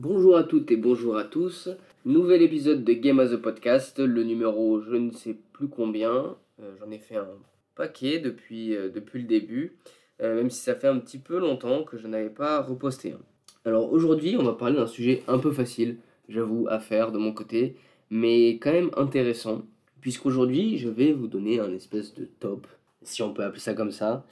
[0.00, 1.70] Bonjour à toutes et bonjour à tous.
[2.04, 6.36] Nouvel épisode de Game as a Podcast, le numéro je ne sais plus combien.
[6.62, 7.26] Euh, J'en ai fait un
[7.74, 9.76] paquet depuis, euh, depuis le début,
[10.22, 13.16] euh, même si ça fait un petit peu longtemps que je n'avais pas reposté.
[13.64, 15.96] Alors aujourd'hui, on va parler d'un sujet un peu facile,
[16.28, 17.74] j'avoue, à faire de mon côté,
[18.08, 19.62] mais quand même intéressant,
[20.00, 22.68] puisqu'aujourd'hui, je vais vous donner un espèce de top,
[23.02, 24.24] si on peut appeler ça comme ça,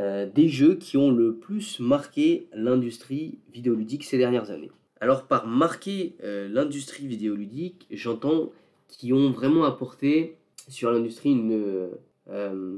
[0.00, 4.72] des jeux qui ont le plus marqué l'industrie vidéoludique ces dernières années.
[5.02, 8.52] Alors par marquer euh, l'industrie vidéoludique, j'entends
[8.86, 10.36] qui ont vraiment apporté
[10.68, 11.88] sur l'industrie une,
[12.30, 12.76] euh,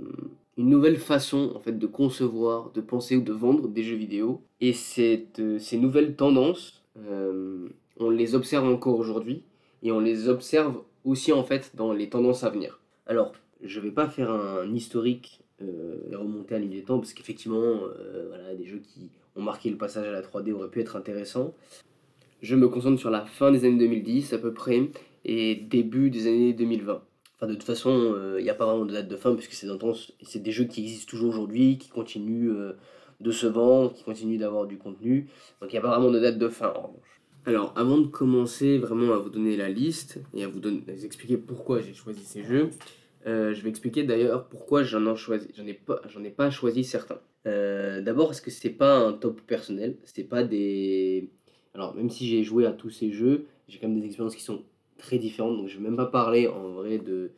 [0.57, 4.41] une nouvelle façon en fait de concevoir, de penser ou de vendre des jeux vidéo.
[4.63, 9.43] Et cette, euh, ces nouvelles tendances, euh, on les observe encore aujourd'hui
[9.83, 12.81] et on les observe aussi en fait dans les tendances à venir.
[13.07, 17.13] Alors, je vais pas faire un historique euh, et remonter à l'île des temps parce
[17.13, 20.81] qu'effectivement, euh, voilà, des jeux qui ont marqué le passage à la 3D auraient pu
[20.81, 21.55] être intéressants.
[22.45, 24.91] Je me concentre sur la fin des années 2010 à peu près
[25.25, 27.03] et début des années 2020.
[27.37, 30.43] Enfin, de toute façon, il n'y a pas vraiment de date de fin puisque c'est
[30.43, 32.73] des jeux qui existent toujours aujourd'hui, qui continuent euh,
[33.19, 35.31] de se vendre, qui continuent d'avoir du contenu.
[35.63, 37.21] Donc il n'y a pas vraiment de date de fin en revanche.
[37.47, 41.39] Alors, avant de commencer vraiment à vous donner la liste et à vous, donner, expliquer
[41.39, 42.69] pourquoi j'ai choisi ces jeux,
[43.27, 47.21] euh, je vais expliquer d'ailleurs pourquoi j'en ai choisi, ai pas, ai pas choisi certains.
[47.47, 51.31] Euh, D'abord parce que c'est pas un top personnel, c'est pas des.
[51.75, 54.43] Alors même si j'ai joué à tous ces jeux, j'ai quand même des expériences qui
[54.43, 54.63] sont
[54.99, 57.33] très différentes, donc je vais même pas parler en vrai de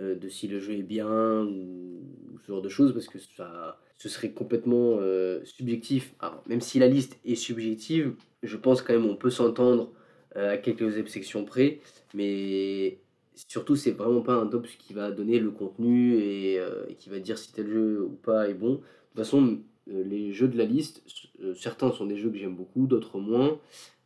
[0.00, 2.00] euh, de si le jeu est bien ou,
[2.40, 6.14] ce genre de choses parce que ça, ce serait complètement euh, subjectif.
[6.18, 9.92] Alors même si la liste est subjective, je pense quand même on peut s'entendre
[10.36, 11.80] euh, à quelques exceptions près,
[12.14, 12.98] mais
[13.34, 16.54] surtout c'est vraiment pas un top qui va donner le contenu et,
[16.88, 18.72] et qui va dire si tel jeu ou pas est bon.
[18.72, 21.02] De toute façon, les jeux de la liste,
[21.42, 23.58] euh, certains sont des jeux que j'aime beaucoup, d'autres moins,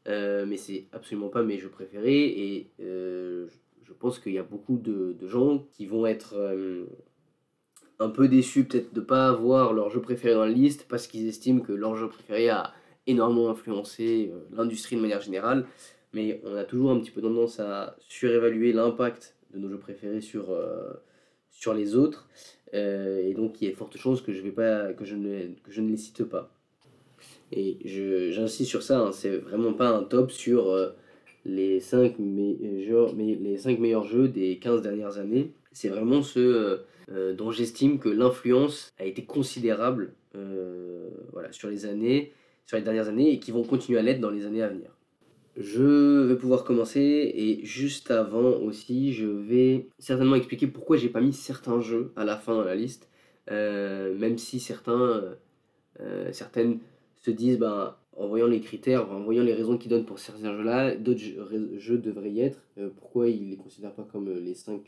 [0.09, 3.47] euh, mais c'est absolument pas mes jeux préférés et euh,
[3.87, 6.87] je pense qu'il y a beaucoup de, gens qui vont être euh,
[7.99, 11.29] un peu déçus peut-être de pas avoir leur jeu préféré dans la liste parce qu'ils
[11.29, 12.73] estiment que leur jeu préféré a
[13.07, 15.67] énormément influencé euh, l'industrie de manière générale
[16.13, 20.21] mais on a toujours un petit peu tendance à surévaluer l'impact de nos jeux préférés
[20.35, 20.93] euh,
[21.51, 22.29] sur les autres.
[22.75, 25.97] Euh, et donc, il y a de fortes chances que je, que je, ne, les
[25.97, 26.51] cite pas.
[27.53, 30.91] Et j'insiste sur ça, hein, c'est vraiment pas un top sur euh,
[31.45, 35.53] les 5 meilleurs, les cinq meilleurs jeux des 15 dernières années.
[35.73, 40.15] C'est vraiment ceux euh, dont j'estime que l'influence a été considérable
[41.33, 42.33] voilà, sur les années,
[42.67, 44.96] sur les dernières années et qui vont continuer à l'être dans les années à venir.
[45.57, 47.01] Je vais pouvoir commencer
[47.35, 52.25] et juste avant aussi, je vais certainement expliquer pourquoi j'ai pas mis certains jeux à
[52.25, 53.09] la fin dans la liste,
[53.51, 55.35] Euh, même si certains, euh,
[56.01, 56.81] euh, certaines
[57.17, 60.57] se disent, bah, en voyant les critères, en voyant les raisons qu'ils donnent pour certains
[60.57, 61.21] jeux-là, d'autres
[61.79, 62.61] jeux, devraient y être.
[62.99, 64.81] Pourquoi ils les considèrent pas comme les 5,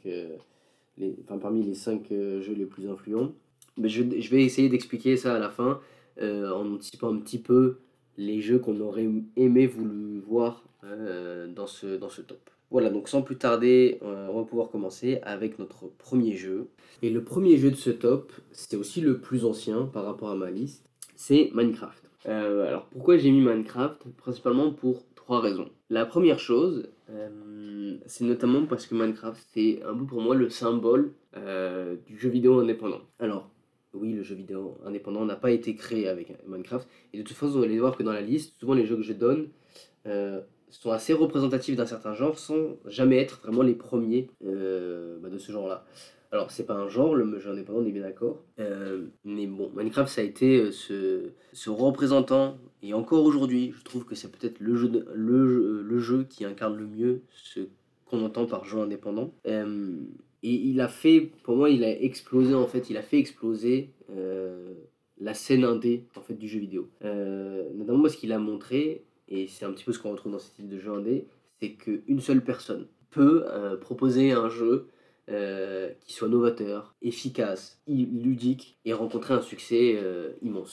[0.99, 3.33] les, enfin, parmi les 5 jeux les plus influents?
[3.77, 5.81] Mais je, je vais essayer d'expliquer ça à la fin
[6.21, 7.79] en anticipant un petit peu
[8.19, 12.51] les jeux qu'on aurait aimé voulu voir euh, dans, ce, dans ce top.
[12.71, 16.69] Voilà, donc sans plus tarder, euh, on va pouvoir commencer avec notre premier jeu.
[17.01, 20.35] Et le premier jeu de ce top, c'est aussi le plus ancien par rapport à
[20.35, 20.85] ma liste,
[21.15, 22.11] c'est Minecraft.
[22.27, 24.03] Euh, alors pourquoi j'ai mis Minecraft?
[24.19, 25.71] Principalement pour trois raisons.
[25.89, 26.91] La première chose,
[28.05, 31.13] c'est notamment parce que Minecraft, c'est un peu pour moi le symbole
[32.07, 33.01] du jeu vidéo indépendant.
[33.19, 33.49] Alors,
[33.95, 37.59] oui, le jeu vidéo indépendant n'a pas été créé avec Minecraft, et de toute façon,
[37.59, 39.49] vous allez voir que dans la liste, souvent les jeux que je donne
[40.07, 40.41] euh,
[40.71, 45.39] sont assez représentatifs d'un certain genre sans jamais être vraiment les premiers euh, bah, de
[45.39, 45.87] ce genre-là.
[46.31, 48.43] Alors, c'est pas un genre, le jeu indépendant, on est bien d'accord.
[48.59, 51.31] Euh, mais bon, Minecraft, ça a été ce,
[51.69, 57.23] représentant, et encore aujourd'hui, je trouve que c'est peut-être le jeu qui incarne le mieux
[57.31, 57.61] ce
[58.05, 59.33] qu'on entend par jeu indépendant.
[60.43, 63.91] Et il a fait, pour moi, il a explosé en fait, il a fait exploser
[64.11, 64.75] euh,
[65.21, 66.89] la scène indé en fait du jeu vidéo.
[67.05, 70.39] Euh, notamment parce qu'il a montré, et c'est un petit peu ce qu'on retrouve dans
[70.39, 71.27] ce type de jeu indé,
[71.61, 74.89] c'est qu'une seule personne peut euh, proposer un jeu
[75.29, 79.99] euh, qui soit novateur, efficace, ludique et rencontrer un succès
[80.43, 80.73] immense.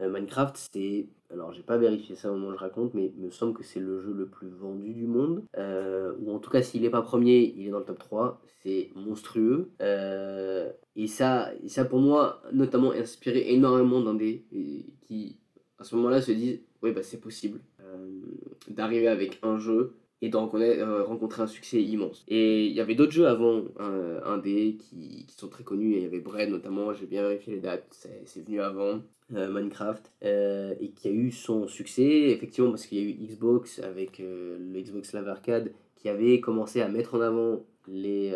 [0.00, 1.06] Minecraft, c'est.
[1.32, 3.64] Alors, j'ai pas vérifié ça au moment où je raconte, mais il me semble que
[3.64, 5.42] c'est le jeu le plus vendu du monde.
[5.56, 8.40] Euh, ou en tout cas, s'il n'est pas premier, il est dans le top 3.
[8.62, 9.70] C'est monstrueux.
[9.82, 15.38] Euh, et, ça, ça, pour moi, notamment inspiré énormément d'indés et qui,
[15.78, 18.20] à ce moment-là, se disent Ouais, bah, c'est possible euh,
[18.68, 22.24] d'arriver avec un jeu et et de rencontrer un succès immense.
[22.28, 26.06] Et il y avait d'autres jeux avant, un, des qui, sont très connus, il y
[26.06, 29.00] avait Bread notamment, j'ai bien vérifié les dates, c'est venu avant.
[29.28, 34.18] Minecraft et qui a eu son succès effectivement parce qu'il y a eu Xbox avec
[34.20, 38.32] le Xbox Live Arcade qui avait commencé à mettre en avant les,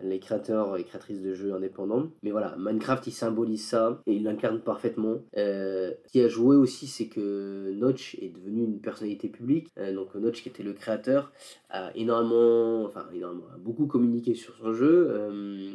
[0.00, 2.10] les créateurs et créatrices de jeux indépendants.
[2.22, 5.22] Mais voilà, Minecraft il symbolise ça et il l'incarne parfaitement.
[5.36, 9.68] Euh, ce qui a joué aussi, c'est que Notch est devenu une personnalité publique.
[9.78, 11.32] Euh, donc Notch qui était le créateur
[11.70, 15.74] a énormément, enfin énormément, a beaucoup communiqué sur son jeu euh,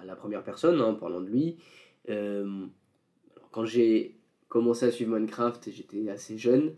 [0.00, 1.56] à la première personne, en parlant de lui.
[3.50, 4.18] quand j'ai
[4.48, 6.74] commencé à suivre Minecraft, j'étais assez jeune.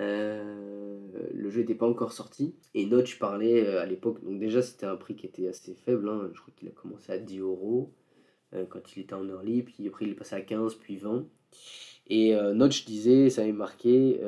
[0.00, 0.98] Euh,
[1.34, 2.54] le jeu n'était pas encore sorti.
[2.74, 6.08] Et Notch parlait euh, à l'époque, donc déjà c'était un prix qui était assez faible,
[6.08, 6.30] hein.
[6.32, 7.92] je crois qu'il a commencé à 10 euros
[8.54, 11.26] euh, quand il était en early, puis après il est passé à 15, puis 20.
[12.12, 14.20] Et Notch disait, ça avait marqué,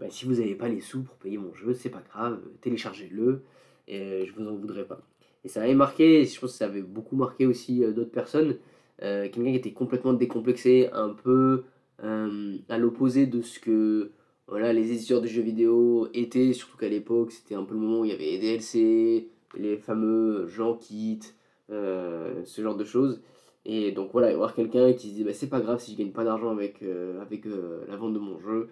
[0.00, 3.44] bah, si vous n'avez pas les sous pour payer mon jeu, c'est pas grave, téléchargez-le,
[3.86, 5.00] et je vous en voudrais pas.
[5.44, 8.56] Et ça avait marqué, je pense que ça avait beaucoup marqué aussi d'autres personnes,
[8.98, 11.62] quelqu'un qui était complètement décomplexé, un peu
[12.00, 14.10] à l'opposé de ce que
[14.52, 18.00] voilà, les éditeurs de jeux vidéo étaient, surtout qu'à l'époque, c'était un peu le moment
[18.00, 21.34] où il y avait les DLC, les fameux gens quittent,
[21.70, 23.22] euh, ce genre de choses.
[23.64, 26.12] Et donc voilà, voir quelqu'un qui se dit bah, c'est pas grave si je gagne
[26.12, 28.68] pas d'argent avec, euh, avec euh, la vente de mon jeu.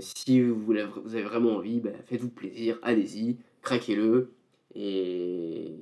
[0.00, 4.30] si vous, avez vraiment envie, bah, faites-vous plaisir, allez-y, craquez-le.
[4.74, 5.74] Et,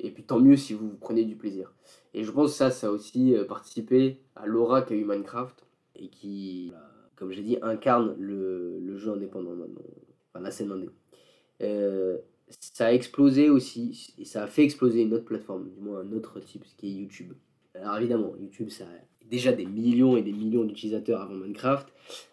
[0.00, 1.72] et puis tant mieux si vous, vous prenez du plaisir.
[2.12, 5.64] Et je pense que ça, ça a aussi participé à l'aura qu'a eu Minecraft
[5.94, 6.72] et qui
[7.18, 9.82] comme j'ai dit, incarne le, le, jeu indépendant maintenant,
[10.28, 10.88] enfin la scène indé.
[11.62, 12.18] Euh,
[12.48, 16.12] ça a explosé aussi, et ça a fait exploser une autre plateforme, du moins un
[16.12, 17.32] autre type, ce qui est YouTube.
[17.74, 21.88] Alors évidemment, YouTube, ça a déjà des millions et des millions d'utilisateurs avant Minecraft,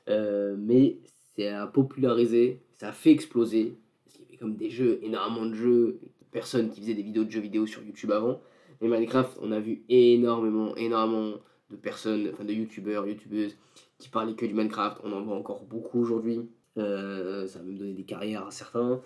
[0.07, 0.99] euh, mais
[1.35, 5.47] ça a popularisé, ça a fait exploser, parce qu'il y avait comme des jeux, énormément
[5.47, 5.99] de jeux,
[6.31, 8.39] personnes qui faisaient des vidéos de jeux vidéo sur YouTube avant,
[8.81, 11.37] et Minecraft, on a vu énormément, énormément
[11.71, 13.57] de personnes, enfin de youtubeurs, youtubeuses
[13.97, 15.01] qui parlaient que du Minecraft.
[15.03, 16.41] On en voit encore beaucoup aujourd'hui.
[16.77, 19.01] Euh, ça a même donné des carrières à certains.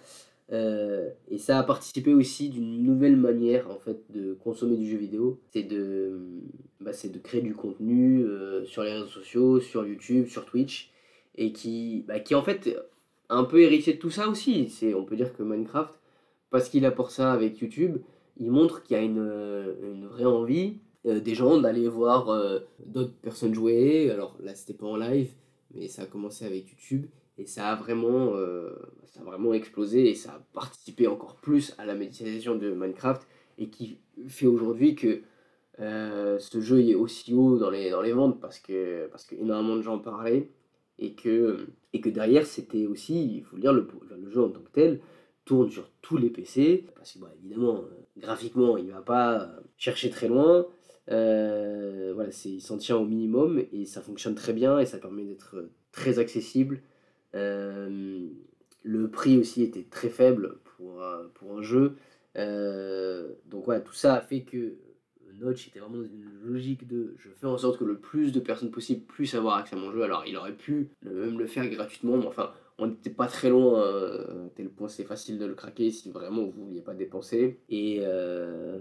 [0.51, 4.97] Euh, et ça a participé aussi d'une nouvelle manière en fait de consommer du jeu
[4.97, 5.39] vidéo.
[5.51, 6.19] C'est de,
[6.79, 10.91] bah, de créer du contenu euh, sur les réseaux sociaux, sur YouTube, sur Twitch.
[11.35, 12.77] Et qui, bah, qui en fait
[13.29, 14.73] un peu hérité de tout ça aussi.
[14.95, 15.93] On peut dire que Minecraft,
[16.49, 17.97] parce qu'il apporte ça avec YouTube,
[18.37, 22.59] il montre qu'il y a une, une vraie envie euh, des gens d'aller voir euh,
[22.85, 24.11] d'autres personnes jouer.
[24.11, 25.31] Alors là, c'était pas en live,
[25.73, 27.05] mais ça a commencé avec YouTube
[27.37, 28.71] et ça a vraiment, euh,
[29.05, 33.25] ça a vraiment explosé et ça a participé encore plus à la médiatisation de Minecraft
[33.57, 35.21] et qui fait aujourd'hui que
[35.77, 39.77] ce jeu est aussi haut dans les, dans les ventes parce que, parce que énormément
[39.77, 40.49] de gens parlaient
[40.97, 43.87] et que, et que derrière c'était aussi, il faut le dire, le,
[44.17, 44.99] le jeu en tant que tel
[45.45, 47.85] tourne sur tous les PC parce que évidemment
[48.17, 50.67] graphiquement il va pas chercher très loin
[51.11, 55.23] euh, voilà, il s'en tient au minimum et ça fonctionne très bien et ça permet
[55.23, 56.81] d'être très accessible.
[57.35, 58.27] Euh,
[58.83, 61.03] le prix aussi était très faible pour,
[61.33, 61.95] pour un jeu.
[62.37, 64.75] Euh, donc voilà, tout ça a fait que
[65.39, 68.39] Notch était vraiment dans une logique de je fais en sorte que le plus de
[68.39, 70.03] personnes possible puissent avoir accès à mon jeu.
[70.03, 73.81] Alors il aurait pu même le faire gratuitement, mais enfin on n'était pas très loin,
[73.81, 77.59] euh, tel point c'est facile de le craquer si vraiment vous ne vouliez pas dépenser.
[77.69, 78.79] Et, euh,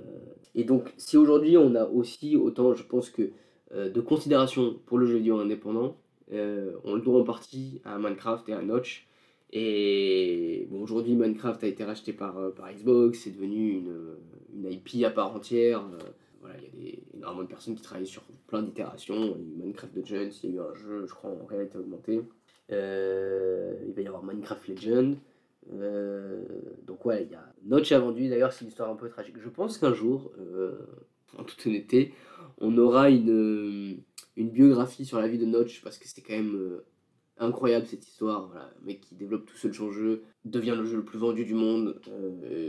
[0.55, 3.31] et donc, si aujourd'hui on a aussi autant, je pense que,
[3.75, 5.97] euh, de considération pour le jeu vidéo indépendant,
[6.31, 9.09] on le doit en partie à Minecraft et à Notch.
[9.51, 14.17] Et bon, aujourd'hui, Minecraft a été racheté par, par Xbox, c'est devenu une,
[14.55, 15.89] une, IP à part entière.
[16.43, 19.39] voilà, il y a énormément de personnes qui travaillent sur plein d'itérations.
[19.57, 22.21] Minecraft de il y a eu un jeu, je crois, en réalité augmentée.
[22.71, 25.17] Euh, il va y avoir Minecraft Legend.
[25.73, 26.45] Euh,
[26.87, 28.29] donc ouais, il y a Notch a vendu.
[28.29, 29.37] D'ailleurs, c'est une histoire un peu tragique.
[29.39, 30.79] Je pense qu'un jour, euh,
[31.37, 32.13] en toute honnêteté,
[32.59, 34.03] on aura une,
[34.37, 36.81] une biographie sur la vie de Notch parce que c'est quand même
[37.39, 38.49] incroyable cette histoire.
[38.49, 41.55] Voilà, mec qui développe tout seul son jeu, devient le jeu le plus vendu du
[41.55, 42.01] monde,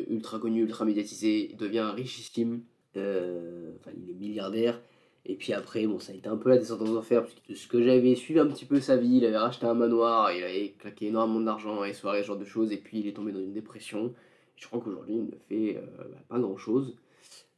[0.10, 2.64] ultra connu, ultra médiatisé, devient richissime.
[2.96, 4.82] enfin, il est milliardaire.
[5.26, 7.54] Et puis après, bon, ça a été un peu la descente aux enfers, parce que
[7.54, 10.44] ce que j'avais suivi un petit peu sa vie, il avait racheté un manoir, il
[10.44, 13.32] avait claqué énormément d'argent les soirées, ce genre de choses, et puis il est tombé
[13.32, 14.14] dans une dépression.
[14.56, 16.98] Je crois qu'aujourd'hui, il ne fait euh, bah, pas grand chose.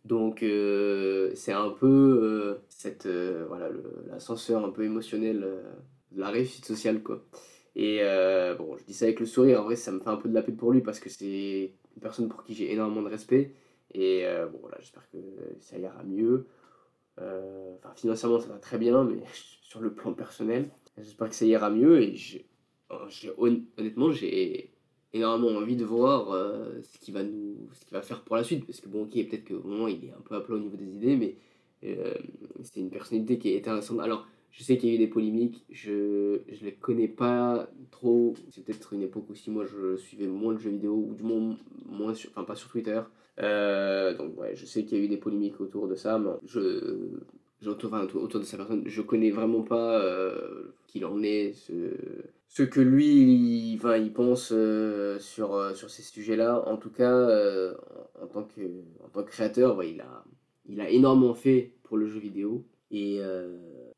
[0.06, 3.70] Donc, euh, c'est un peu euh, cette, voilà,
[4.08, 5.48] l'ascenseur un peu émotionnel
[6.12, 7.24] de la réussite sociale, quoi.
[7.76, 8.02] Et
[8.58, 10.34] bon, je dis ça avec le sourire, en vrai, ça me fait un peu de
[10.34, 13.54] la peine pour lui, parce que c'est une personne pour qui j'ai énormément de respect.
[13.94, 15.18] Et bon, voilà, j'espère que
[15.60, 16.48] ça ira mieux.
[17.20, 19.22] Euh, financièrement, ça va très bien, mais
[19.62, 22.02] sur le plan personnel, j'espère que ça ira mieux.
[22.02, 22.46] Et
[23.38, 24.72] honnêtement, j'ai
[25.14, 28.66] énormément envie de voir euh, ce qu'il va nous ce va faire pour la suite
[28.66, 30.78] parce que bon ok peut-être qu'au moment il est un peu à plat au niveau
[30.78, 31.36] des idées mais
[31.84, 32.14] euh,
[32.64, 35.66] c'est une personnalité qui est intéressante alors je sais qu'il y a eu des polémiques
[35.70, 40.54] je je les connais pas trop c'est peut-être une époque aussi moi je suivais moins
[40.54, 43.02] de jeux vidéo ou du moins moins sur enfin pas sur Twitter
[43.40, 46.32] Euh, donc ouais je sais qu'il y a eu des polémiques autour de ça mais
[46.46, 47.18] je
[47.66, 51.74] autour, enfin, autour de sa personne je connais vraiment pas euh, qu'il en est ce
[52.54, 56.68] ce que lui, il, il pense euh, sur, euh, sur ces sujets-là.
[56.68, 57.16] En tout cas,
[58.22, 58.62] en, tant que,
[59.02, 60.26] en tant que créateur, il, a,
[60.66, 62.66] il a énormément fait pour le jeu vidéo.
[62.92, 63.22] Et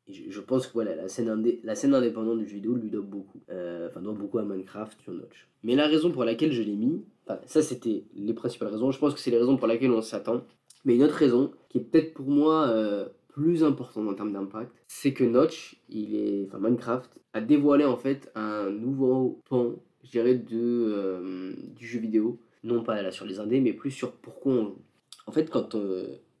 [0.08, 3.02] je, pense que voilà, la, scène indé- la scène indépendante du jeu vidéo lui doit
[3.02, 3.40] beaucoup.
[3.50, 5.48] Euh, Enfin, doit beaucoup à Minecraft sur Notch.
[5.62, 7.04] Mais la raison pour laquelle je l'ai mis,
[7.46, 8.90] ça c'était les principales raisons.
[8.90, 10.44] Je pense que c'est les raisons pour lesquelles on s'attend.
[10.84, 14.70] Mais une autre raison, qui est peut-être pour moi euh, plus importante en termes d'impact,
[14.88, 20.10] c'est que Notch, il est, enfin Minecraft, a dévoilé en fait un nouveau pan, je
[20.10, 22.38] dirais, de, euh, du jeu vidéo.
[22.62, 24.74] Non pas là sur les indés, mais plus sur pourquoi on.
[25.26, 25.74] En fait, quand,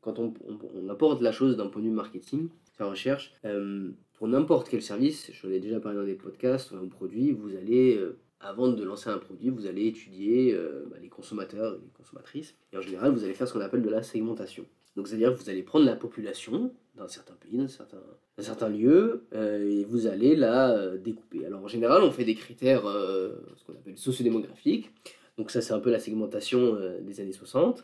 [0.02, 3.90] quand on, on, on apporte la chose d'un point de vue marketing, la recherche, euh,
[4.14, 7.54] pour n'importe quel service, j'en ai déjà parlé dans des podcasts, ou un produit, vous
[7.56, 11.78] allez, euh, avant de lancer un produit, vous allez étudier euh, bah, les consommateurs et
[11.78, 12.54] les consommatrices.
[12.72, 14.64] Et en général, vous allez faire ce qu'on appelle de la segmentation.
[14.96, 18.00] Donc, c'est-à-dire que vous allez prendre la population d'un certain pays, d'un certain,
[18.38, 21.44] certain lieu, et vous allez la découper.
[21.44, 24.92] Alors, en général, on fait des critères, ce qu'on appelle sociodémographiques.
[25.36, 27.82] Donc, ça, c'est un peu la segmentation des années 60.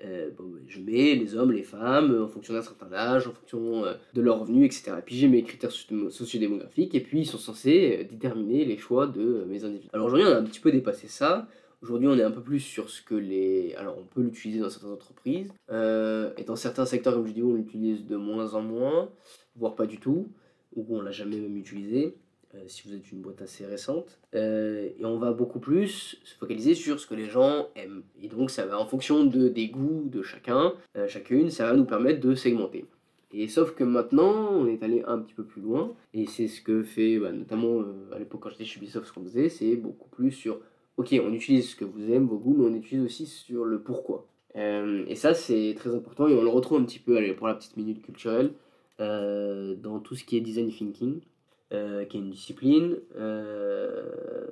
[0.00, 3.32] Euh, ben, je mets les hommes, les femmes, euh, en fonction d'un certain âge, en
[3.32, 4.96] fonction euh, de leurs revenus, etc.
[4.98, 9.06] Et puis j'ai mes critères socio- sociodémographiques, et puis ils sont censés déterminer les choix
[9.06, 9.88] de mes individus.
[9.92, 11.46] Alors aujourd'hui, on a un petit peu dépassé ça.
[11.82, 13.74] Aujourd'hui, on est un peu plus sur ce que les.
[13.76, 17.54] Alors, on peut l'utiliser dans certaines entreprises, et dans certains secteurs, comme je dis, on
[17.54, 19.10] l'utilise de moins en moins,
[19.56, 20.28] voire pas du tout,
[20.76, 22.14] ou on l'a jamais même utilisé.
[22.54, 24.18] Euh, si vous êtes une boîte assez récente.
[24.34, 28.02] Euh, et on va beaucoup plus se focaliser sur ce que les gens aiment.
[28.22, 31.74] Et donc ça va en fonction de, des goûts de chacun, euh, chacune, ça va
[31.74, 32.84] nous permettre de segmenter.
[33.32, 36.60] Et sauf que maintenant, on est allé un petit peu plus loin, et c'est ce
[36.60, 37.82] que fait, bah, notamment
[38.12, 40.60] à l'époque quand j'étais chez Ubisoft, ce qu'on faisait, c'est beaucoup plus sur,
[40.98, 43.80] ok, on utilise ce que vous aimez, vos goûts, mais on utilise aussi sur le
[43.80, 44.26] pourquoi.
[44.54, 47.54] Et ça, c'est très important, et on le retrouve un petit peu, allez, pour la
[47.54, 48.52] petite minute culturelle,
[48.98, 51.22] dans tout ce qui est design thinking
[51.72, 54.46] euh, qui est une discipline, euh,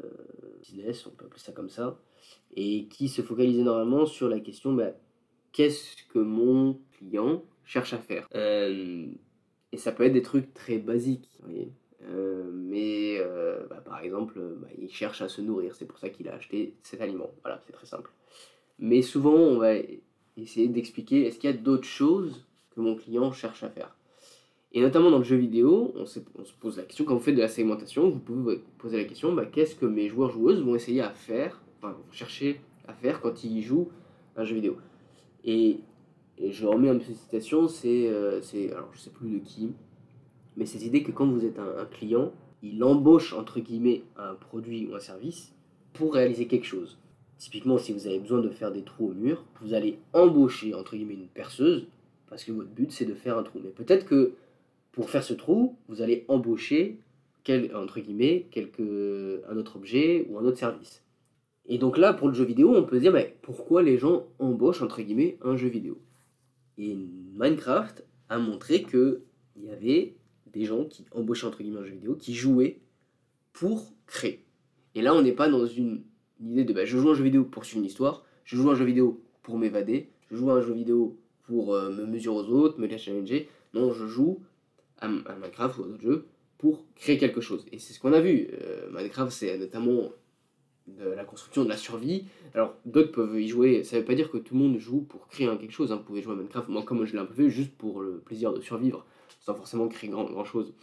[0.63, 1.99] business, on peut appeler ça comme ça,
[2.55, 4.93] et qui se focalise énormément sur la question bah,
[5.53, 9.07] qu'est-ce que mon client cherche à faire Euh,
[9.73, 11.69] Et ça peut être des trucs très basiques, mais
[13.69, 16.75] bah, par exemple, bah, il cherche à se nourrir, c'est pour ça qu'il a acheté
[16.83, 17.31] cet aliment.
[17.43, 18.11] Voilà, c'est très simple.
[18.79, 19.75] Mais souvent, on va
[20.37, 23.95] essayer d'expliquer est-ce qu'il y a d'autres choses que mon client cherche à faire
[24.73, 26.21] et notamment dans le jeu vidéo, on se,
[26.61, 29.33] pose la question, quand vous faites de la segmentation, vous pouvez vous poser la question,
[29.33, 33.21] bah, qu'est-ce que mes joueurs joueuses vont essayer à faire, enfin vont chercher à faire
[33.21, 33.89] quand ils jouent
[34.37, 34.77] un jeu vidéo.
[35.45, 35.79] Et,
[36.43, 39.75] je remets une petite citation, c'est, euh, c'est, alors je sais plus de qui,
[40.57, 44.87] mais cette idée que quand vous êtes un client, il embauche entre guillemets un produit
[44.87, 45.53] ou un service
[45.93, 46.99] pour réaliser quelque chose.
[47.39, 50.97] Typiquement, si vous avez besoin de faire des trous au mur, vous allez embaucher entre
[50.97, 51.87] guillemets une perceuse
[52.29, 53.61] parce que votre but c'est de faire un trou.
[53.63, 54.35] Mais peut-être que
[54.93, 56.99] pour faire ce trou, vous allez embaucher,
[57.45, 61.03] quel, entre guillemets, quelque, un autre objet ou un autre service.
[61.67, 64.27] Et donc là, pour le jeu vidéo, on peut se dire, mais pourquoi les gens
[64.39, 65.99] embauchent, entre guillemets, un jeu vidéo?
[66.79, 66.97] Et
[67.35, 69.23] Minecraft a montré que
[69.57, 70.15] il y avait
[70.53, 72.81] des gens qui embauchaient, entre guillemets, un jeu vidéo, qui jouaient
[73.53, 74.45] pour créer.
[74.95, 76.03] Et là, on n'est pas dans une,
[76.41, 78.75] idée de, bah, je joue un jeu vidéo pour suivre une histoire, je joue un
[78.75, 82.81] jeu vidéo pour m'évader, je joue un jeu vidéo pour euh, me mesurer aux autres,
[82.81, 83.49] me les challenger.
[83.75, 84.41] Non, je joue
[85.01, 86.27] à, Minecraft ou à d'autres jeux
[86.59, 87.67] pour créer quelque chose.
[87.73, 88.49] Et c'est ce qu'on a vu.
[88.53, 90.11] Euh, Minecraft, c'est notamment
[90.87, 92.25] de la construction, de la survie.
[92.55, 93.85] Alors, d'autres peuvent y jouer.
[93.85, 95.93] Ça veut pas dire que tout le monde joue pour créer quelque chose.
[95.93, 95.97] hein.
[95.97, 98.19] Vous pouvez jouer à Minecraft, moi, comme je l'ai un peu fait, juste pour le
[98.19, 99.07] plaisir de survivre,
[99.41, 100.75] sans forcément créer grand, grand chose.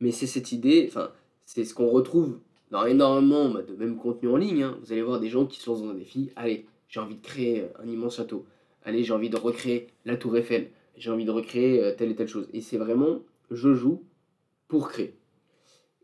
[0.00, 1.10] Mais c'est cette idée, enfin,
[1.44, 2.38] c'est ce qu'on retrouve
[2.70, 4.62] dans énormément bah, de même contenu en ligne.
[4.62, 4.78] hein.
[4.82, 6.30] Vous allez voir des gens qui se lancent dans un défi.
[6.36, 8.46] Allez, j'ai envie de créer un immense château.
[8.84, 10.70] Allez, j'ai envie de recréer la tour Eiffel.
[10.96, 12.48] J'ai envie de recréer euh, telle et telle chose.
[12.52, 14.04] Et c'est vraiment, je joue
[14.68, 15.16] pour créer.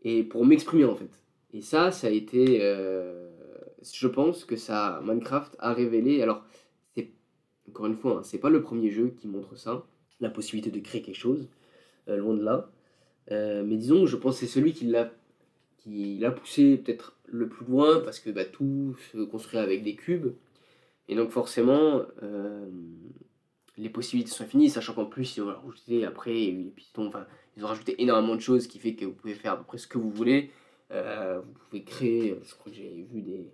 [0.03, 1.09] Et pour m'exprimer en fait.
[1.53, 2.59] Et ça, ça a été.
[2.61, 3.29] euh,
[3.81, 6.21] je pense que ça, Minecraft a révélé.
[6.21, 6.43] Alors,
[6.95, 7.11] c'est
[7.69, 9.85] encore une fois, hein, c'est pas le premier jeu qui montre ça,
[10.19, 11.47] la possibilité de créer quelque chose,
[12.09, 12.69] euh, loin de là.
[13.31, 15.11] Euh, mais disons, je pense que c'est celui qui l'a
[16.31, 20.33] poussé peut-être le plus loin parce que bah, tout se construit avec des cubes.
[21.09, 22.03] Et donc, forcément,
[23.77, 27.63] les possibilités sont infinies, sachant qu'en plus, ils ont rajouté après, les pistons, enfin, ils
[27.63, 29.87] ont rajouté énormément de choses qui fait que vous pouvez faire à peu près ce
[29.87, 30.51] que vous voulez.
[30.91, 33.51] Euh, vous pouvez créer, je crois que j'ai vu des,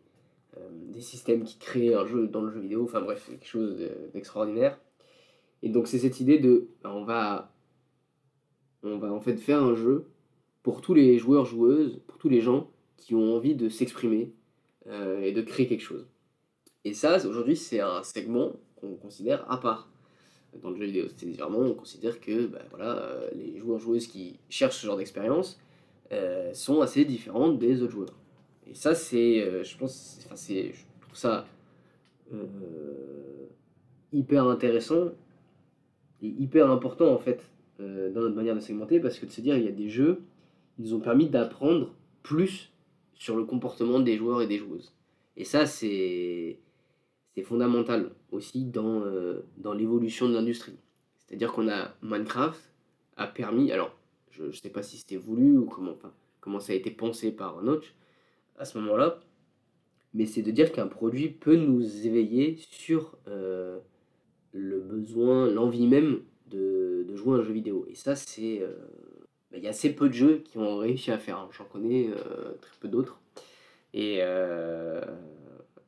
[0.57, 3.75] euh, systèmes qui créent un jeu dans le jeu vidéo, enfin bref, quelque chose
[4.13, 4.79] d'extraordinaire.
[5.63, 7.51] Et donc c'est cette idée de, on va,
[8.83, 10.05] on va en fait faire un jeu
[10.61, 14.31] pour tous les joueurs, joueuses, pour tous les gens qui ont envie de s'exprimer
[14.87, 16.07] euh, et de créer quelque chose.
[16.85, 19.89] Et ça, aujourd'hui, c'est un segment qu'on considère à part
[20.61, 21.05] dans le jeu vidéo.
[21.15, 25.59] C'est-à-dire, on considère que ben, voilà, euh, les joueurs, joueuses qui cherchent ce genre d'expérience
[26.11, 28.15] euh, sont assez différentes des autres joueurs.
[28.67, 31.45] Et ça, c'est, je pense, enfin, c'est, je trouve ça
[34.11, 35.09] hyper intéressant
[36.21, 37.43] et hyper important en fait
[37.77, 40.23] dans notre manière de segmenter parce que de se dire il y a des jeux
[40.79, 42.71] ils ont permis d'apprendre plus
[43.13, 44.93] sur le comportement des joueurs et des joueuses.
[45.37, 46.59] Et ça, c'est
[47.41, 50.77] fondamental aussi dans, euh, dans l'évolution de l'industrie.
[51.17, 52.61] C'est-à-dire qu'on a Minecraft
[53.17, 53.95] a permis, alors
[54.29, 55.95] je ne sais pas si c'était voulu ou comment,
[56.39, 57.95] comment ça a été pensé par Notch
[58.57, 59.19] à ce moment-là,
[60.13, 63.79] mais c'est de dire qu'un produit peut nous éveiller sur euh,
[64.51, 67.87] le besoin, l'envie même de, de, jouer à un jeu vidéo.
[67.89, 68.75] Et ça, c'est euh,
[69.51, 71.37] bah, il y a assez peu de jeux qui ont réussi à faire.
[71.37, 71.49] Hein.
[71.51, 72.11] J'en connais
[72.61, 73.19] très peu d'autres.
[73.95, 74.21] Et,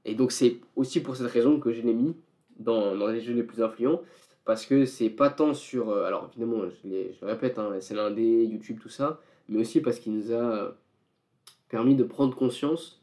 [0.05, 2.15] et donc c'est aussi pour cette raison que je l'ai mis
[2.57, 4.01] dans, dans, les jeux les plus influents.
[4.45, 5.89] Parce que c'est pas tant sur...
[5.89, 9.19] Euh, alors évidemment, je, le répète, hein, c'est l'indé, YouTube, tout ça.
[9.49, 10.75] Mais aussi parce qu'il nous a
[11.67, 13.01] permis de prendre conscience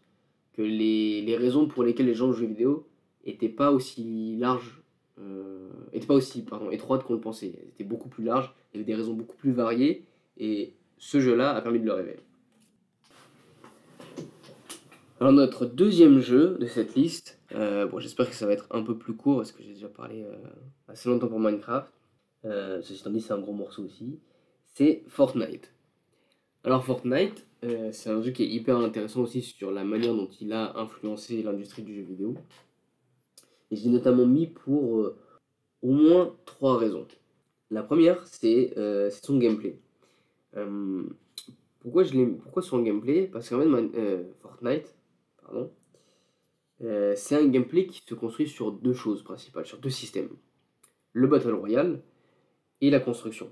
[0.52, 2.86] que les, les, raisons pour lesquelles les gens jouent vidéo
[3.26, 4.82] n'étaient pas aussi larges,
[5.18, 7.52] euh, étaient pas aussi pardon, étroites qu'on le pensait.
[7.60, 10.04] Elles étaient beaucoup plus larges, il y avait des raisons beaucoup plus variées.
[10.36, 12.20] Et ce jeu-là a permis de le révéler.
[15.22, 18.82] Alors notre deuxième jeu de cette liste, euh, bon j'espère que ça va être un
[18.82, 20.34] peu plus court parce que j'ai déjà parlé euh,
[20.88, 21.86] assez longtemps pour Minecraft.
[22.44, 24.18] Euh, ceci étant dit c'est un gros morceau aussi.
[24.74, 25.72] C'est Fortnite.
[26.64, 27.46] Alors Fortnite,
[27.92, 31.40] c'est un jeu qui est hyper intéressant aussi sur la manière dont il a influencé
[31.44, 32.34] l'industrie du jeu vidéo.
[33.70, 35.12] Et je l'ai notamment mis pour
[35.82, 37.06] au moins trois raisons.
[37.70, 38.74] La première, c'est
[39.22, 39.78] son gameplay.
[41.78, 43.28] Pourquoi, je pourquoi son gameplay?
[43.28, 44.92] Parce qu'en fait, Fortnite,
[45.44, 45.70] pardon,
[46.82, 50.30] euh, c'est un gameplay qui se construit sur deux choses principales, sur deux systèmes.
[51.12, 52.02] Le Battle Royale
[52.80, 53.50] et la construction.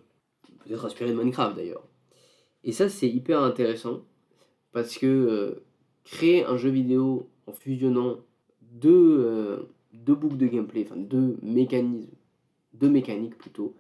[0.64, 1.86] Peut-être inspiré de Minecraft d'ailleurs.
[2.64, 4.04] Et ça, c'est hyper intéressant
[4.72, 5.62] parce que
[6.04, 8.18] créer un jeu vidéo en fusionnant
[8.60, 12.10] deux, deux boucles de gameplay, enfin deux mécanismes,
[12.74, 13.76] deux mécaniques plutôt,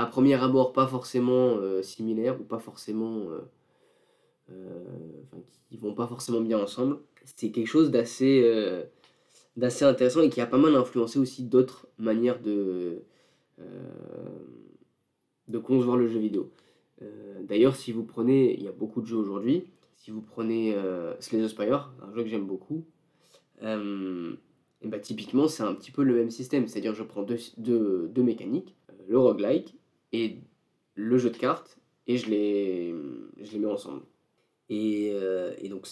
[0.00, 3.42] à premier abord pas forcément euh, similaires ou pas forcément euh, euh,
[5.68, 8.44] qui vont pas forcément bien ensemble c'est quelque chose d'assez
[9.56, 13.02] d'assez intéressant et qui a pas mal influencé aussi d'autres manières de
[15.48, 16.50] de concevoir le jeu vidéo
[17.42, 19.64] d'ailleurs si vous prenez il y a beaucoup de jeux aujourd'hui
[19.96, 20.74] si vous prenez
[21.20, 22.84] Slay the Spire un jeu que j'aime beaucoup
[23.62, 27.22] et bah, typiquement c'est un petit peu le même système c'est à dire je prends
[27.22, 28.74] deux, deux, deux mécaniques
[29.10, 29.74] le roguelike
[30.12, 30.38] et
[30.94, 32.94] le jeu de cartes et je les,
[33.40, 34.02] je les mets ensemble.
[34.70, 35.86] Et, euh, et donc,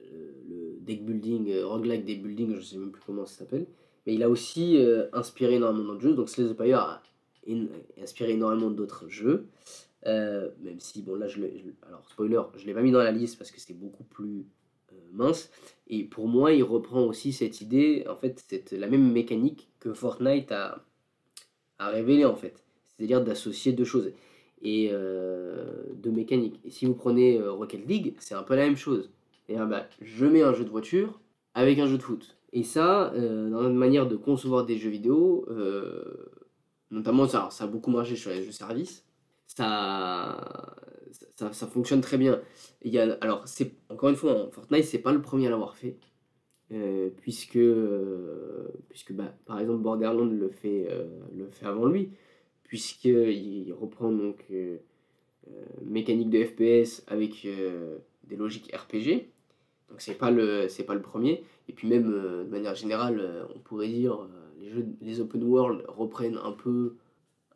[0.00, 3.66] euh, le deck building, euh, roguelike deck building, je sais même plus comment ça s'appelle,
[4.06, 4.78] mais il a aussi
[5.12, 6.14] inspiré énormément d'autres jeux.
[6.14, 7.02] Donc, Slay the Spire a
[8.00, 9.48] inspiré énormément d'autres jeux.
[10.04, 11.40] même si, bon, là, je,
[11.86, 14.46] alors, spoiler, je l'ai pas mis dans la liste parce que c'est beaucoup plus
[15.12, 15.50] mince.
[15.88, 19.92] Et pour moi, il reprend aussi cette idée, en fait, c'est la même mécanique que
[19.92, 20.84] Fortnite a,
[21.78, 22.64] a révélé en fait
[23.02, 24.12] c'est-à-dire d'associer deux choses
[24.62, 26.60] et euh, deux mécaniques.
[26.64, 29.10] Et si vous prenez euh, Rocket League, c'est un peu la même chose.
[29.48, 31.20] Et bah, je mets un jeu de voiture
[31.54, 32.36] avec un jeu de foot.
[32.52, 35.46] Et ça, euh, dans notre manière de concevoir des jeux vidéo,
[36.90, 39.04] notamment ça, ça a beaucoup marché sur les jeux services,
[39.46, 40.76] ça,
[41.36, 42.40] ça, ça, fonctionne très bien.
[42.82, 45.50] Il y a, alors, c'est encore une fois, hein, Fortnite, c'est pas le premier à
[45.50, 45.98] l'avoir fait.
[47.20, 47.58] puisque,
[48.88, 50.88] puisque bah, par exemple Borderlands le fait,
[51.34, 52.10] le fait avant lui
[52.72, 54.78] puisqu'il reprend donc euh,
[55.46, 55.50] euh,
[55.84, 59.26] mécanique de FPS avec euh, des logiques RPG.
[59.90, 61.44] Donc c'est pas le c'est pas le premier.
[61.68, 64.26] Et puis même de manière générale, on pourrait dire
[64.58, 66.96] les jeux les open world reprennent un peu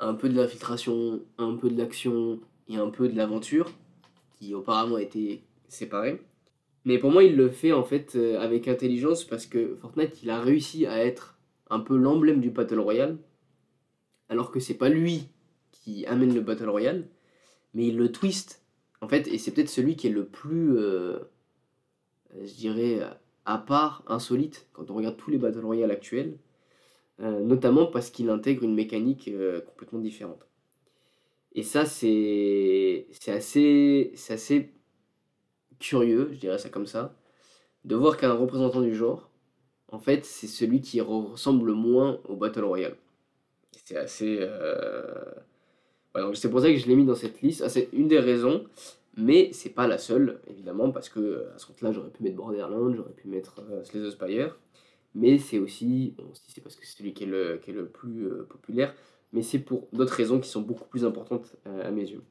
[0.01, 3.73] un peu de l'infiltration, un peu de l'action et un peu de l'aventure
[4.39, 6.21] qui auparavant été séparés.
[6.85, 10.43] Mais pour moi, il le fait en fait avec intelligence parce que Fortnite, il a
[10.43, 11.39] réussi à être
[11.71, 13.17] un peu l'emblème du Battle Royale
[14.29, 15.29] alors que c'est pas lui
[15.73, 17.09] qui amène le Battle Royale,
[17.75, 18.63] mais il le twist,
[19.01, 21.19] en fait, et c'est peut-être celui qui est le plus, euh,
[22.43, 23.01] je dirais,
[23.45, 26.39] à part, insolite, quand on regarde tous les Battle Royale actuels,
[27.21, 30.47] euh, notamment parce qu'il intègre une mécanique euh, complètement différente.
[31.55, 34.75] Et ça, c'est assez, assez
[35.79, 37.15] curieux, je dirais ça comme ça,
[37.85, 39.31] de voir qu'un représentant du genre,
[39.89, 42.97] en fait, c'est celui qui ressemble le moins au Battle Royale.
[43.87, 44.39] C'est assez.
[44.41, 45.15] Euh...
[46.35, 47.63] c'est pour ça que je l'ai mis dans cette liste.
[47.65, 48.65] Ah, c'est une des raisons,
[49.17, 52.93] mais c'est pas la seule, évidemment, parce que à ce compte-là, j'aurais pu mettre Borderlands,
[52.93, 54.59] j'aurais pu mettre euh, Slay the Spire,
[55.15, 56.15] mais c'est aussi.
[56.19, 58.93] Bon, c'est parce que c'est celui qui est le, qui est le plus euh, populaire,
[59.33, 62.23] mais c'est pour d'autres raisons qui sont beaucoup plus importantes à mes yeux.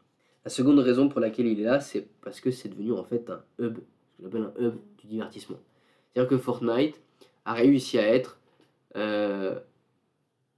[0.43, 3.29] La seconde raison pour laquelle il est là, c'est parce que c'est devenu en fait
[3.29, 5.59] un hub, ce que j'appelle un hub du divertissement.
[6.11, 7.01] C'est-à-dire que Fortnite
[7.45, 8.39] a réussi à être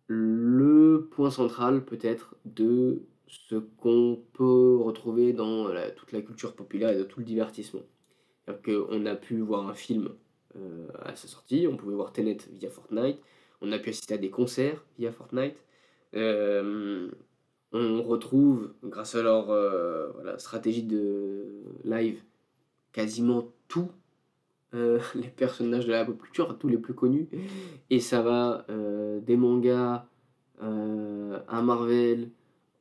[0.08, 6.98] le point central peut-être de ce qu'on peut retrouver dans toute la culture populaire et
[6.98, 7.84] de tout le divertissement.
[8.64, 10.10] Qu'on a pu voir un film
[10.56, 13.20] euh, à sa sortie, on pouvait voir Tenet via Fortnite,
[13.62, 15.58] on a pu assister à des concerts via Fortnite,
[16.16, 17.12] euh,
[17.74, 19.52] on retrouve, grâce à leur
[20.40, 21.44] stratégie de
[21.84, 22.22] live,
[22.94, 23.92] quasiment tout
[24.74, 27.28] euh, les personnages de la pop culture, tous les plus connus.
[27.90, 30.06] Et ça va euh, des mangas
[30.62, 32.30] euh, à Marvel,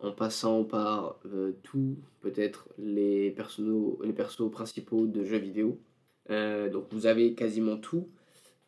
[0.00, 1.18] en passant par
[1.62, 3.60] tout, peut-être les persos,
[4.04, 5.80] les persos principaux de jeux vidéo.
[6.28, 8.06] donc vous avez quasiment tout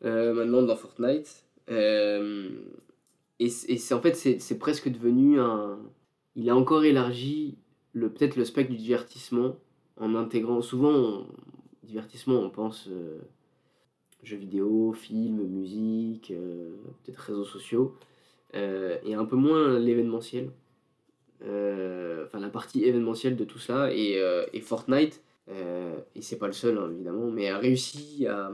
[0.01, 1.45] maintenant dans Fortnite.
[1.67, 5.77] et c'est en fait c'est presque devenu un...
[6.35, 7.59] Il a encore élargi
[7.93, 9.55] peut-être le spectre du divertissement
[9.97, 11.27] en intégrant souvent
[11.89, 13.17] divertissement, on pense euh,
[14.23, 17.95] jeux vidéo, films, musique, euh, peut-être réseaux sociaux,
[18.55, 20.51] euh, et un peu moins l'événementiel.
[21.41, 26.89] Enfin, la partie événementielle de tout ça, et, Fortnite, et c'est pas le seul hein,
[26.91, 28.51] évidemment, mais a réussi à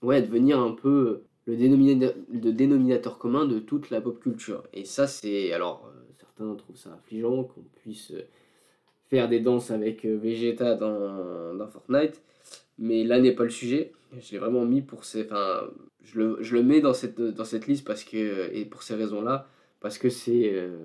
[0.00, 4.62] ouais, devenir un peu le dénominateur, le dénominateur commun de toute la pop culture.
[4.72, 5.52] Et ça, c'est.
[5.52, 8.12] Alors, certains trouvent ça affligeant qu'on puisse
[9.10, 12.22] faire des danses avec Vegeta dans, Fortnite.
[12.78, 13.92] Mais là n'est pas le sujet.
[14.18, 15.24] Je l'ai vraiment mis pour ces.
[15.24, 15.68] Enfin,
[16.02, 18.94] je le, je le, mets dans cette, dans cette liste parce que, et pour ces
[18.94, 19.46] raisons-là,
[19.80, 20.52] parce que c'est.
[20.54, 20.78] Euh,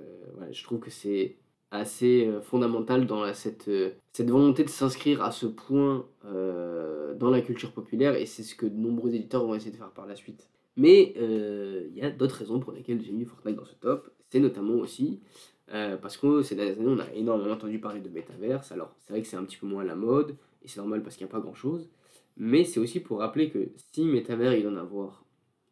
[0.52, 1.38] je trouve que c'est
[1.72, 7.40] assez euh, fondamental dans cette, euh, cette volonté de s'inscrire à ce point dans la
[7.40, 10.16] culture populaire et c'est ce que de nombreux éditeurs vont essayer de faire par la
[10.16, 10.50] suite.
[10.76, 14.12] Mais il y a d'autres raisons pour lesquelles j'ai mis Fortnite dans ce top.
[14.30, 15.22] C'est notamment aussi
[15.68, 18.72] parce que ces dernières années, on a énormément entendu parler de métaverse.
[18.72, 21.16] Alors, c'est vrai que c'est un petit peu moins la mode, et c'est normal parce
[21.16, 21.90] qu'il n'y a pas grand chose.
[22.38, 25.24] Mais c'est aussi pour rappeler que si métavers il doit en avoir,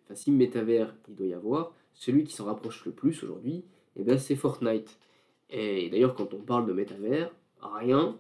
[0.04, 4.04] enfin si métavers il doit y avoir, celui qui s'en rapproche le plus aujourd'hui, eh
[4.04, 4.98] ben, c'est Fortnite.
[5.50, 8.18] Et d'ailleurs, quand on parle de métavers, rien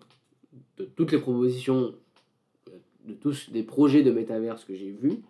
[0.77, 1.95] de toutes les propositions,
[3.05, 5.23] de tous les projets de métavers que j'ai vus,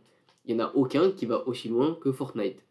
[0.45, 2.65] il n'y en a aucun qui va aussi loin que Fortnite.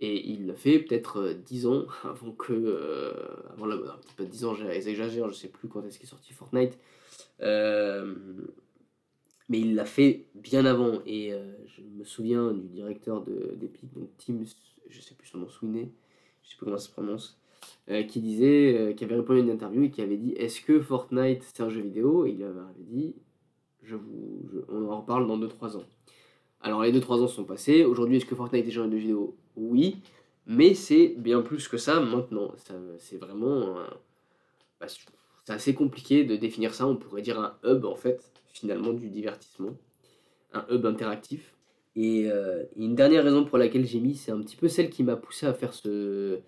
[0.00, 2.52] Et il l'a fait peut-être 10 ans avant que.
[2.52, 3.12] Euh,
[3.52, 3.76] avant la.
[4.16, 6.78] Pas 10 ans, j'exagère, je sais plus quand est-ce qu'est sorti Fortnite.
[7.40, 8.14] Euh,
[9.48, 11.00] mais il l'a fait bien avant.
[11.06, 14.40] Et euh, je me souviens du directeur d'Epic, donc Tim,
[14.88, 15.90] je sais plus son nom, Sweeney,
[16.42, 17.38] je sais plus comment ça se prononce,
[17.90, 20.80] euh, qui disait, qui avait répondu à une interview et qui avait dit Est-ce que
[20.80, 22.26] Fortnite c'est un jeu vidéo?
[22.26, 23.14] Et il avait dit
[23.82, 25.84] je vous, On en reparle dans 2-3 ans.
[26.60, 27.84] Alors les 2-3 ans sont passés.
[27.84, 29.36] Aujourd'hui, est-ce que Fortnite est un jeu vidéo?
[29.56, 29.98] Oui.
[30.46, 32.52] Mais c'est bien plus que ça maintenant.
[32.98, 33.76] C'est vraiment.
[34.80, 34.86] Bah,
[35.44, 36.86] c'est assez compliqué de définir ça.
[36.86, 39.76] On pourrait dire un hub, en fait, finalement, du divertissement.
[40.52, 41.54] Un hub interactif.
[41.96, 45.04] Et euh, une dernière raison pour laquelle j'ai mis, c'est un petit peu celle qui
[45.04, 46.40] m'a poussé à faire ce,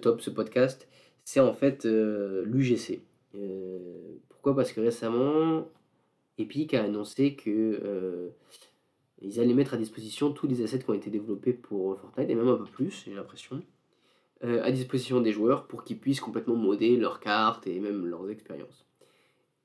[0.00, 0.88] top, ce podcast.
[1.24, 3.00] C'est en fait euh, l'UGC.
[3.34, 4.54] Euh, pourquoi?
[4.54, 5.68] Parce que récemment,
[6.38, 8.30] Epic a annoncé que
[9.24, 12.34] ils allaient mettre à disposition tous les assets qui ont été développés pour Fortnite, et
[12.34, 13.62] même un peu plus, j'ai l'impression.
[14.44, 18.28] Euh, à disposition des joueurs pour qu'ils puissent complètement modder leurs cartes et même leurs
[18.28, 18.84] expériences.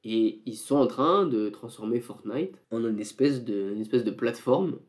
[0.05, 4.79] Et ils sont en train de transformer Fortnite en une espèce de, espèce de plateforme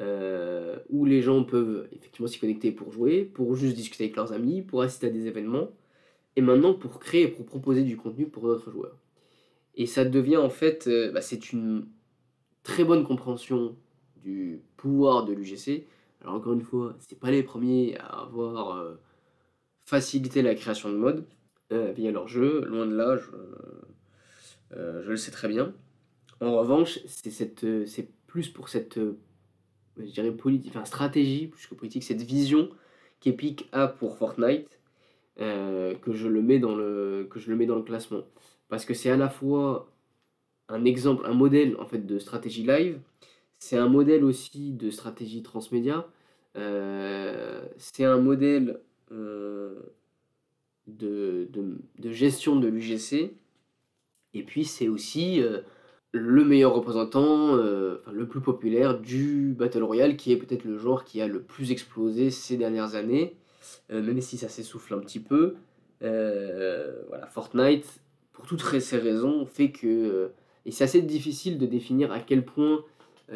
[0.00, 4.32] euh, où les gens peuvent effectivement s'y connecter pour jouer, pour juste discuter avec leurs
[4.32, 5.70] amis, pour assister à des événements,
[6.34, 8.98] et maintenant pour créer et pour proposer du contenu pour d'autres joueurs.
[9.76, 11.86] Et ça devient en fait, euh, bah, c'est une
[12.62, 13.76] très bonne compréhension
[14.26, 15.86] du pouvoir de l'UGC.
[16.20, 18.98] Alors encore une fois, c'est pas les premiers à avoir
[19.86, 21.24] faciliter la création de mode
[21.72, 22.64] euh, via leur jeu.
[22.66, 23.30] Loin de là, je,
[24.76, 25.72] euh, le sais très bien.
[26.40, 27.86] En revanche, c'est euh,
[28.26, 28.98] plus pour cette,
[29.96, 32.68] je dirais politique, enfin stratégie plus que politique, cette vision
[33.20, 34.80] qu'Epic a pour Fortnite
[35.38, 38.22] que je le mets dans le que je le mets dans le classement
[38.68, 39.92] parce que c'est à la fois
[40.68, 42.98] un exemple, un modèle en fait de stratégie live,
[43.58, 46.06] c'est un modèle aussi de stratégie transmédia,
[46.54, 48.80] c'est un modèle
[49.12, 49.94] euh,
[50.86, 51.48] de,
[51.98, 53.34] de, gestion de l'UGC.
[54.34, 55.60] Et puis c'est aussi euh,
[56.12, 60.78] le meilleur représentant, euh, enfin, le plus populaire du Battle Royale, qui est peut-être le
[60.78, 63.36] genre qui a le plus explosé ces dernières années,
[63.90, 65.56] euh, même si ça s'essouffle un petit peu.
[66.02, 67.86] Euh, voilà, Fortnite,
[68.32, 70.30] pour toutes ces raisons, fait que...
[70.66, 72.84] et c'est assez difficile de définir à quel point,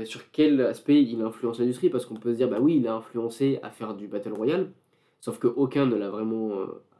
[0.04, 2.94] sur quel aspect il influence l'industrie, parce qu'on peut se dire, bah oui, il a
[2.94, 4.70] influencé à faire du Battle Royale,
[5.20, 6.52] sauf qu'aucun ne l'a vraiment,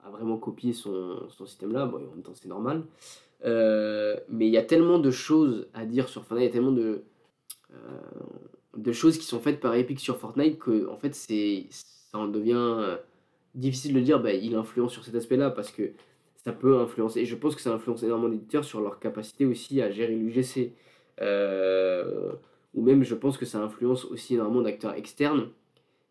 [0.04, 2.82] a vraiment copié son, son système-là, bon, en même temps c'est normal.
[3.44, 6.52] Euh, mais il y a tellement de choses à dire sur Fortnite, il y a
[6.52, 7.02] tellement de,
[7.72, 7.76] euh,
[8.76, 12.28] de choses qui sont faites par Epic sur Fortnite que en fait c'est ça en
[12.28, 12.96] devient euh,
[13.54, 15.92] difficile de dire bah, il influence sur cet aspect-là parce que
[16.44, 17.20] ça peut influencer.
[17.20, 20.72] Et je pense que ça influence énormément d'éditeurs sur leur capacité aussi à gérer l'UGC.
[22.74, 25.48] Ou même je pense que ça influence aussi énormément d'acteurs externes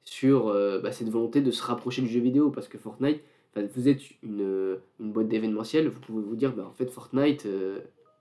[0.04, 0.45] sur
[0.82, 3.22] bah, cette volonté de se rapprocher du jeu vidéo parce que Fortnite
[3.67, 7.80] vous êtes une, une boîte d'événementiel, vous pouvez vous dire, bah, en fait, Fortnite, euh,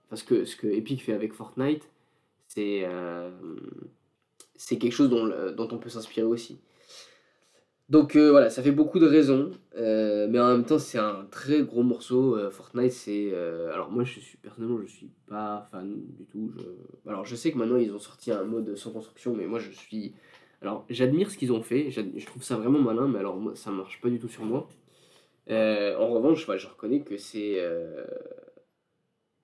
[0.09, 1.89] parce que ce que Epic fait avec Fortnite,
[2.47, 3.29] c'est euh,
[4.55, 6.59] c'est quelque chose dont, dont on peut s'inspirer aussi.
[7.89, 11.63] Donc euh, voilà, ça fait beaucoup de raisons, mais en même temps, c'est un très
[11.63, 12.37] gros morceau.
[12.51, 13.33] Fortnite, c'est.
[13.73, 16.51] alors, moi, je suis personnellement, je suis pas fan du tout.
[16.57, 17.09] Je...
[17.09, 19.71] Alors, je sais que maintenant, ils ont sorti un mode sans construction, mais moi, je
[19.71, 20.13] suis.
[20.61, 23.71] Alors, j'admire ce qu'ils ont fait, je trouve ça vraiment malin, mais alors, moi, ça
[23.71, 24.67] marche pas du tout sur moi.
[25.49, 28.05] Euh, en revanche, je reconnais que c'est euh,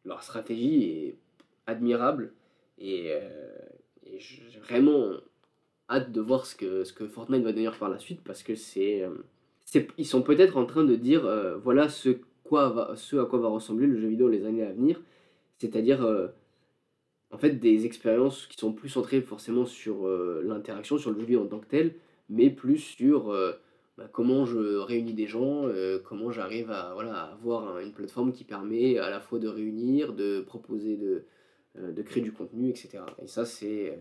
[0.04, 1.18] leur stratégie est
[1.66, 2.34] admirable
[2.78, 3.30] et, euh,
[4.62, 5.12] vraiment
[5.90, 8.56] hâte de voir ce que, ce que Fortnite va devenir par la suite parce que
[8.56, 9.04] c'est,
[9.98, 11.30] ils sont peut-être en train de dire
[11.64, 14.72] voilà ce, quoi va, ce à quoi va ressembler le jeu vidéo les années à
[14.72, 15.02] venir,
[15.60, 16.08] c'est-à-dire
[17.32, 20.08] en fait des expériences qui sont plus centrées forcément sur
[20.44, 21.94] l'interaction, sur le jeu vidéo en tant que tel,
[22.30, 23.32] mais plus sur
[23.98, 28.44] bah, comment je réunis des gens, euh, comment j'arrive à, voilà, avoir une plateforme qui
[28.44, 31.24] permet à la fois de réunir, de proposer, de,
[31.78, 33.00] euh, de créer du contenu, etc.
[33.24, 33.96] Et ça, c'est, euh,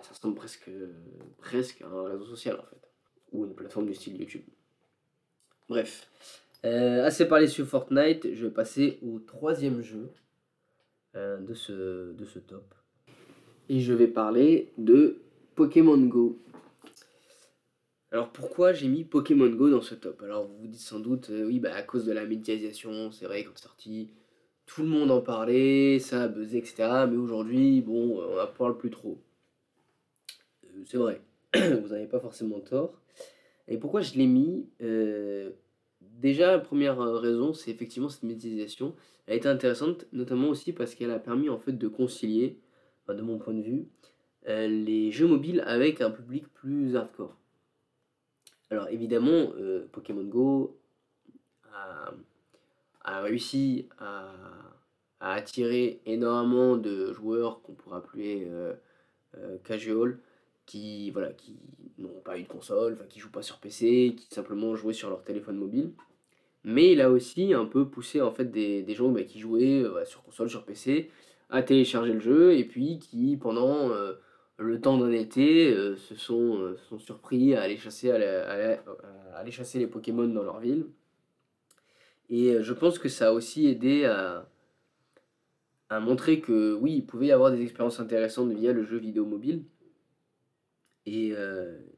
[0.00, 0.68] ça ressemble presque,
[1.82, 2.88] à un réseau social en fait,
[3.32, 4.44] ou une plateforme du style YouTube.
[5.68, 6.10] Bref,
[6.62, 10.10] assez parlé sur Fortnite, je vais passer au troisième jeu
[11.14, 12.74] de, ce, de ce top.
[13.68, 15.22] Et je vais parler de
[15.54, 16.38] Pokémon Go.
[18.12, 20.22] Alors pourquoi j'ai mis Pokémon Go dans ce top?
[20.22, 23.24] Alors vous vous dites sans doute, euh, oui, bah à cause de la médiatisation, c'est
[23.24, 24.10] vrai, quand c'est sorti,
[24.66, 27.06] tout le monde en parlait, ça a buzzé, etc.
[27.10, 29.18] Mais aujourd'hui, bon, on n'en parle plus trop.
[30.82, 31.20] Euh, c'est vrai,
[31.54, 33.00] vous n'avez pas forcément tort.
[33.68, 35.50] Et pourquoi je l'ai mis euh,
[36.00, 38.94] Déjà, la première raison, c'est effectivement cette médiatisation.
[39.26, 42.58] Elle a été intéressante, notamment aussi parce qu'elle a permis en fait de concilier,
[43.08, 43.88] de mon point de vue,
[44.46, 47.36] les jeux mobiles avec un public plus hardcore.
[48.72, 50.78] Alors évidemment, euh, Pokémon Go
[53.04, 54.32] a, réussi à,
[55.20, 58.72] attirer énormément de joueurs qu'on pourrait appeler euh,
[59.36, 60.18] euh, casual,
[60.66, 61.56] qui voilà, qui
[61.98, 65.22] n'ont pas eu de console, qui jouent pas sur PC, qui simplement jouaient sur leur
[65.24, 65.92] téléphone mobile.
[66.64, 70.22] Mais il a aussi un peu poussé en fait des, gens bah, qui jouaient sur
[70.22, 71.10] console, sur PC,
[71.50, 73.90] à télécharger le jeu et puis qui pendant
[74.62, 78.82] le temps d'un été, euh, se, sont, euh, sont surpris à aller, chasser, à,
[79.34, 80.86] aller chasser les Pokémon dans leur ville.
[82.30, 84.48] Et euh, je pense que ça a aussi aidé à,
[85.90, 89.26] à montrer que oui, il pouvait y avoir des expériences intéressantes via le jeu vidéo
[89.26, 89.64] mobile.
[91.06, 91.32] Et,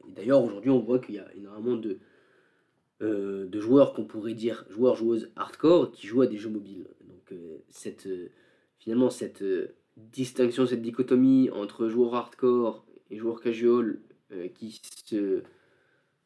[0.08, 1.98] d'ailleurs, aujourd'hui, on voit qu'il y a énormément de,
[3.00, 6.86] de joueurs qu'on pourrait dire joueurs, joueuses hardcore qui jouent à des jeux mobiles.
[7.06, 7.38] Donc,
[7.68, 8.08] cette,
[8.78, 9.44] finalement, cette
[9.96, 14.00] distinction, cette dichotomie entre joueur hardcore et joueur casual
[14.32, 15.42] euh, qui se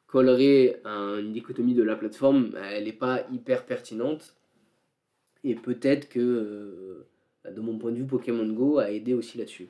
[0.06, 4.34] collerait à une dichotomie de la plateforme, elle n'est pas hyper pertinente.
[5.44, 6.18] Et peut-être que,
[7.44, 9.68] euh, de mon point de vue, Pokémon Go a aidé aussi là-dessus.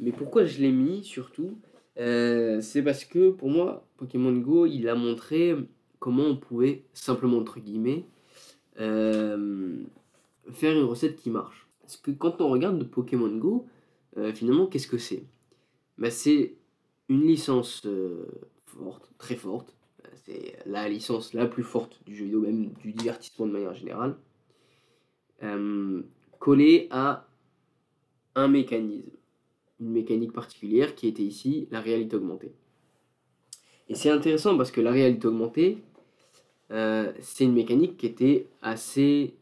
[0.00, 1.58] Mais pourquoi je l'ai mis surtout
[1.98, 5.54] euh, C'est parce que pour moi, Pokémon Go, il a montré
[5.98, 8.04] comment on pouvait simplement, entre guillemets,
[8.76, 9.36] faire
[10.72, 11.66] une recette qui marche.
[11.80, 13.66] Parce que quand on regarde de Pokémon Go,
[14.16, 15.24] euh, finalement, qu'est-ce que c'est?
[15.98, 16.54] Bah, C'est
[17.08, 18.26] une licence euh,
[18.66, 19.74] forte, très forte.
[20.24, 24.16] C'est la licence la plus forte du jeu vidéo, même du divertissement de manière générale,
[25.42, 26.02] euh,
[26.38, 27.26] collée à
[28.34, 29.10] un mécanisme,
[29.90, 32.52] mécanique particulière qui était ici la réalité augmentée.
[33.88, 35.78] Et c'est intéressant parce que la réalité augmentée,
[36.70, 39.34] c'est une mécanique qui était assez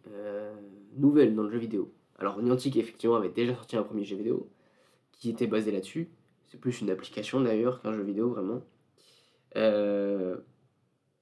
[0.96, 1.92] nouvelle dans le jeu vidéo.
[2.18, 4.48] Alors Niantic effectivement avait déjà sorti un premier jeu vidéo
[5.12, 6.08] qui était basé là-dessus.
[6.46, 8.62] C'est plus une application d'ailleurs qu'un jeu vidéo vraiment.
[9.56, 10.36] Euh,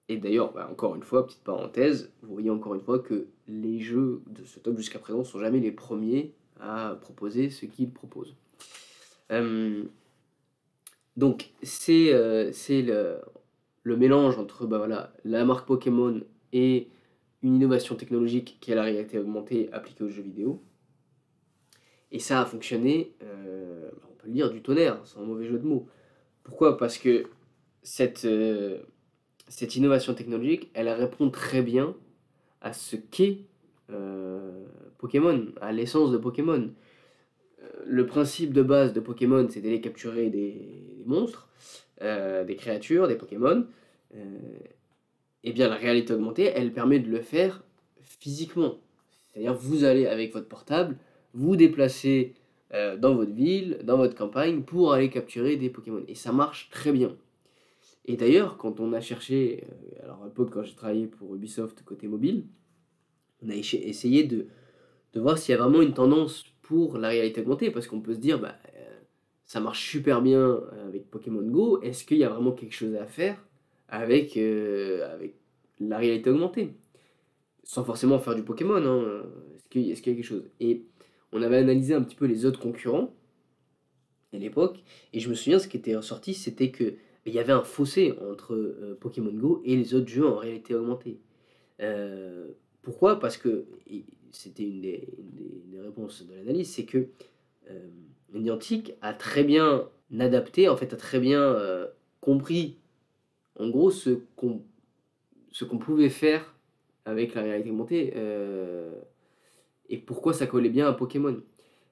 [0.08, 3.80] et d'ailleurs, bah, encore une fois, petite parenthèse, vous voyez encore une fois que les
[3.80, 8.34] jeux de ce top jusqu'à présent sont jamais les premiers à proposer ce qu'il propose.
[11.16, 13.20] Donc c'est le,
[13.82, 16.20] le, mélange entre bah, voilà, la marque Pokémon
[16.52, 16.88] et
[17.42, 20.62] une innovation technologique qui est la réalité augmentée appliquée aux jeux vidéo.
[22.12, 25.66] Et ça a fonctionné, euh, on peut le dire, du tonnerre, sans mauvais jeu de
[25.66, 25.86] mots.
[26.42, 26.76] Pourquoi?
[26.76, 27.26] Parce que
[27.82, 28.80] cette, euh,
[29.48, 31.94] cette innovation technologique, elle répond très bien
[32.60, 33.38] à ce qu'est
[33.90, 34.64] euh,
[34.98, 36.70] Pokémon, à l'essence de Pokémon.
[37.86, 41.48] Le principe de base de Pokémon, c'est d'aller capturer des, monstres,
[42.00, 43.66] des créatures, des Pokémon
[45.42, 47.62] eh bien la réalité augmentée, elle permet de le faire
[48.02, 48.78] physiquement.
[49.28, 50.96] C'est-à-dire vous allez avec votre portable,
[51.32, 52.34] vous déplacer
[52.74, 56.02] euh, dans votre ville, dans votre campagne, pour aller capturer des Pokémon.
[56.08, 57.16] Et ça marche très bien.
[58.06, 61.82] Et d'ailleurs, quand on a cherché, euh, alors à l'époque quand j'ai travaillé pour Ubisoft
[61.84, 62.44] côté mobile,
[63.42, 64.46] on a essayé de,
[65.14, 68.14] de voir s'il y a vraiment une tendance pour la réalité augmentée, parce qu'on peut
[68.14, 69.00] se dire, bah, euh,
[69.44, 73.06] ça marche super bien avec Pokémon Go, est-ce qu'il y a vraiment quelque chose à
[73.06, 73.44] faire
[73.88, 75.34] avec, euh, avec
[75.80, 76.70] la réalité augmentée?
[77.64, 79.24] Sans forcément faire du Pokémon, hein.
[79.56, 80.48] est-ce qu'il y a quelque chose?
[80.60, 80.84] Et
[81.32, 83.12] on avait analysé un petit peu les autres concurrents
[84.32, 84.78] à l'époque,
[85.12, 86.94] et je me souviens, ce qui était ressorti, c'était que
[87.26, 90.76] il y avait un fossé entre euh, Pokémon Go et les autres jeux en réalité
[90.76, 91.18] augmentée.
[91.80, 92.46] Euh,
[92.80, 93.18] pourquoi?
[93.18, 93.66] Parce que
[94.32, 95.08] c'était une, des,
[95.80, 97.08] réponses de l'analyse, c'est que
[98.32, 99.88] Niantic a très bien
[100.18, 101.56] adapté, en fait, a très bien
[102.20, 102.76] compris
[103.60, 104.62] en gros, ce qu'on
[105.52, 106.54] ce qu'on pouvait faire
[107.04, 108.92] avec la réalité augmentée euh,
[109.88, 111.42] et pourquoi ça collait bien à Pokémon.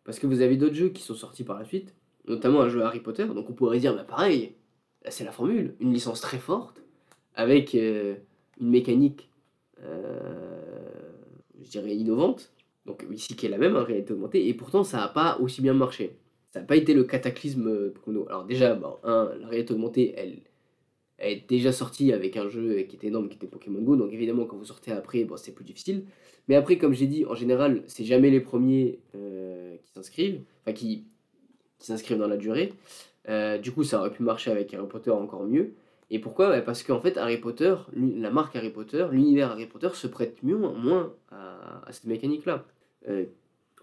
[0.05, 1.94] Parce que vous avez d'autres jeux qui sont sortis par la suite,
[2.27, 4.55] notamment un jeu Harry Potter, donc on pourrait dire, bah pareil,
[5.09, 6.81] c'est la formule, une licence très forte,
[7.35, 8.14] avec euh,
[8.61, 9.29] une mécanique,
[9.83, 10.58] euh,
[11.62, 12.53] je dirais, innovante,
[12.87, 15.61] donc ici qui est la même en réalité augmentée, et pourtant ça n'a pas aussi
[15.61, 16.16] bien marché.
[16.51, 18.27] Ça n'a pas été le cataclysme Pokémon.
[18.27, 20.38] Alors déjà, bon, un, la réalité augmentée, elle,
[21.18, 23.97] elle est déjà sortie avec un jeu qui était énorme, qui était Pokémon Go.
[23.97, 26.05] Donc évidemment, quand vous sortez après, bon, c'est plus difficile.
[26.49, 30.73] Mais après, comme j'ai dit, en général, c'est jamais les premiers euh, qui s'inscrivent, enfin
[30.73, 31.05] qui,
[31.79, 32.73] qui s'inscrivent dans la durée.
[33.29, 35.73] Euh, du coup, ça aurait pu marcher avec Harry Potter encore mieux.
[36.11, 36.61] Et pourquoi?
[36.62, 40.57] Parce qu'en fait, Harry Potter, la marque Harry Potter, l'univers Harry Potter se prête mieux,
[40.57, 42.64] moins à, cette mécanique-là.
[43.09, 43.27] Euh,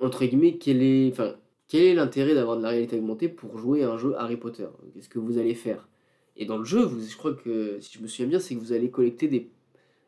[0.01, 1.35] entre guillemets, quel est, enfin,
[1.67, 4.67] quel est l'intérêt d'avoir de la réalité augmentée pour jouer à un jeu Harry Potter?
[4.93, 5.87] Qu'est-ce que vous allez faire?
[6.35, 8.73] Et dans le jeu, je crois que, si je me souviens bien, c'est que vous
[8.73, 9.49] allez collecter des,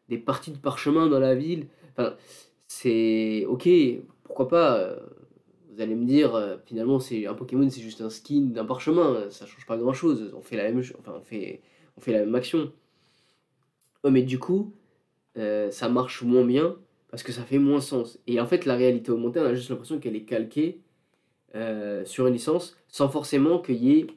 [0.09, 1.67] des parties de parchemin dans la ville.
[1.91, 2.15] Enfin,
[2.67, 3.69] c'est ok,
[4.23, 4.77] pourquoi pas.
[4.77, 4.99] Euh,
[5.71, 9.29] vous allez me dire, euh, finalement, c'est un Pokémon, c'est juste un skin d'un parchemin,
[9.29, 10.33] ça change pas grand chose.
[10.35, 11.61] On fait la même, enfin, on fait,
[11.97, 12.71] on fait la même action.
[14.09, 14.73] mais du coup,
[15.37, 16.75] euh, ça marche moins bien
[17.09, 18.19] parce que ça fait moins sens.
[18.27, 20.81] Et en fait, la réalité augmentée, on a juste l'impression qu'elle est calquée
[22.05, 24.07] sur une licence sans forcément qu'il y ait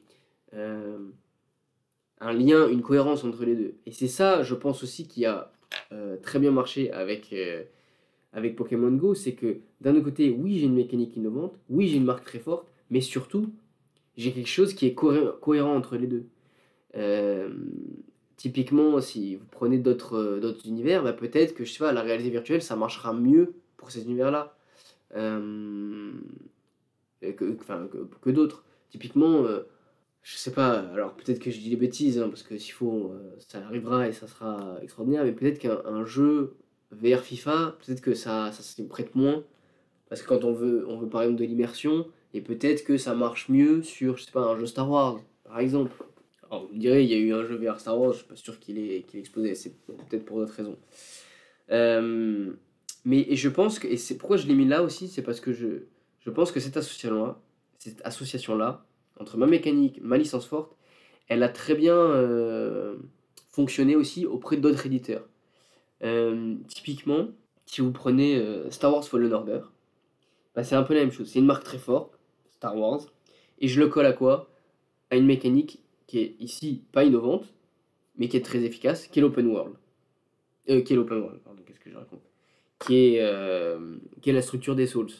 [2.21, 3.73] un lien, une cohérence entre les deux.
[3.85, 5.51] Et c'est ça, je pense aussi, qui a
[5.91, 7.63] euh, très bien marché avec, euh,
[8.31, 12.05] avec Pokémon Go, c'est que d'un côté, oui, j'ai une mécanique innovante, oui, j'ai une
[12.05, 13.51] marque très forte, mais surtout,
[14.17, 16.25] j'ai quelque chose qui est cohérent entre les deux.
[16.95, 17.49] Euh,
[18.37, 22.29] typiquement, si vous prenez d'autres d'autres univers, bah, peut-être que je sais pas, la réalité
[22.29, 24.55] virtuelle, ça marchera mieux pour ces univers-là
[25.13, 26.13] que,
[27.21, 28.63] que, que d'autres.
[28.89, 29.45] Typiquement,
[30.23, 33.11] je sais pas, alors peut-être que je dis des bêtises, hein, parce que s'il faut,
[33.13, 36.55] euh, ça arrivera et ça sera extraordinaire, mais peut-être qu'un jeu
[36.91, 39.43] VR FIFA, peut-être que ça, ça se prête moins,
[40.09, 43.15] parce que quand on veut, on veut par exemple de l'immersion, et peut-être que ça
[43.15, 45.91] marche mieux sur, je sais pas, un jeu Star Wars, par exemple.
[46.51, 48.27] Alors, vous me direz, il y a eu un jeu VR Star Wars, je suis
[48.27, 50.77] pas sûr qu'il ait, qu'il explosé, c'est peut-être pour d'autres raisons.
[51.71, 52.51] Euh,
[53.05, 55.53] mais je pense que, et c'est pourquoi je l'ai mis là aussi, c'est parce que
[55.53, 55.85] je,
[56.19, 57.39] je pense que cette association-là,
[57.79, 58.85] cette association-là,
[59.17, 60.75] entre ma mécanique, ma licence forte,
[61.29, 62.97] elle a très bien euh,
[63.51, 65.29] fonctionné aussi auprès d'autres éditeurs.
[66.03, 67.29] Euh, typiquement,
[67.65, 69.61] si vous prenez Star Wars Fallen Order,
[70.53, 71.29] bah, c'est un peu la même chose.
[71.31, 73.03] C'est une marque très forte, Star Wars,
[73.59, 74.49] et je le colle à quoi?
[75.11, 75.80] À une mécanique
[76.11, 77.53] qui est ici pas innovante,
[78.17, 79.75] mais qui est très efficace, qui est l'open world.
[80.69, 82.19] Euh, qui est l'open world, pardon, qu'est-ce que je raconte?
[82.79, 83.77] Qui est,
[84.21, 85.11] qui est la structure des Souls.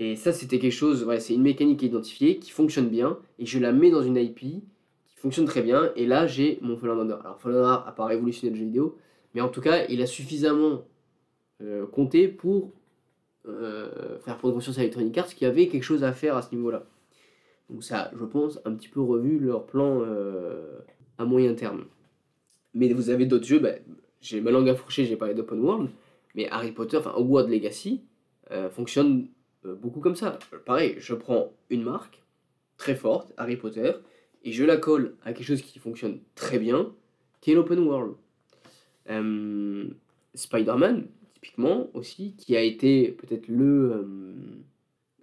[0.00, 3.60] Et ça, c'était quelque chose, ouais, c'est une mécanique identifiée qui fonctionne bien, et je
[3.60, 7.18] la mets dans une IP qui fonctionne très bien, et là, j'ai mon Fallen Order.
[7.22, 8.98] Alors, Fallen Order n'a pas révolutionné le jeu vidéo,
[9.34, 10.84] mais en tout cas, il a suffisamment
[11.62, 12.72] euh, compté pour
[13.46, 16.42] euh, faire prendre conscience à Electronic Arts qu'il y avait quelque chose à faire à
[16.42, 16.84] ce niveau-là.
[17.70, 20.80] Donc ça, je pense, un petit peu revu leur plan euh,
[21.18, 21.86] à moyen terme.
[22.74, 23.74] Mais vous avez d'autres jeux, bah,
[24.20, 25.88] j'ai ma langue fourcher, j'ai parlé d'open world,
[26.34, 28.02] mais Harry Potter, enfin Hogwarts Legacy,
[28.70, 29.28] fonctionne
[29.66, 30.38] euh, beaucoup comme ça.
[30.64, 32.22] Pareil, je prends une marque
[32.76, 33.92] très forte, Harry Potter,
[34.42, 36.92] et je la colle à quelque chose qui fonctionne très bien,
[37.40, 38.14] qui est l'open world.
[39.10, 39.88] Euh,
[40.34, 44.06] Spider-Man, typiquement, aussi, qui a été peut-être le...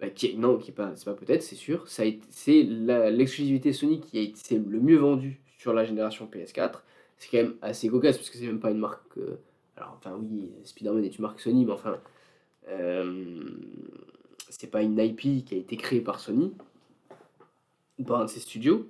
[0.00, 2.18] bah, qui non, qui est pas, pas peut-être, c'est sûr, c'est
[2.50, 6.80] l'exclusivité Sony qui a été le mieux vendue sur la génération PS4.
[7.16, 9.18] C'est quand même assez cocasse, parce que c'est même pas une marque...
[9.18, 9.40] euh,
[9.76, 11.98] alors, enfin oui, Spider-Man est une marque Sony, mais enfin...
[12.68, 13.40] euh,
[14.50, 16.52] c'est pas une IP qui a été créée par Sony
[18.06, 18.88] par un de ses studios.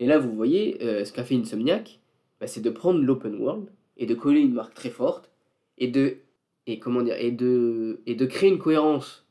[0.00, 2.00] Et là, vous voyez, euh, ce qu'a fait Insomniac,
[2.40, 5.30] bah, c'est de prendre l'open world et de coller une marque très forte
[5.78, 6.18] et de
[6.66, 9.23] et comment dire et de et de créer une cohérence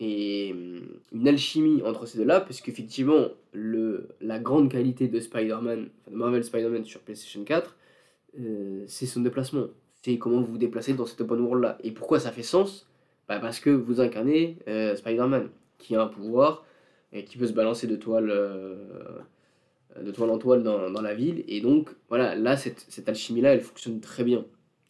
[0.00, 0.80] et hum,
[1.12, 7.00] une alchimie entre ces deux-là, parce qu'effectivement, la grande qualité de Spider-Man, Marvel Spider-Man sur
[7.00, 7.76] PlayStation 4,
[8.40, 9.66] euh, c'est son déplacement.
[10.02, 11.78] C'est comment vous vous déplacez dans cet open world-là.
[11.82, 12.86] Et pourquoi ça fait sens?
[13.28, 16.64] Bah Parce que vous incarnez euh, Spider-Man, qui a un pouvoir
[17.12, 18.76] et qui peut se balancer de toile, euh,
[20.00, 21.44] de toile en toile dans, dans la ville.
[21.48, 24.44] Et donc, voilà, là, cette, cette alchimie-là, elle fonctionne très bien.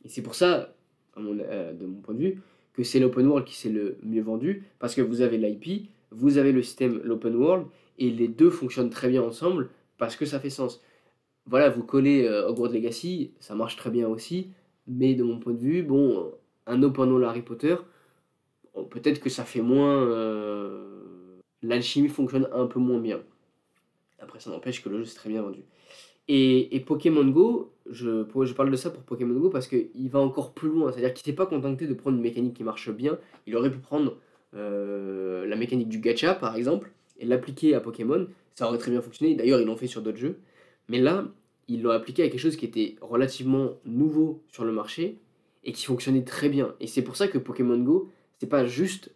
[0.04, 0.74] Et c'est pour ça,
[1.16, 2.42] de mon point de vue,
[2.78, 6.38] que c'est l'open world qui s'est le mieux vendu, parce que vous avez l'IP, vous
[6.38, 7.66] avez le système, l'open world,
[7.98, 10.80] et les deux fonctionnent très bien ensemble, parce que ça fait sens.
[11.46, 14.52] Voilà, vous collez euh, Hogwarts Legacy, ça marche très bien aussi,
[14.86, 16.30] mais de mon point de vue, bon,
[16.68, 17.74] un open world Harry Potter,
[18.74, 19.96] bon, peut-être que ça fait moins...
[20.06, 20.84] euh,
[21.60, 23.20] L'alchimie fonctionne un peu moins bien.
[24.20, 25.64] Après, ça n'empêche que le jeu s'est très bien vendu.
[26.28, 28.22] Et, Pokémon Go, je,
[28.52, 30.92] parle de ça pour Pokémon Go parce qu'il va encore plus loin.
[30.92, 33.18] C'est-à-dire qu'il s'est pas contenté de prendre une mécanique qui marche bien.
[33.46, 34.16] Il aurait pu prendre
[34.54, 38.26] euh, la mécanique du gacha, par exemple, et l'appliquer à Pokémon.
[38.54, 39.34] Ça aurait très bien fonctionné.
[39.34, 40.38] D'ailleurs, ils l'ont fait sur d'autres jeux.
[40.88, 41.24] Mais là,
[41.66, 45.18] ils l'ont appliqué à quelque chose qui était relativement nouveau sur le marché
[45.64, 46.74] et qui fonctionnait très bien.
[46.80, 49.12] Et c'est pour ça que Pokémon Go, c'est pas juste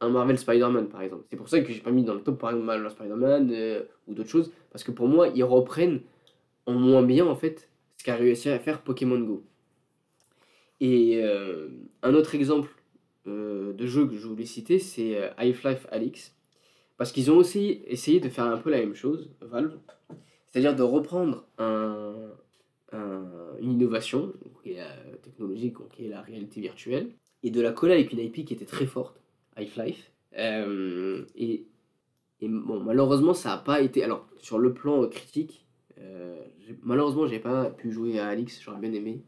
[0.00, 1.24] un Marvel Spider-Man par exemple.
[1.30, 3.82] C'est pour ça que j'ai pas mis dans le top par exemple Marvel Spider-Man euh,
[4.06, 6.00] ou d'autres choses, parce que pour moi, ils reprennent
[6.66, 9.44] en moins bien en fait ce qu'a réussi à faire Pokémon Go.
[10.80, 11.68] Et euh,
[12.02, 12.68] un autre exemple
[13.26, 16.34] euh, de jeu que je voulais citer, c'est euh, Half-Life Alyx.
[16.96, 19.78] Parce qu'ils ont aussi essayé de faire un peu la même chose, Valve.
[20.46, 22.30] C'est-à-dire de reprendre un,
[22.92, 27.10] un- une innovation, qui est la technologique, donc, qui est la réalité virtuelle,
[27.42, 29.20] et de la coller avec une IP qui était très forte,
[29.56, 30.10] Half-Life.
[30.36, 31.66] Et,
[32.42, 34.04] bon, malheureusement, ça n'a pas été.
[34.04, 35.63] Alors, sur le plan critique,
[36.82, 39.22] malheureusement, j'ai pas pu jouer à Alix, j'aurais bien aimé.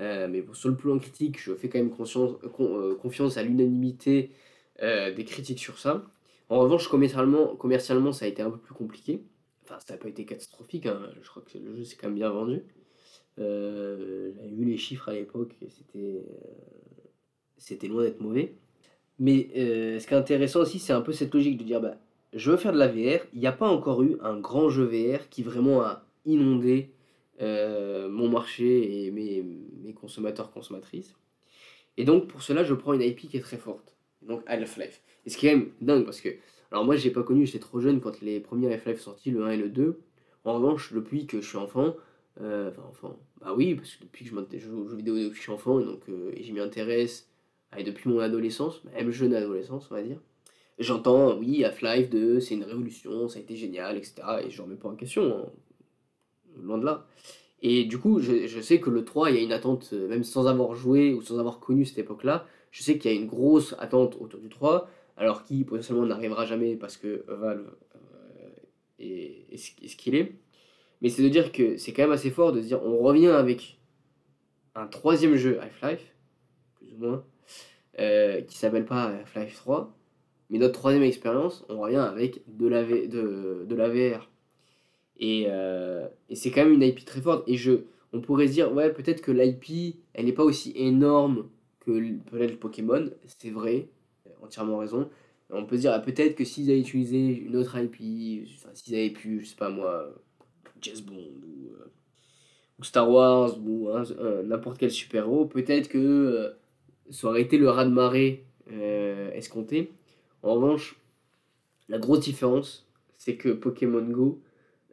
[0.00, 3.36] Euh, mais bon, sur le plan critique, je fais quand même conscience- con- euh, confiance
[3.36, 4.30] à l'unanimité
[4.82, 6.04] euh, des critiques sur ça.
[6.48, 9.22] En revanche, commercialement, commercialement, ça a été un peu plus compliqué.
[9.64, 11.00] Enfin, ça n'a pas été catastrophique, hein.
[11.22, 12.62] je crois que le jeu s'est quand même bien vendu.
[13.38, 16.24] Euh, J'avais vu les chiffres à l'époque, et c'était
[17.86, 18.54] euh, loin d'être mauvais.
[19.18, 21.96] Mais euh, ce qui est intéressant aussi, c'est un peu cette logique de dire bah,
[22.32, 23.24] je veux faire de la VR.
[23.32, 26.90] Il n'y a pas encore eu un grand jeu VR qui vraiment a inondé
[27.40, 29.44] euh, mon marché et mes,
[29.94, 31.14] consommateurs, consommatrices.
[31.96, 33.96] Et donc pour cela, je prends une IP qui est très forte.
[34.22, 35.02] Donc Half-Life.
[35.26, 36.30] Et ce qui est quand même dingue parce que,
[36.70, 39.50] alors moi j'ai pas connu, j'étais trop jeune quand les premiers Half-Life sortis, le 1
[39.50, 40.00] et le 2.
[40.44, 41.94] En revanche, depuis que je suis enfant,
[42.40, 45.30] euh, enfin enfant, bah oui, parce que depuis que je joue aux jeux vidéo depuis
[45.30, 49.10] que je suis enfant, et donc euh, et j'y m'y et depuis mon adolescence, même
[49.10, 50.18] jeune adolescence, on va dire.
[50.78, 54.14] J'entends, oui, Half-Life 2, c'est une révolution, ça a été génial, etc.
[54.44, 55.46] Et je remets pas en question, hein.
[56.60, 57.06] loin de là.
[57.60, 60.08] Et du coup, je, je sais que le 3, il y a une attente, euh,
[60.08, 63.16] même sans avoir joué ou sans avoir connu cette époque-là, je sais qu'il y a
[63.16, 68.48] une grosse attente autour du 3, alors qui potentiellement n'arrivera jamais parce que Valve euh,
[68.98, 70.32] est, est ce qu'il est.
[71.02, 73.28] Mais c'est de dire que c'est quand même assez fort de se dire on revient
[73.28, 73.78] avec
[74.74, 76.14] un troisième jeu Half-Life,
[76.76, 77.24] plus ou moins,
[77.98, 79.92] euh, qui s'appelle pas Half-Life 3,
[80.52, 84.28] mais notre troisième expérience, on revient avec de la, de, de la VR.
[85.16, 87.48] Et, euh, et c'est quand même une IP très forte.
[87.48, 91.48] Et je, on pourrait se dire, ouais, peut-être que l'IP, elle n'est pas aussi énorme
[91.80, 93.08] que peut-être Pokémon.
[93.24, 93.88] C'est vrai,
[94.42, 95.08] entièrement raison.
[95.48, 98.94] On peut se dire, ah, peut-être que s'ils avaient utilisé une autre IP, enfin, s'ils
[98.94, 100.14] avaient pu, je sais pas moi,
[100.82, 101.90] James Bond ou, euh,
[102.78, 106.52] ou Star Wars ou hein, euh, n'importe quel super-héros, peut-être que
[107.08, 108.44] ça aurait été le raz-de-marée
[109.34, 109.90] escompté.
[110.42, 111.00] En revanche,
[111.88, 114.40] la grosse différence, c'est que Pokémon Go,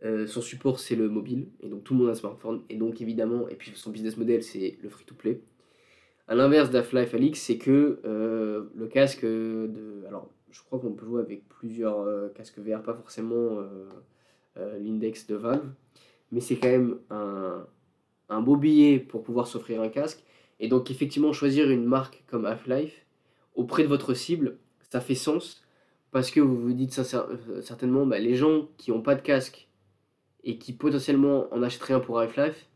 [0.04, 2.78] euh, son support c'est le mobile, et donc tout le monde a un smartphone, et
[2.78, 5.42] donc évidemment, et puis son business model c'est le free-to-play.
[6.28, 10.04] À l'inverse d'Half-Life Alix, c'est que euh, le casque de.
[10.08, 13.64] Alors, je crois qu'on peut jouer avec plusieurs euh, casques VR, pas forcément
[14.78, 15.72] l'index de Valve,
[16.32, 17.66] mais c'est quand même un,
[18.28, 20.24] un beau billet pour pouvoir s'offrir un casque.
[20.60, 23.06] Et donc, effectivement, choisir une marque comme Half-Life
[23.56, 24.58] auprès de votre cible,
[24.90, 25.64] ça fait sens
[26.12, 29.68] parce que vous vous dites euh, certainement, bah, les gens qui n'ont pas de casque
[30.44, 32.68] et qui potentiellement en achèteraient un pour Half-Life,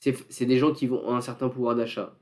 [0.00, 2.16] c'est des gens qui ont un certain pouvoir d'achat.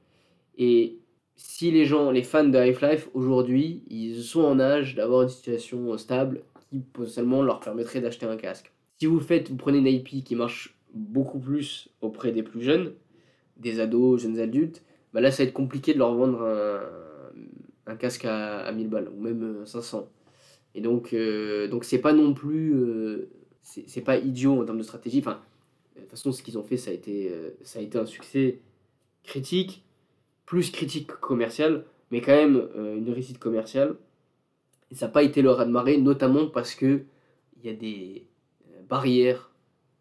[0.59, 0.99] Et
[1.37, 5.97] si les gens, les fans de Half-Life, aujourd'hui, ils sont en âge d'avoir une situation
[5.97, 8.71] stable qui potentiellement leur permettrait d'acheter un casque.
[8.99, 12.93] Si vous faites, vous prenez une IP qui marche beaucoup plus auprès des plus jeunes,
[13.57, 14.83] des ados, jeunes adultes,
[15.15, 16.81] bah là ça va être compliqué de leur vendre un,
[17.99, 19.99] casque à, 1000 balles ou même 500.
[19.99, 20.03] Euh,
[20.75, 22.75] Et donc, euh, donc c'est pas non plus.
[22.75, 23.31] Euh,
[23.63, 25.21] c'est pas idiot en termes de stratégie.
[25.21, 25.41] Enfin,
[25.95, 27.31] de toute façon, ce qu'ils ont fait, ça a, été,
[27.63, 28.59] ça a été un succès
[29.23, 29.85] critique,
[30.47, 33.97] plus critique que commercial, mais quand même une réussite commerciale.
[34.91, 37.03] Et ça n'a pas été le raz-de-marée, notamment parce que
[37.59, 38.27] il y a des
[38.89, 39.53] barrières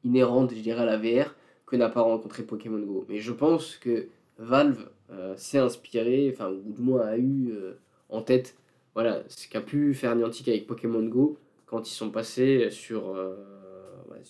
[0.04, 3.06] inhérentes, je dirais, à la VR que n'a pas rencontré Pokémon Go.
[3.08, 4.08] Mais je pense que
[4.40, 4.90] Valve
[5.36, 7.74] s'est inspiré, enfin, ou du moins a eu euh,
[8.10, 8.56] en tête
[8.96, 13.10] voilà, ce qu'a pu faire Niantic avec Pokémon Go quand ils sont passés sur.
[13.10, 13.36] Euh,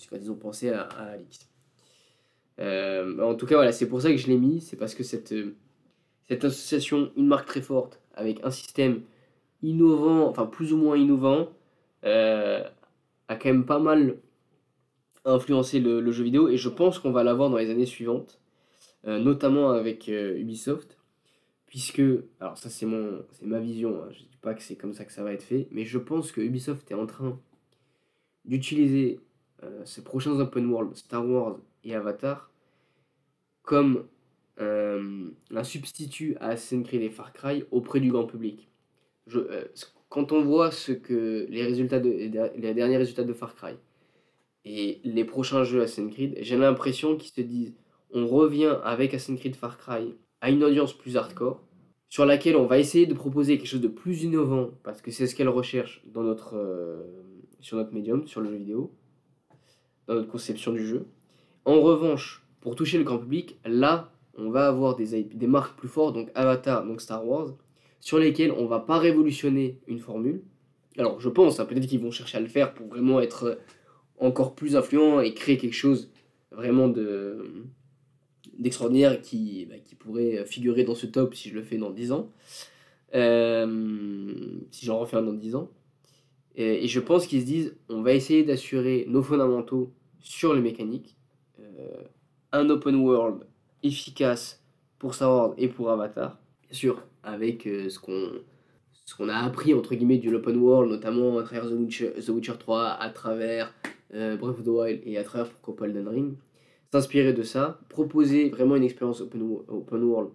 [0.09, 1.49] quand ils ont pensé à, à Alix.
[2.59, 5.33] en tout cas, voilà, c'est pour ça que je l'ai mis, c'est parce que cette,
[6.27, 9.01] cette association, une marque très forte, avec un système
[9.63, 11.49] innovant, enfin plus ou moins innovant,
[12.03, 14.17] a quand même pas mal
[15.25, 18.48] influencé le, jeu vidéo et je pense qu'on va l'avoir dans les années suivantes, euh,
[19.05, 20.97] notamment avec euh, Ubisoft,
[21.65, 22.01] puisque,
[22.39, 25.23] alors ça c'est ma vision, hein, je dis pas que c'est comme ça que ça
[25.23, 27.39] va être fait, mais je pense que Ubisoft est en train
[28.45, 29.19] d'utiliser
[29.63, 32.51] euh, ses prochains open world, Star Wars et Avatar,
[33.61, 34.07] comme
[34.61, 38.67] un substitut à Assassin's Creed et Far Cry auprès du grand public.
[40.09, 43.75] Quand on voit ce que les résultats de, les derniers résultats de Far Cry,
[44.65, 47.73] et les prochains jeux Assassin's Creed, j'ai l'impression qu'ils se disent
[48.13, 51.63] on revient avec Assassin's Creed Far Cry à une audience plus hardcore,
[52.07, 55.27] sur laquelle on va essayer de proposer quelque chose de plus innovant, parce que c'est
[55.27, 57.03] ce qu'elle recherche dans notre, euh,
[57.59, 58.91] sur notre médium, sur le jeu vidéo,
[60.07, 61.05] dans notre conception du jeu.
[61.65, 65.87] En revanche, pour toucher le grand public, là, on va avoir des, des marques plus
[65.87, 67.53] fortes, donc Avatar, donc Star Wars,
[67.99, 70.41] sur lesquelles on va pas révolutionner une formule.
[70.97, 73.59] Alors je pense, hein, peut-être qu'ils vont chercher à le faire pour vraiment être
[74.17, 76.11] encore plus influent et créer quelque chose
[76.51, 77.65] vraiment de
[78.57, 82.11] d'extraordinaire qui, bah, qui pourrait figurer dans ce top si je le fais dans 10
[82.11, 82.31] ans.
[83.15, 85.69] Euh, si j'en refais un dans 10 ans.
[86.55, 91.15] Et, je pense qu'ils se disent on va essayer d'assurer nos fondamentaux sur les mécaniques.
[91.59, 92.03] Euh,
[92.51, 93.43] un open world
[93.83, 94.63] efficace
[94.97, 96.37] pour Star Wars et pour Avatar.
[96.63, 98.31] Bien sûr, avec euh, ce qu'on
[99.05, 102.29] ce qu'on a appris entre guillemets du open world, notamment à travers The Witcher, The
[102.29, 103.73] Witcher 3, à travers
[104.11, 106.33] Breath of the Wild et à travers pourquoi pas Elden Ring,
[106.91, 110.31] s'inspirer de ça, proposer vraiment une expérience open, world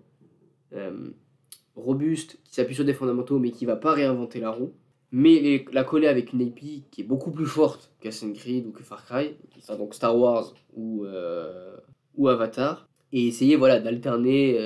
[0.73, 1.11] euh,
[1.75, 4.73] robuste, qui s'appuie sur des fondamentaux mais qui va pas réinventer la roue,
[5.11, 8.83] mais la coller avec une IP qui est beaucoup plus forte qu'Assassin's Creed ou que
[8.83, 9.37] Far Cry,
[9.79, 11.77] donc Star Wars ou, euh,
[12.17, 14.59] ou Avatar, et essayer voilà, d'alterner,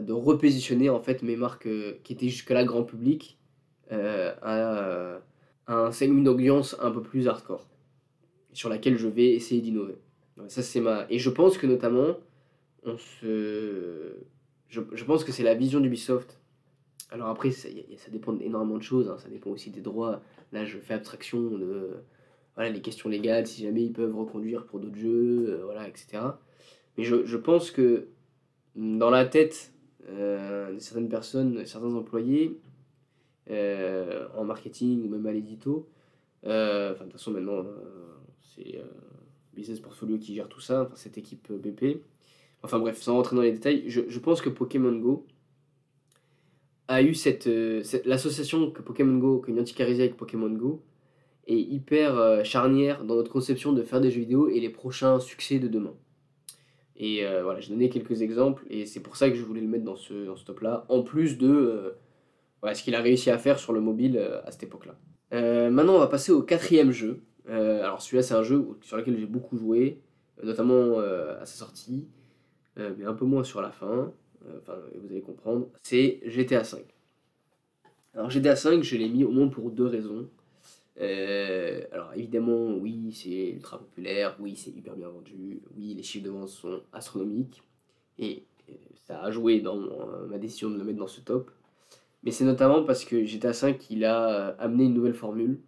[0.00, 1.68] de repositionner en fait mes marques
[2.02, 3.38] qui étaient jusque-là grand public
[3.90, 5.20] à,
[5.68, 7.68] à un segment d'audience un peu plus hardcore
[8.52, 9.98] sur laquelle je vais essayer d'innover.
[10.46, 11.06] Ça, c'est ma...
[11.10, 12.16] Et je pense que notamment,
[12.84, 14.14] on se...
[14.68, 16.38] je, je pense que c'est la vision d'Ubisoft.
[17.10, 19.16] Alors après, ça, ça dépend énormément de choses, hein.
[19.18, 20.20] ça dépend aussi des droits.
[20.52, 22.02] Là, je fais abstraction de
[22.54, 26.18] voilà, les questions légales, si jamais ils peuvent reconduire pour d'autres jeux, euh, voilà, etc.
[26.96, 28.08] Mais je, je, pense que
[28.74, 29.72] dans la tête
[30.08, 32.58] euh, de certaines personnes, certains employés,
[33.50, 35.88] euh, en marketing ou même à l'édito,
[36.42, 37.64] enfin, de toute façon, maintenant,
[38.40, 38.82] c'est
[39.58, 42.00] Business Portfolio qui gère tout ça, cette équipe euh, BP.
[42.62, 45.26] Enfin bref, sans rentrer dans les détails, je, pense que Pokémon Go
[46.86, 50.82] a eu cette, euh, l'association que Pokémon Go, que Niantic a avec Pokémon Go
[51.46, 55.58] est hyper charnière dans notre conception de faire des jeux vidéo et les prochains succès
[55.58, 55.94] de demain.
[56.96, 59.84] Et voilà, j'ai donné quelques exemples et c'est pour ça que je voulais le mettre
[59.84, 61.94] dans ce, top-là, en plus de
[62.62, 64.98] ce qu'il a réussi à faire sur le mobile à cette époque-là.
[65.70, 69.18] maintenant, on va passer au quatrième jeu, euh, alors celui-là, c'est un jeu sur lequel
[69.18, 70.00] j'ai beaucoup joué,
[70.40, 72.06] euh, notamment euh, à sa sortie,
[72.76, 74.12] mais un peu moins sur la fin.
[74.58, 75.68] Enfin, vous allez comprendre.
[75.82, 76.84] C'est GTA V.
[78.14, 80.28] Alors GTA V, je l'ai mis au moins pour deux raisons.
[80.96, 86.30] alors évidemment, oui, c'est ultra populaire, oui, c'est hyper bien vendu, oui, les chiffres de
[86.30, 87.62] vente sont astronomiques,
[88.18, 88.44] et
[89.06, 89.80] ça a joué dans
[90.28, 91.50] ma décision de le mettre dans ce top.
[92.22, 95.58] Mais c'est notamment parce que GTA V, il a amené une nouvelle formule,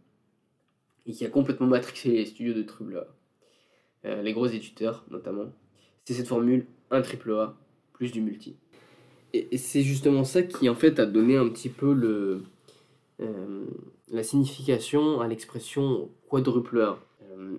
[1.10, 3.04] et qui a complètement matrixé les studios de triple
[4.04, 5.52] euh, les gros éditeurs notamment.
[6.04, 7.56] C'est cette formule un triple A
[7.92, 8.56] plus du multi.
[9.32, 12.42] Et, c'est justement ça qui en fait a donné un petit peu le,
[14.08, 16.98] la signification à l'expression quadruple A.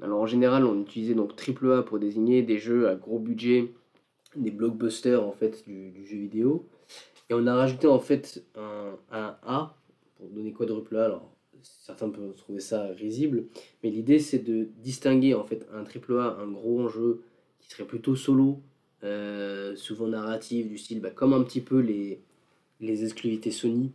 [0.02, 3.72] alors en général, on utilisait donc triple A pour désigner des jeux à gros budget,
[4.36, 6.68] des blockbusters en fait du, jeu vidéo.
[7.30, 9.78] Et on a rajouté en fait un, un A
[10.16, 11.06] pour donner quadruple A.
[11.06, 11.32] Alors
[11.64, 13.46] certains peuvent trouver ça risible,
[13.84, 17.22] mais l'idée c'est de distinguer en fait un triple A, un gros jeu
[17.60, 18.60] qui serait plutôt solo,
[19.04, 22.22] euh, souvent narratif, du style bah, comme un petit peu les,
[22.80, 23.92] les exclusivités Sony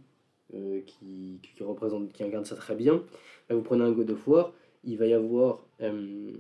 [0.55, 3.03] euh, qui, qui, représentent, qui incarnent ça très bien.
[3.51, 4.53] vous prenez un God of War,
[4.85, 6.33] il va y avoir euh,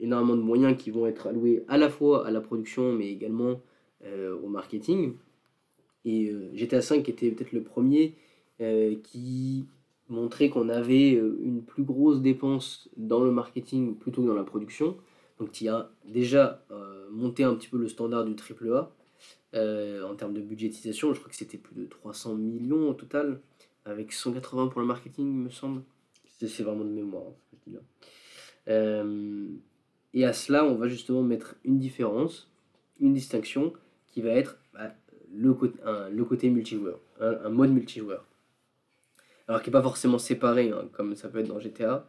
[0.00, 3.60] énormément de moyens qui vont être alloués à la fois à la production mais également
[4.42, 5.14] au marketing.
[6.04, 8.16] Et GTA V était peut-être le premier
[9.02, 9.66] qui
[10.12, 14.44] montrait qu'on avait euh, une plus grosse dépense dans le marketing plutôt que dans la
[14.44, 14.96] production.
[15.38, 18.92] Donc il a déjà euh, monté un petit peu le standard du AAA
[19.54, 21.12] euh, en termes de budgétisation.
[21.14, 23.40] Je crois que c'était plus de 300 millions au total,
[23.84, 25.82] avec 180 pour le marketing, il me semble.
[26.24, 27.76] C'est vraiment de mémoire hein, ce que je dis
[28.66, 29.04] là.
[30.12, 32.50] et à cela, on va justement mettre une différence,
[32.98, 33.72] une distinction
[34.08, 34.92] qui va être bah,
[35.32, 38.26] le côté multijoueur, un mode multijoueur
[39.52, 42.06] alors qui n'est pas forcément séparé, hein, comme ça peut être dans GTA.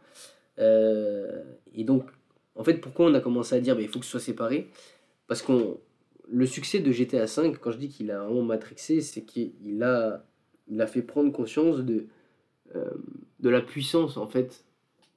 [0.58, 1.42] Euh,
[1.74, 2.08] et donc,
[2.54, 4.70] en fait, pourquoi on a commencé à dire qu'il bah, faut que ce soit séparé?
[5.26, 5.76] Parce que
[6.26, 10.24] le succès de GTA V, quand je dis qu'il a vraiment matrixé, c'est qu'il a,
[10.68, 12.06] il a fait prendre conscience de,
[12.74, 12.90] euh,
[13.40, 14.64] de la puissance, en fait,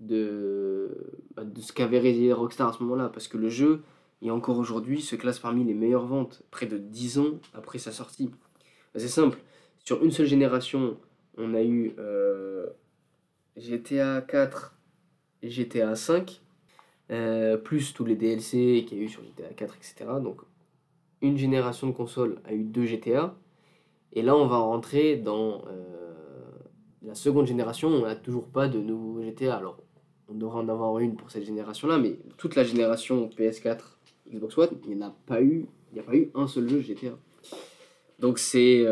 [0.02, 0.90] de,
[1.34, 3.08] bah, de ce qu'avait réalisé Rockstar à ce moment-là.
[3.08, 3.84] Parce que le jeu,
[4.22, 7.94] et encore aujourd'hui, se classe parmi les meilleures ventes, près de 10 ans après sa
[7.94, 8.28] sortie.
[8.94, 9.38] Bah, c'est simple,
[9.86, 10.98] sur une seule génération,
[11.38, 12.68] on a eu euh,
[13.56, 14.76] GTA 4
[15.44, 16.42] et GTA 5,
[17.12, 20.10] euh, plus tous les DLC qu'il y a eu sur GTA 4, etc.
[20.22, 20.42] Donc
[21.22, 23.36] une génération de consoles a eu deux GTA.
[24.14, 26.14] Et là, on va rentrer dans euh,
[27.04, 27.90] la seconde génération.
[27.90, 29.58] On n'a toujours pas de nouveaux GTA.
[29.58, 29.78] Alors,
[30.30, 33.80] on devrait en avoir une pour cette génération-là, mais toute la génération PS4,
[34.32, 36.82] Xbox One, il n'y a pas eu, il n'y a pas eu un seul jeu
[36.82, 37.18] GTA.
[38.20, 38.84] Donc c'est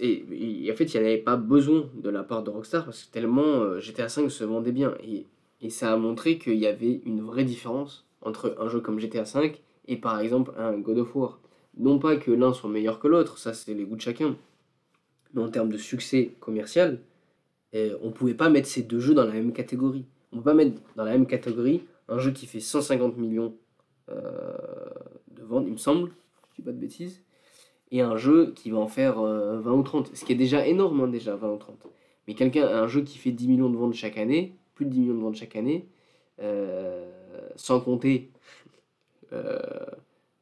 [0.00, 3.12] et, en fait, il n'y avait pas besoin de la part de Rockstar parce que
[3.12, 4.94] tellement euh, GTA V se vendait bien.
[5.02, 5.26] Et,
[5.60, 9.24] et ça a montré qu'il y avait une vraie différence entre un jeu comme GTA
[9.24, 9.52] V
[9.88, 11.40] et par exemple un God of War.
[11.76, 14.36] Non pas que l'un soit meilleur que l'autre, ça c'est les goûts de chacun.
[15.34, 17.00] Mais en termes de succès commercial,
[17.74, 20.06] euh, on ne pouvait pas mettre ces deux jeux dans la même catégorie.
[20.32, 23.54] On ne peut pas mettre dans la même catégorie un jeu qui fait 150 millions
[24.10, 24.56] euh,
[25.30, 26.10] de ventes, il me semble,
[26.50, 27.22] je dis pas de bêtises,
[27.90, 30.14] et un jeu qui va en faire 20 euh, ou 30.
[30.14, 31.86] Ce qui est déjà énorme, hein, déjà, 20 ou 30.
[32.28, 35.00] Mais quelqu'un, un jeu qui fait 10 millions de ventes chaque année, plus de 10
[35.00, 35.88] millions de ventes chaque année,
[36.40, 37.10] euh,
[37.56, 38.30] sans compter
[39.32, 39.58] euh,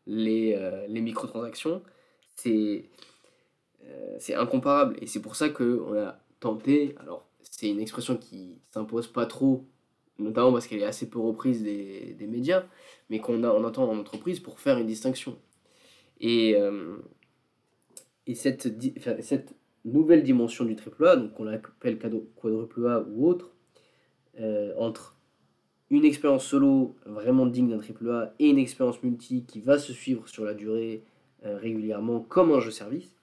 [0.07, 1.83] les, les microtransactions,
[2.35, 2.85] c'est
[4.19, 4.97] c'est incomparable.
[5.01, 9.65] Et c'est pour ça qu'on a tenté, alors c'est une expression qui s'impose pas trop,
[10.19, 12.65] notamment parce qu'elle est assez peu reprise des, des médias,
[13.09, 15.39] mais qu'on on entend en entreprise pour faire une distinction.
[16.21, 16.55] Et,
[18.29, 18.69] et cette,
[19.85, 23.55] nouvelle dimension du AAA, donc qu'on appelle quadruple A ou autre,
[24.39, 25.17] euh, entre
[25.91, 30.29] une expérience solo vraiment digne d'un AAA et une expérience multi qui va se suivre
[30.29, 31.05] sur la durée
[31.47, 33.17] euh, régulièrement comme un jeu service,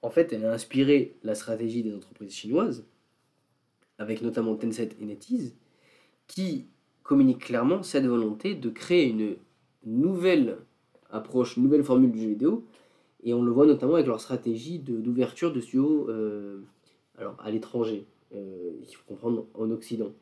[0.00, 2.86] en fait, elle a inspiré la stratégie des entreprises chinoises,
[3.98, 5.54] avec notamment Tencent et NetEase,
[6.28, 6.66] qui
[7.02, 9.36] communiquent clairement cette volonté de créer une
[9.84, 10.58] nouvelle
[11.10, 12.66] approche, une nouvelle formule du jeu vidéo
[13.26, 16.60] et on le voit notamment avec leur stratégie d'ouverture de, studios euh,
[17.18, 18.06] alors, à l'étranger.
[18.32, 20.12] Euh, il faut comprendre en Occident.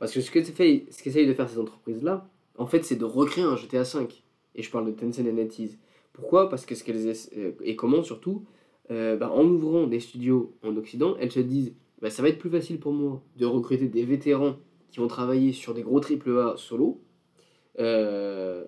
[0.00, 3.54] Parce que ce qu'essayent ce de faire ces entreprises-là, en fait, c'est de recréer un
[3.54, 4.08] GTA V.
[4.56, 5.78] Et je parle de Tencent et NetEase.
[6.12, 6.48] Pourquoi?
[6.48, 8.44] Parce que ce qu'elles euh, et comment surtout
[8.90, 12.50] bah, En ouvrant des studios en Occident, elles se disent bah, ça va être plus
[12.50, 14.56] facile pour moi de recruter des vétérans
[14.90, 17.00] qui vont travailler sur des gros AAA solo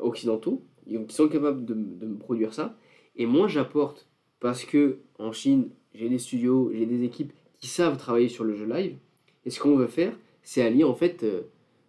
[0.00, 2.76] occidentaux, qui sont capables de, de me produire ça.
[3.20, 4.08] Et moi, j'apporte
[4.40, 8.54] parce que en Chine, j'ai des studios, j'ai des équipes qui savent travailler sur le
[8.54, 8.96] jeu live.
[9.44, 11.42] Et ce qu'on veut faire, c'est allier en fait euh,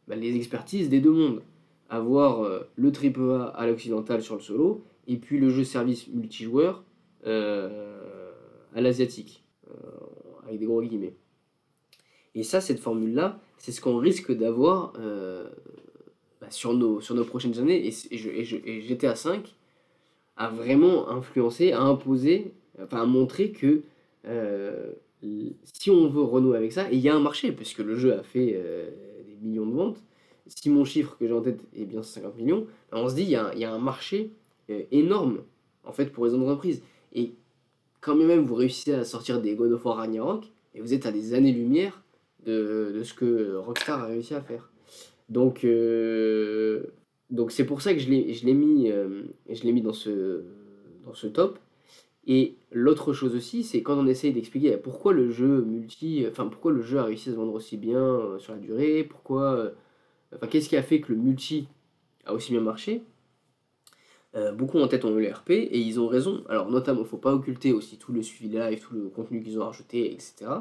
[0.10, 1.42] bah, les expertises des deux mondes.
[1.90, 6.84] Avoir euh, le AAA à l'occidental sur le solo, et puis le jeu service multijoueur
[7.26, 8.30] euh,
[8.76, 9.46] à l'asiatique,
[10.46, 11.16] avec des gros guillemets.
[12.36, 14.94] Et ça, cette formule-là, c'est ce qu'on risque d'avoir
[16.42, 17.88] bah, sur, nos, sur nos prochaines années.
[17.88, 19.56] Et, et, et GTA 5,
[20.38, 23.84] a vraiment influencé, a imposé, enfin a montré que
[24.28, 24.92] euh,
[25.64, 28.14] si on veut renouer avec ça, et il y a un marché, puisque le jeu
[28.14, 28.90] a fait euh,
[29.28, 30.02] des millions de ventes,
[30.48, 33.24] si mon chiffre que j'ai en tête est bien 50 millions, ben, on se dit
[33.24, 34.32] il y a, un marché
[34.70, 35.42] euh, énorme
[35.86, 36.82] en fait pour les entreprises.
[37.14, 37.34] Et
[38.02, 41.12] quand même vous réussissez à sortir des God of War Ragnarok, et vous êtes à
[41.12, 42.04] des années-lumière
[42.46, 44.72] de, ce que Rockstar a réussi à faire.
[45.30, 45.66] Donc,
[47.32, 49.24] donc c'est pour ça que je l'ai mis, euh,
[49.64, 50.44] mis dans, ce,
[51.06, 51.60] dans ce top.
[52.28, 56.72] Et l'autre chose aussi, c'est quand on essaye d'expliquer pourquoi le jeu multi, enfin pourquoi
[56.72, 59.72] le jeu a réussi à se vendre aussi bien euh, sur la durée, pourquoi,
[60.36, 61.68] enfin qu'est-ce qui a fait que le multi
[62.26, 63.02] a aussi bien marché.
[64.54, 66.44] beaucoup en tête ont eu le RP et ils ont raison.
[66.50, 69.58] Alors notamment, il faut pas occulter aussi tout le suivi live, tout le contenu qu'ils
[69.58, 70.52] ont rajouté, etc.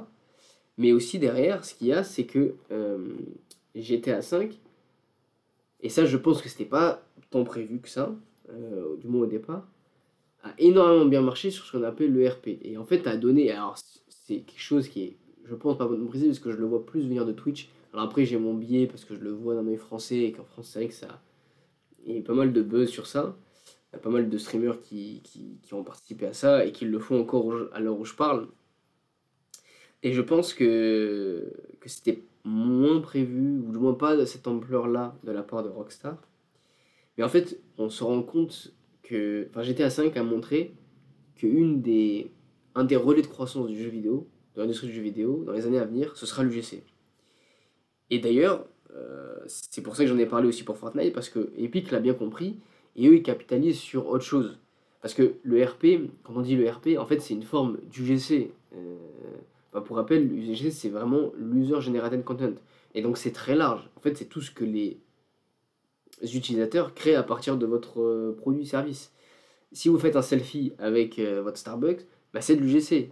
[0.78, 2.54] Mais aussi derrière, ce qu'il y a, c'est que
[3.74, 4.58] GTA 5,
[5.82, 8.14] et ça je pense que c'était pas tant prévu que ça,
[8.50, 9.66] euh, du moins au départ,
[10.42, 12.58] a énormément bien marché sur ce qu'on appelle le RP.
[12.62, 13.76] Et en fait, a donné, alors
[14.08, 16.84] c'est quelque chose qui est, je pense, pas bon préciser parce que je le vois
[16.84, 17.68] plus venir de Twitch.
[17.92, 20.44] Alors après, j'ai mon biais parce que je le vois dans mes français et qu'en
[20.44, 21.20] France, c'est vrai que ça.
[22.06, 23.36] Il y a pas mal de buzz sur ça.
[23.92, 26.72] Il y a pas mal de streamers qui, qui, qui ont participé à ça et
[26.72, 28.48] qui le font encore à l'heure où je parle.
[30.02, 35.16] Et je pense que, que c'était moins prévu, ou du moins pas de cette ampleur-là
[35.24, 36.16] de la part de Rockstar.
[37.16, 38.72] Mais en fait, on se rend compte
[39.02, 39.46] que.
[39.50, 40.74] Enfin, GTA 5 a montré
[41.36, 42.32] qu'une des.
[42.74, 45.66] Un des relais de croissance du jeu vidéo, de l'industrie du jeu vidéo, dans les
[45.66, 46.84] années à venir, ce sera l'UGC.
[48.10, 48.64] Et d'ailleurs,
[48.94, 51.98] euh, c'est pour ça que j'en ai parlé aussi pour Fortnite, parce que Epic l'a
[51.98, 52.58] bien compris,
[52.96, 54.58] et eux, ils capitalisent sur autre chose.
[55.02, 58.52] Parce que le RP, quand on dit le RP, en fait, c'est une forme d'UGC.
[58.74, 58.96] Euh,
[59.72, 62.54] bah, pour rappel, l'UGC, c'est vraiment l'User Generated Content.
[62.94, 63.88] Et donc, c'est très large.
[63.96, 65.00] En fait, c'est tout ce que les
[66.22, 69.12] utilisateurs créent à partir de votre euh, produit-service.
[69.72, 73.10] Si vous faites un selfie avec euh, votre Starbucks, bah, c'est de l'UGC.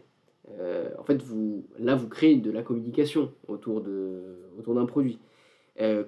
[0.59, 5.18] Euh, en fait, vous, là, vous créez de la communication autour, d'un produit.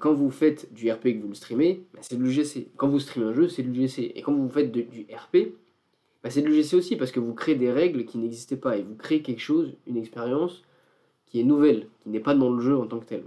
[0.01, 2.73] quand vous faites du RP et que vous le streamez, bah, c'est de l'UGC.
[2.77, 4.13] Quand vous streamez un jeu, c'est de l'UGC.
[4.17, 5.55] Et quand vous faites du RP,
[6.23, 8.83] bah, c'est de l'UGC aussi, parce que vous créez des règles qui n'existaient pas, et
[8.83, 10.63] vous créez quelque chose, une expérience
[11.27, 13.25] qui est nouvelle, qui n'est pas dans le jeu en tant que tel.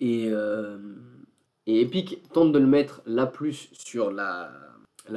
[0.00, 0.78] Et, euh,
[1.66, 4.50] Epic tente de le mettre là plus sur la,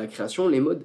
[0.09, 0.83] création, les modes,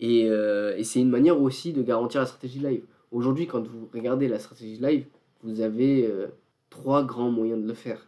[0.00, 2.82] et, euh, et c'est une manière aussi de garantir la stratégie live.
[3.10, 5.06] Aujourd'hui, quand vous regardez la stratégie live,
[5.42, 6.26] vous avez euh,
[6.68, 8.06] trois grands moyens de le faire,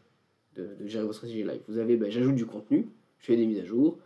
[0.56, 1.60] de, de gérer votre stratégie live.
[1.68, 3.98] Vous avez, bah, j'ajoute du contenu, je fais des mises à jour,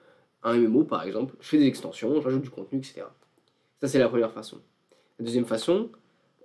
[0.42, 3.06] un MMO par exemple, je fais des extensions, j'ajoute du contenu, etc.
[3.84, 4.62] Ça, c'est la première façon.
[5.18, 5.90] La deuxième façon,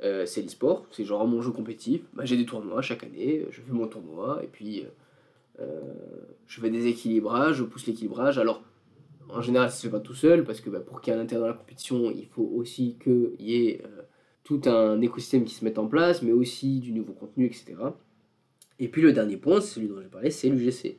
[0.04, 0.86] euh, c'est l'e-sport.
[0.92, 2.02] C'est genre mon jeu compétitif.
[2.12, 5.80] Bah, j'ai des tournois chaque année, je fais mon tournoi, et puis euh, euh,
[6.48, 8.38] je fais des équilibrages, je pousse l'équilibrage.
[8.40, 8.62] Alors,
[9.30, 11.20] en général, ça se fait pas tout seul, parce que bah, pour qu'il y ait
[11.20, 13.84] un intérêt dans la compétition, il faut aussi qu'il y ait
[14.44, 17.76] tout un écosystème qui se mette en place, mais aussi du nouveau contenu, etc.
[18.80, 20.98] Et puis le dernier point, c'est celui dont j'ai parlé, c'est l'UGC.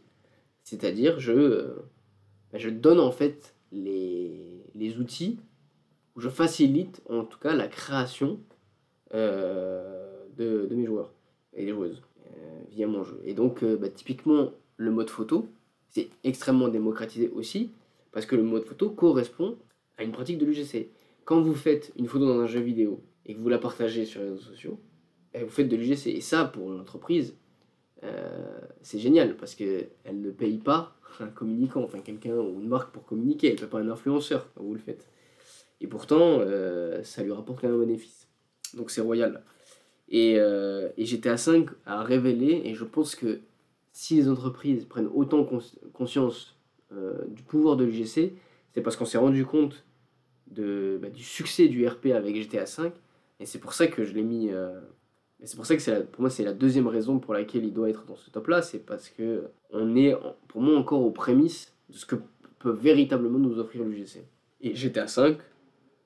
[0.65, 1.67] C'est-à-dire, je,
[2.51, 5.39] bah, je donne en fait les outils
[6.21, 8.39] je facilite en tout cas la création
[9.15, 11.13] euh, de, mes joueurs
[11.55, 13.21] et des joueuses euh, via mon jeu.
[13.25, 15.49] Et donc, euh, bah, typiquement, le mode photo,
[15.89, 17.71] c'est extrêmement démocratisé aussi
[18.13, 19.57] parce que le mode photo correspond
[19.97, 20.91] à une pratique de l'UGC.
[21.25, 24.21] Quand vous faites une photo dans un jeu vidéo et que vous la partagez sur
[24.21, 24.79] les réseaux sociaux,
[25.35, 26.09] eh, vous faites de l'UGC.
[26.09, 27.35] Et ça, pour l'entreprise,
[28.81, 33.05] c'est génial parce qu'elle ne paye pas un communicant, enfin quelqu'un ou une marque pour
[33.05, 35.07] communiquer, elle ne paye pas un influenceur quand vous le faites.
[35.81, 38.29] Et pourtant, euh, ça lui rapporte quand même un bénéfice.
[38.75, 39.43] Donc c'est royal.
[40.09, 43.41] Et, euh, GTA 5 a révélé, et je pense que
[43.93, 45.47] si les entreprises prennent autant
[45.93, 46.57] conscience
[46.93, 48.33] euh, du pouvoir de l'UGC,
[48.73, 49.85] c'est parce qu'on s'est rendu compte
[50.49, 52.93] bah, du succès du RP avec GTA 5.
[53.39, 54.49] Et c'est pour ça que je l'ai mis.
[54.49, 57.89] et c'est pour ça que pour moi, c'est la deuxième raison pour laquelle il doit
[57.89, 58.63] être dans ce top-là.
[58.63, 60.15] C'est parce que on est,
[60.49, 62.17] pour moi, encore aux prémices de ce que
[62.59, 64.25] peut véritablement nous offrir l'UGC.
[64.61, 65.39] Et GTA 5, euh,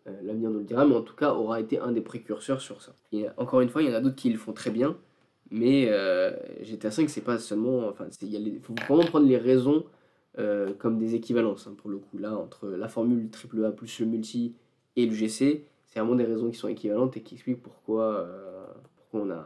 [0.07, 2.95] l'avenir nous le dira, mais en tout cas aura été un des précurseurs sur ça.
[3.13, 4.97] Et encore une fois, il y en a d'autres qui le font très bien,
[5.51, 6.33] mais euh,
[6.63, 7.89] GTA 5, c'est pas seulement.
[7.89, 9.85] Enfin, il faut vraiment prendre les raisons
[10.39, 14.07] euh, comme des équivalences, hein, pour le coup, là, entre la formule AAA plus le
[14.07, 14.55] multi
[14.97, 18.29] et le GC, c'est vraiment des raisons qui sont équivalentes et qui expliquent pourquoi,
[19.13, 19.45] on a.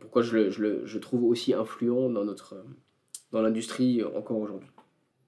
[0.00, 2.56] Pourquoi je le, trouve aussi influent dans notre
[3.30, 4.70] dans l'industrie encore aujourd'hui.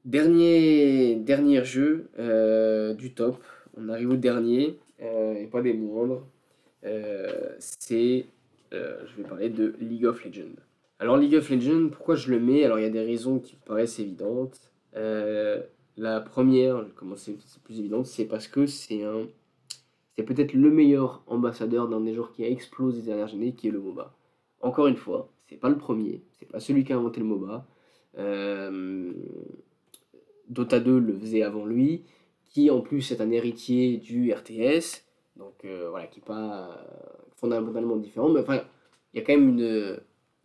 [0.04, 2.08] Dernier, dernier jeu
[2.96, 3.42] du top,
[3.76, 6.26] on arrive au dernier, euh, et pas des moindres.
[6.84, 8.26] Euh, c'est,
[8.72, 10.56] euh, je vais parler de League of Legends.
[10.98, 12.64] Alors League of Legends, pourquoi je le mets?
[12.64, 14.72] Alors il y a des raisons qui me paraissent évidentes.
[15.98, 19.26] la première, je commence c'est plus évidente, c'est parce que c'est un,
[20.14, 23.68] c'est peut-être le meilleur ambassadeur d'un des genres qui a explosé ces dernières années, qui
[23.68, 24.14] est le MOBA.
[24.60, 27.66] Encore une fois, c'est pas le premier, c'est pas celui qui a inventé le MOBA.
[30.48, 32.04] Dota 2 le faisait avant lui
[32.70, 35.04] en plus est un héritier du RTS,
[35.36, 36.84] Donc voilà, qui n'est pas
[37.36, 38.28] fondamentalement différent.
[38.28, 38.62] Mais enfin,
[39.12, 40.00] il y a quand même une,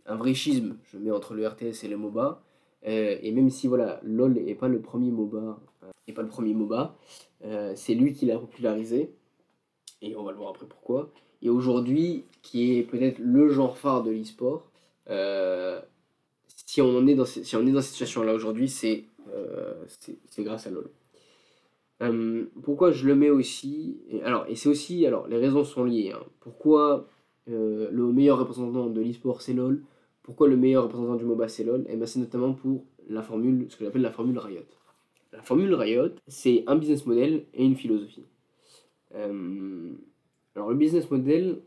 [0.06, 2.44] un vrai schisme, je mets, entre le RTS et le MOBA.
[2.84, 5.60] et même si voilà, LOL n'est pas le premier MOBA,
[6.08, 6.96] est pas le premier MOBA,
[7.76, 9.14] c'est lui qui l'a popularisé.
[10.02, 11.12] Et on va le voir après pourquoi.
[11.44, 14.72] Et aujourd'hui, qui est peut-être le genre phare de l'e-sport,
[16.72, 19.04] si on est dans, si on est dans cette situation-là aujourd'hui, c'est
[19.34, 19.86] euh,
[20.40, 20.90] grâce à LoL.
[22.02, 25.84] Euh, pourquoi je le mets aussi et, Alors, et c'est aussi, alors les raisons sont
[25.84, 26.12] liées.
[26.16, 26.24] Hein.
[26.40, 27.08] Pourquoi
[27.50, 29.84] euh, le meilleur représentant de l'e-sport c'est LoL?
[30.24, 31.82] Pourquoi le meilleur représentant du MOBA c'est LoL?
[31.82, 34.66] Et eh ben, c'est notamment pour la formule, ce que j'appelle la formule Riot.
[35.32, 38.26] La formule Riot, c'est un business model et une philosophie.
[39.14, 41.60] alors le business model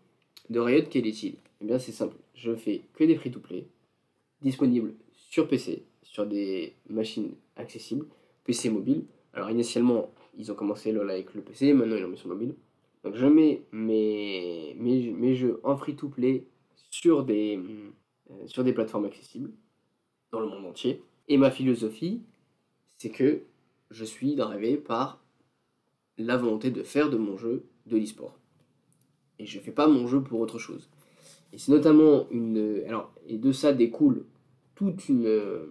[0.51, 1.37] de Riot, quel est-il?
[1.61, 3.67] Eh bien c'est simple, je fais que des free-to-play,
[4.43, 8.07] disponibles sur PC, sur des machines accessibles,
[8.45, 9.05] PC mobile.
[9.33, 12.55] Alors initialement, ils ont commencé LOL avec le PC, maintenant ils l'ont mis sur mobile.
[13.05, 16.47] Donc je mets mes, mes, jeux en free-to-play
[16.91, 17.61] sur des,
[18.31, 19.51] euh, sur des plateformes accessibles
[20.33, 21.03] dans le monde entier.
[21.29, 22.23] Et ma philosophie,
[22.97, 23.43] c'est que
[23.91, 25.23] je suis drivé par
[26.17, 28.39] la volonté de faire de mon jeu de l'e-sport.
[29.39, 30.89] Et je fais pas mon jeu pour autre chose.
[31.53, 32.83] Et c'est notamment une.
[32.87, 34.25] Alors, et de ça découle
[34.75, 35.69] toute une,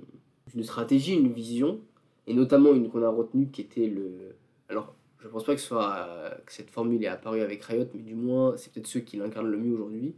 [0.56, 1.80] une stratégie, une vision,
[2.28, 4.36] et notamment une qu'on a retenue qui était le.
[4.70, 8.16] Alors, je pense pas que, soit, que cette formule est apparue avec Riot, mais du
[8.16, 10.16] moins, c'est peut-être ceux qui l'incarnent le mieux aujourd'hui,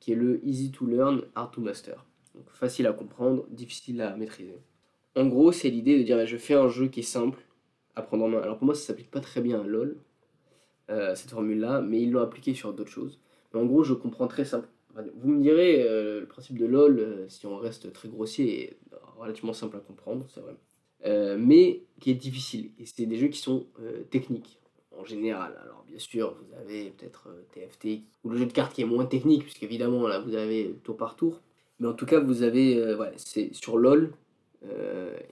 [0.00, 2.04] qui est le easy to learn, hard to master.
[2.34, 4.58] Donc, facile à comprendre, difficile à maîtriser.
[5.16, 7.38] En gros, c'est l'idée de dire je fais un jeu qui est simple
[7.94, 8.40] à prendre en main.
[8.40, 9.96] Alors, pour moi, ça s'applique pas très bien à LoL,
[10.90, 13.20] euh, cette formule-là, mais ils l'ont appliqué sur d'autres choses.
[13.52, 14.68] Mais en gros, je comprends très simple.
[15.16, 18.78] Vous me direz, euh, le principe de LoL, euh, si on reste très grossier, est
[19.16, 20.56] relativement simple à comprendre, c'est vrai.
[21.04, 22.70] Euh, mais qui est difficile.
[22.78, 23.66] Et c'est des jeux qui sont
[24.10, 24.58] techniques,
[24.98, 25.58] en général.
[25.62, 29.06] Alors bien sûr, vous avez peut-être TFT, ou le jeu de cartes qui est moins
[29.06, 31.40] technique, puisqu'évidemment, là, vous avez tour par tour.
[31.78, 34.12] Mais en tout cas, vous avez, ouais, c'est sur LoL,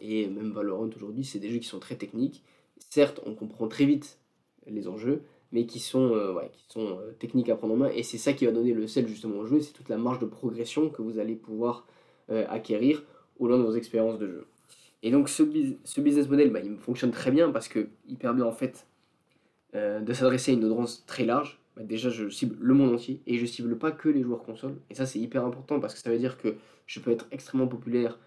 [0.00, 2.42] et même Valorant aujourd'hui, c'est des jeux qui sont très techniques.
[2.90, 4.18] Certes, on comprend très vite
[4.66, 7.90] les enjeux, mais qui sont, euh, qui sont euh, techniques à prendre en main.
[7.90, 10.18] Et c'est ça qui va donner le sel justement au jeu, c'est toute la marge
[10.18, 11.86] de progression que vous allez pouvoir
[12.30, 13.04] euh, acquérir
[13.38, 14.46] au long de vos expériences de jeu.
[15.02, 15.42] Et donc ce,
[15.84, 18.86] ce business model, bah, il fonctionne très bien parce qu'il permet en fait
[19.74, 21.58] de s'adresser à une audience très large.
[21.76, 24.76] Bah, déjà, je cible le monde entier et je cible pas que les joueurs console.
[24.90, 27.66] Et ça, c'est hyper important parce que ça veut dire que je peux être extrêmement
[27.66, 28.18] populaire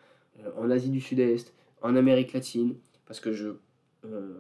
[0.57, 1.53] en Asie du Sud-Est,
[1.83, 3.51] en Amérique latine, parce que je
[4.05, 4.33] euh,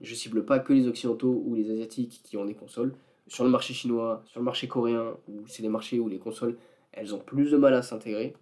[0.00, 2.94] je cible pas que les occidentaux ou les asiatiques qui ont des consoles.
[3.26, 6.56] Sur le marché chinois, sur le marché coréen, où c'est des marchés où les consoles,
[6.92, 8.34] elles ont plus de mal à s'intégrer,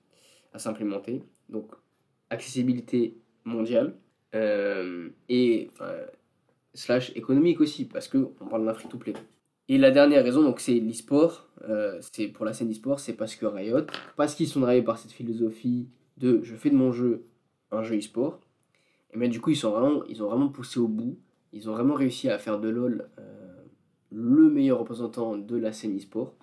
[0.52, 1.22] à s'implémenter.
[1.48, 1.70] Donc,
[2.32, 3.94] accessibilité mondiale
[4.34, 5.70] euh, et
[6.74, 9.14] slash économique aussi, parce qu'on parle d'un free-to-play.
[9.68, 13.36] Et la dernière raison, donc c'est l'e-sport, euh, c'est pour la scène e-sport, c'est parce
[13.36, 17.24] que Riot, parce qu'ils sont drivés par cette philosophie de je fais de mon jeu
[17.70, 18.40] un jeu e-sport,
[19.14, 21.18] et bien du coup, ils, sont vraiment, ils ont vraiment poussé au bout.
[21.52, 23.62] Ils ont vraiment réussi à faire de LoL euh,
[24.10, 26.34] le meilleur représentant de la scène e-sport.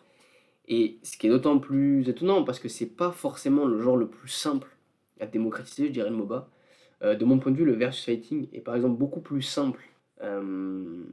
[0.67, 4.07] Et ce qui est d'autant plus étonnant, parce que c'est pas forcément le genre le
[4.07, 4.67] plus simple
[5.19, 6.49] à démocratiser, je dirais le MOBA.
[7.01, 9.81] Euh, de mon point de vue, le versus fighting est par exemple beaucoup plus simple
[10.21, 11.03] euh,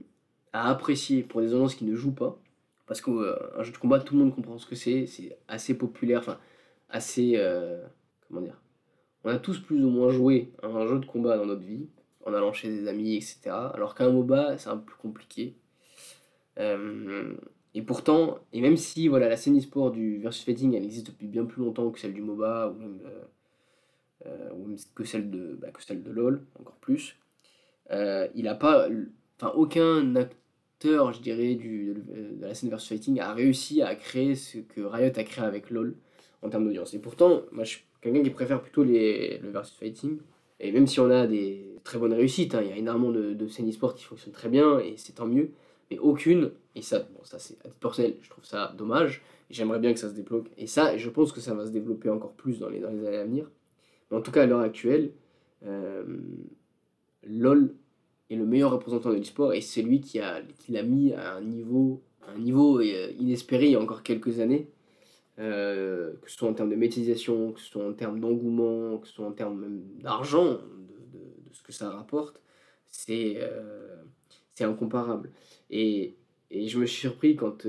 [0.52, 2.38] à apprécier pour des audiences qui ne jouent pas.
[2.86, 6.20] Parce qu'un jeu de combat, tout le monde comprend ce que c'est, c'est assez populaire,
[6.20, 6.38] enfin
[6.88, 7.36] assez.
[8.28, 8.56] comment dire
[9.26, 11.88] on a tous plus ou moins joué à un jeu de combat dans notre vie,
[12.24, 13.50] en allant chez des amis, etc.
[13.74, 15.56] Alors qu'un MOBA, c'est un peu plus compliqué.
[16.60, 17.34] Euh,
[17.74, 21.26] et pourtant, et même si voilà, la scène e-sport du versus fighting, elle existe depuis
[21.26, 23.24] bien plus longtemps que celle du MOBA, ou même, euh, euh,
[24.94, 27.16] que, celle de, bah, que celle de LoL, encore plus,
[27.90, 28.88] il n'a pas...
[29.38, 34.34] Enfin, aucun acteur, je dirais, du, de la scène versus fighting a réussi à créer
[34.34, 35.94] ce que Riot a créé avec LoL
[36.42, 36.94] en termes d'audience.
[36.94, 40.18] Et pourtant, moi, je quelqu'un qui préfère plutôt les, le versus fighting.
[40.60, 43.34] Et même si on a des très bonnes réussites, hein, il y a énormément de,
[43.34, 45.50] de scènes e-sport qui fonctionnent très bien et c'est tant mieux,
[45.90, 49.78] mais aucune, et ça, bon, ça c'est à titre personnel, je trouve ça dommage, j'aimerais
[49.78, 52.32] bien que ça se débloque, et ça, je pense que ça va se développer encore
[52.32, 53.50] plus dans les, dans les années à venir.
[54.10, 55.12] Mais en tout cas, à l'heure actuelle,
[55.64, 56.04] euh,
[57.24, 57.74] LOL
[58.30, 61.40] est le meilleur représentant de l'e-sport et c'est lui qui l'a qui mis à un
[61.40, 64.70] niveau, un niveau euh, inespéré il y a encore quelques années.
[65.38, 69.06] Euh, que ce soit en termes de médiatisation, que ce soit en termes d'engouement, que
[69.06, 72.40] ce soit en termes même d'argent, de, ce que ça rapporte,
[72.88, 74.02] c'est euh,
[74.60, 75.30] incomparable.
[75.68, 76.16] Et,
[76.50, 77.66] et, je me suis surpris quand,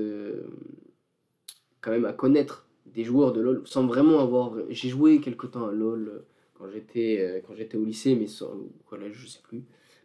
[1.82, 4.52] quand même, à connaître des joueurs de LoL sans vraiment avoir.
[4.70, 6.24] J'ai joué quelque temps à LoL
[6.54, 8.50] quand j'étais quand j'étais au lycée, mais sans
[8.88, 9.62] collège, je sais plus.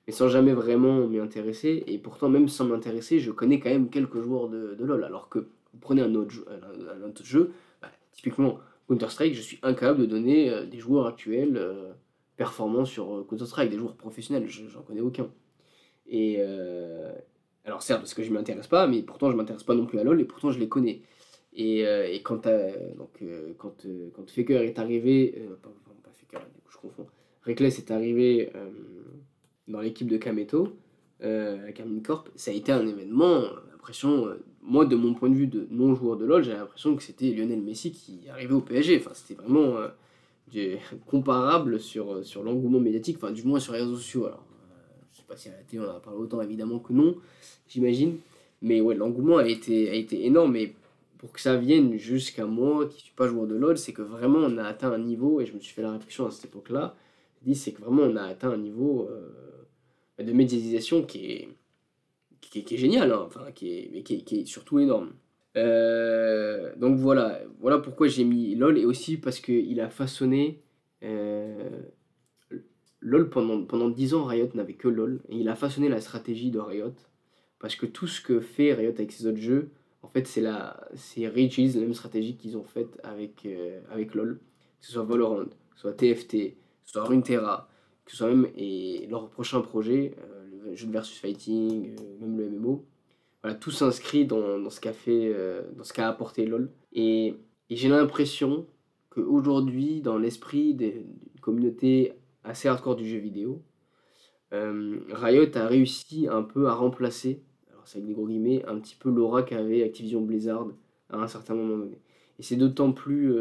[0.07, 1.83] mais sans jamais vraiment m'y intéresser.
[1.87, 5.03] Et pourtant, même sans m'intéresser, je connais quand même quelques joueurs de, de LoL.
[5.03, 5.39] Alors que
[5.73, 10.05] vous prenez un autre jeu, un, autre jeu bah, typiquement Counter-Strike, je suis incapable de
[10.05, 11.91] donner euh, des joueurs actuels euh,
[12.37, 15.29] performants sur euh, Counter-Strike, des joueurs professionnels, j'en connais aucun.
[16.07, 16.41] Et
[17.65, 19.99] alors certes, parce que je ne m'intéresse pas, mais pourtant je m'intéresse pas non plus
[19.99, 21.01] à LoL, et pourtant je les connais.
[21.55, 22.47] Et, et quand,
[22.97, 23.23] donc,
[23.57, 23.85] quand,
[24.15, 25.69] quand Faker est arrivé, pas,
[26.03, 27.07] pas Faker, du coup je confonds,
[27.45, 28.51] Reckless est arrivé
[29.67, 30.75] dans l'équipe de Kameto,
[31.23, 35.29] euh, Carmine Corp, ça a été un événement, euh, l'impression, euh, moi de mon point
[35.29, 38.61] de vue de non-joueur de LoL, j'ai l'impression que c'était Lionel Messi qui arrivait au
[38.61, 39.77] PSG, enfin c'était vraiment
[41.05, 44.45] comparable sur, sur l'engouement médiatique, enfin du moins sur les réseaux sociaux, alors
[45.11, 47.15] je sais pas si à la télé on en a parlé autant évidemment que non,
[47.67, 48.17] j'imagine,
[48.61, 50.57] mais ouais, l'engouement a été, a été énorme,
[51.23, 54.39] pour que ça vienne jusqu'à moi qui suis pas joueur de LoL, c'est que vraiment
[54.39, 56.97] on a atteint un niveau, et je me suis fait la réflexion à cette époque-là,
[57.53, 59.09] c'est que vraiment on a atteint un niveau
[60.19, 61.47] de médiatisation qui
[62.55, 65.13] est, génial, hein, enfin, qui, est, mais qui, est, surtout énorme.
[65.55, 70.59] Euh, donc voilà, voilà pourquoi j'ai mis LOL et aussi parce qu'il a façonné.
[71.03, 71.69] Euh,
[72.99, 76.51] LOL pendant, pendant 10 ans, Riot n'avait que LOL et il a façonné la stratégie
[76.51, 76.93] de Riot
[77.59, 79.69] parce que tout ce que fait Riot avec ses autres jeux,
[80.03, 84.13] en fait, c'est la c'est Riches, la même stratégie qu'ils ont faite avec, euh, avec
[84.13, 84.37] LOL,
[84.79, 87.69] que ce soit Valorant, que ce soit TFT, que ce soit Runeterra,
[88.05, 92.17] que ce soit même et leur prochain projet, euh, le jeu de versus fighting, euh,
[92.19, 92.85] même le MMO,
[93.41, 95.33] voilà, tout s'inscrit dans, ce qu'a fait,
[95.75, 96.71] dans ce qu'a apporté LoL.
[96.93, 97.35] Et,
[97.69, 98.67] j'ai l'impression
[99.09, 103.63] qu'aujourd'hui, dans l'esprit d'une communauté assez hardcore du jeu vidéo,
[104.51, 107.43] Riot a réussi un peu à remplacer,
[107.85, 110.67] c'est avec des gros guillemets, un petit peu l'aura qu'avait Activision Blizzard
[111.09, 111.99] à un certain moment donné.
[112.39, 113.31] Et c'est d'autant plus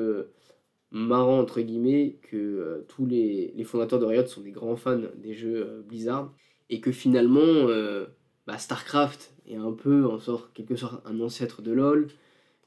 [0.93, 5.01] marrant entre guillemets que euh, tous les, les, fondateurs de Riot sont des grands fans
[5.16, 6.32] des jeux euh, Blizzard
[6.68, 8.07] et que finalement euh,
[8.47, 10.18] bah, Starcraft est un peu en
[10.55, 12.09] quelque sorte un ancêtre de LoL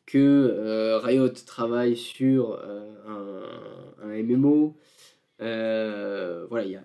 [0.05, 2.59] que Riot travaille sur
[3.07, 4.75] un, MMO
[5.39, 6.83] voilà il y a,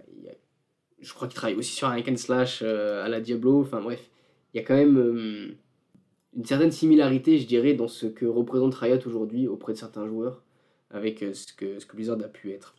[1.01, 4.10] je crois qu'il travaille aussi sur un slash à la Diablo enfin bref
[4.53, 5.57] il y a quand même
[6.37, 10.43] une certaine similarité je dirais dans ce que représente Riot aujourd'hui auprès de certains joueurs
[10.91, 12.75] avec euh, ce que, ce que Blizzard a pu être.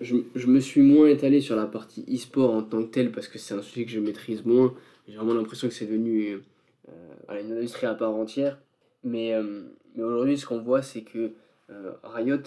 [0.00, 3.28] je, je, me suis moins étalé sur la partie e-sport en tant que tel parce
[3.28, 4.74] que c'est un sujet que je maîtrise moins.
[5.06, 6.40] J'ai vraiment l'impression que c'est devenu
[6.88, 8.58] euh, une industrie à part entière.
[9.04, 9.62] Mais, euh,
[9.94, 11.32] mais aujourd'hui, ce qu'on voit, c'est que
[12.02, 12.42] Riot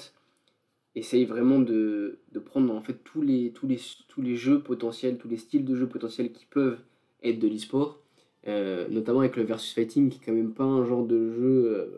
[0.96, 5.18] essaye vraiment de, de, prendre en fait tous les, tous, les, tous les jeux potentiels,
[5.18, 6.80] tous les styles de jeux potentiels qui peuvent
[7.24, 8.01] être de l'e-sport.
[8.48, 11.94] Notamment avec le versus fighting qui est quand même pas un genre de jeu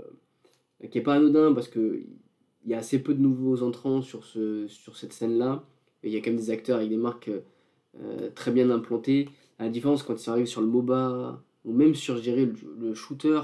[0.91, 2.03] qui est pas anodin parce que
[2.65, 5.63] il y a assez peu de nouveaux entrants sur, ce, sur cette scène-là.
[6.03, 7.31] Il y a quand même des acteurs avec des marques
[7.99, 9.29] euh, très bien implantées.
[9.59, 12.93] À la différence, quand ils arrivent sur le MOBA, ou même sur, je dirais, le,
[12.93, 13.41] shooter,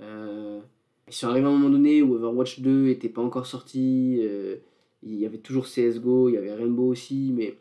[0.00, 0.60] euh,
[1.08, 4.20] ils sont arrivés à un moment donné où Overwatch 2 n'était pas encore sorti.
[4.22, 4.56] Euh,
[5.02, 7.56] il y avait toujours CSGO, il y avait Rainbow aussi, mais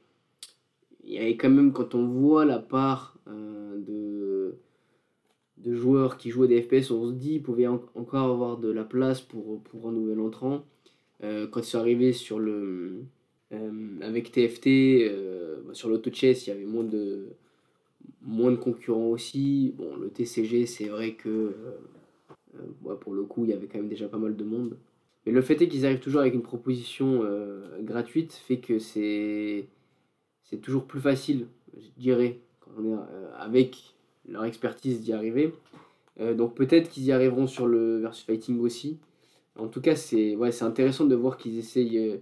[1.04, 4.29] il y avait quand même, quand on voit la part de,
[5.64, 8.84] de joueurs qui jouaient des FPS, on se dit qu'il pouvait encore avoir de la
[8.84, 10.64] place pour, pour un nouvel entrant.
[11.24, 13.04] Euh, quand ils sont arrivés sur le,
[13.54, 17.28] euh, avec TFT, euh, bah, sur l'auto-chess, il y avait moins de,
[18.22, 19.74] moins de concurrents aussi.
[19.78, 21.56] Bon, le TCG, c'est vrai que
[23.02, 24.78] pour le coup, il y avait quand même déjà pas mal de monde.
[25.26, 27.24] Mais le fait est qu'ils arrivent toujours avec une proposition
[27.82, 29.68] gratuite fait que c'est
[30.62, 31.48] toujours plus facile,
[31.78, 32.98] je dirais, quand on est
[33.38, 33.94] avec
[34.30, 35.54] leur expertise d'y arriver.
[36.20, 39.00] donc peut-être qu'ils y arriveront sur le versus fighting aussi.
[39.60, 42.18] En tout cas, c'est ouais, intéressant de voir qu'ils essayent euh,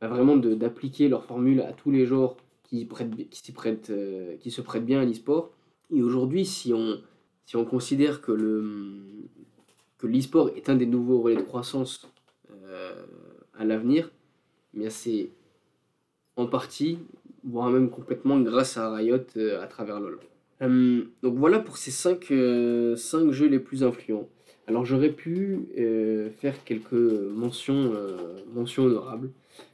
[0.00, 2.36] bah, vraiment d'appliquer leur formule à tous les genres
[2.72, 5.50] euh, qui se prêtent bien à l'e-sport.
[5.94, 7.00] Et aujourd'hui, si on,
[7.44, 8.94] si on considère que le
[9.98, 12.08] que l'e-sport est un des nouveaux relais de croissance
[12.52, 13.04] euh,
[13.58, 14.12] à l'avenir,
[14.74, 15.30] eh c'est
[16.36, 16.98] en partie,
[17.42, 19.16] voire même complètement grâce à Riot
[19.60, 20.20] à travers LoL.
[20.60, 22.32] Donc voilà pour ces 5
[22.96, 24.28] cinq, jeux les plus influents.
[24.68, 29.30] Alors j'aurais pu euh, faire quelques mentions, euh, mentions honorables.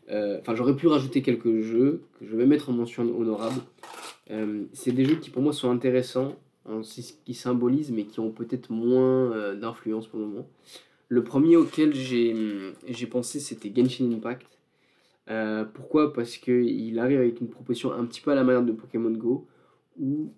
[0.09, 3.61] Euh, enfin, j'aurais pu rajouter quelques jeux que je vais mettre en mention honorable.
[4.73, 6.37] c'est des jeux qui pour moi sont intéressants,
[7.25, 10.49] qui symbolisent, mais qui ont peut-être moins d'influence pour le moment.
[11.09, 14.47] Le premier auquel j'ai pensé, c'était Genshin Impact.
[15.75, 16.13] pourquoi?
[16.13, 19.47] Parce qu'il arrive avec une proposition un petit peu à la manière de Pokémon Go,
[20.01, 20.33] où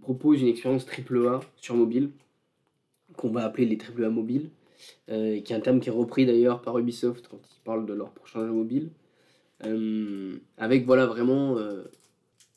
[0.00, 2.10] propose une expérience AAA sur mobile
[3.16, 4.50] qu'on va appeler les AAA mobiles,
[5.10, 7.92] euh, qui est un terme qui est repris d'ailleurs par Ubisoft quand ils parlent de
[7.92, 8.90] leur prochain jeu mobile.
[9.64, 11.84] Euh, avec voilà vraiment euh,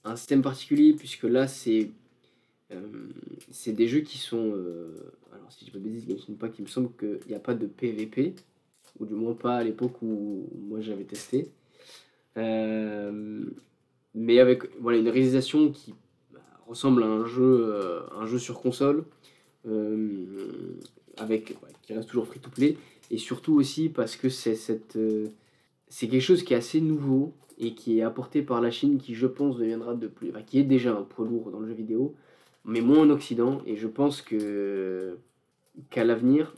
[0.03, 1.91] un système particulier, puisque là, c'est
[3.51, 4.53] c'est des jeux qui sont.
[5.31, 7.67] alors, si je ne me dis pas qu'il me semble qu'il n'y a pas de
[7.67, 8.35] PVP,
[8.99, 11.49] ou du moins pas à l'époque où moi j'avais testé.
[12.35, 12.41] mais
[14.39, 15.93] avec voilà, une réalisation qui
[16.67, 19.03] ressemble à un jeu, un jeu sur console,
[21.17, 22.77] avec, qui reste toujours free to play,
[23.11, 24.97] et surtout aussi parce que c'est cette
[25.87, 29.15] c'est quelque chose qui est assez nouveau et qui est apporté par la Chine qui
[29.15, 32.15] je pense deviendra de plus qui est déjà un poids lourd dans le jeu vidéo
[32.63, 35.17] mais moins en Occident et je pense que
[35.89, 36.55] qu'à l'avenir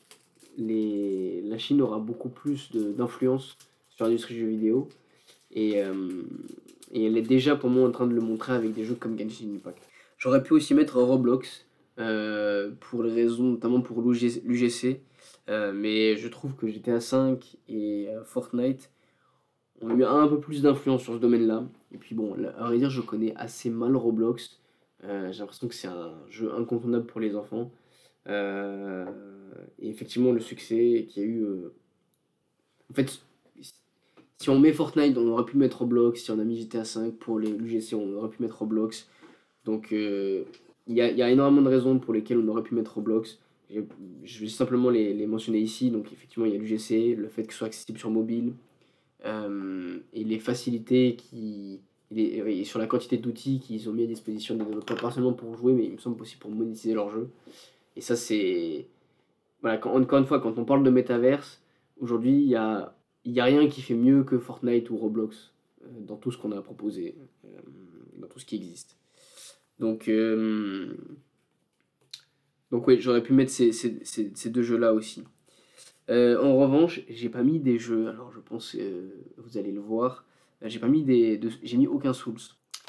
[0.58, 3.58] les la Chine aura beaucoup plus d'influence
[3.90, 4.90] sur l'industrie du jeu vidéo
[5.52, 6.24] et, euh,
[6.94, 9.18] et elle est déjà pour moi en train de le montrer avec des jeux comme
[9.18, 9.87] Genshin Impact.
[10.18, 11.66] J'aurais pu aussi mettre Roblox
[12.00, 15.02] euh, pour les raisons notamment pour l'UGC
[15.50, 18.92] euh, mais je trouve que GTA 5 et Fortnite
[19.82, 21.64] ont eu un peu plus d'influence sur ce domaine-là.
[21.92, 24.60] Et puis bon, à vrai dire, je connais assez mal Roblox.
[25.04, 27.72] Euh, j'ai l'impression que c'est un jeu incontournable pour les enfants.
[28.28, 29.06] Euh,
[29.80, 31.44] et effectivement, le succès qu'il y a eu.
[31.44, 31.74] Euh,
[32.92, 33.22] en fait,
[34.38, 36.22] si on met Fortnite, on aurait pu mettre Roblox.
[36.22, 39.08] Si on a mis GTA 5 pour l'UGC, on aurait pu mettre Roblox.
[39.68, 40.46] Donc, il
[40.88, 43.38] y a, y, a, énormément de raisons pour lesquelles on aurait pu mettre Roblox.
[43.70, 45.92] Je vais simplement les, les mentionner ici.
[45.92, 48.54] Donc, effectivement, il y a l'UGC, le fait que ce soit accessible sur mobile,
[49.26, 51.82] euh, et les facilités qui,
[52.64, 55.74] sur la quantité d'outils qu'ils ont mis à disposition des développeurs, pas seulement pour jouer,
[55.74, 57.30] mais il me semble aussi pour monétiser leur jeu.
[57.96, 58.88] Et ça, c'est.
[59.62, 61.62] Voilà, encore une fois, quand on parle de métaverse,
[62.00, 62.96] aujourd'hui, il n'y a,
[63.26, 65.52] y a rien qui fait mieux que Fortnite ou Roblox
[65.84, 67.16] euh, dans tout ce qu'on a proposé,
[67.46, 67.48] euh,
[68.18, 68.96] dans tout ce qui existe.
[69.80, 70.10] Donc,
[72.72, 75.24] donc oui, j'aurais pu mettre ces, deux jeux-là aussi.
[76.10, 79.82] Euh, en revanche, j'ai pas mis des jeux, alors je pense euh, vous allez le
[79.82, 80.26] voir,
[80.64, 81.40] euh, j'ai pas mis des.
[81.64, 82.40] j'ai mis aucun Souls.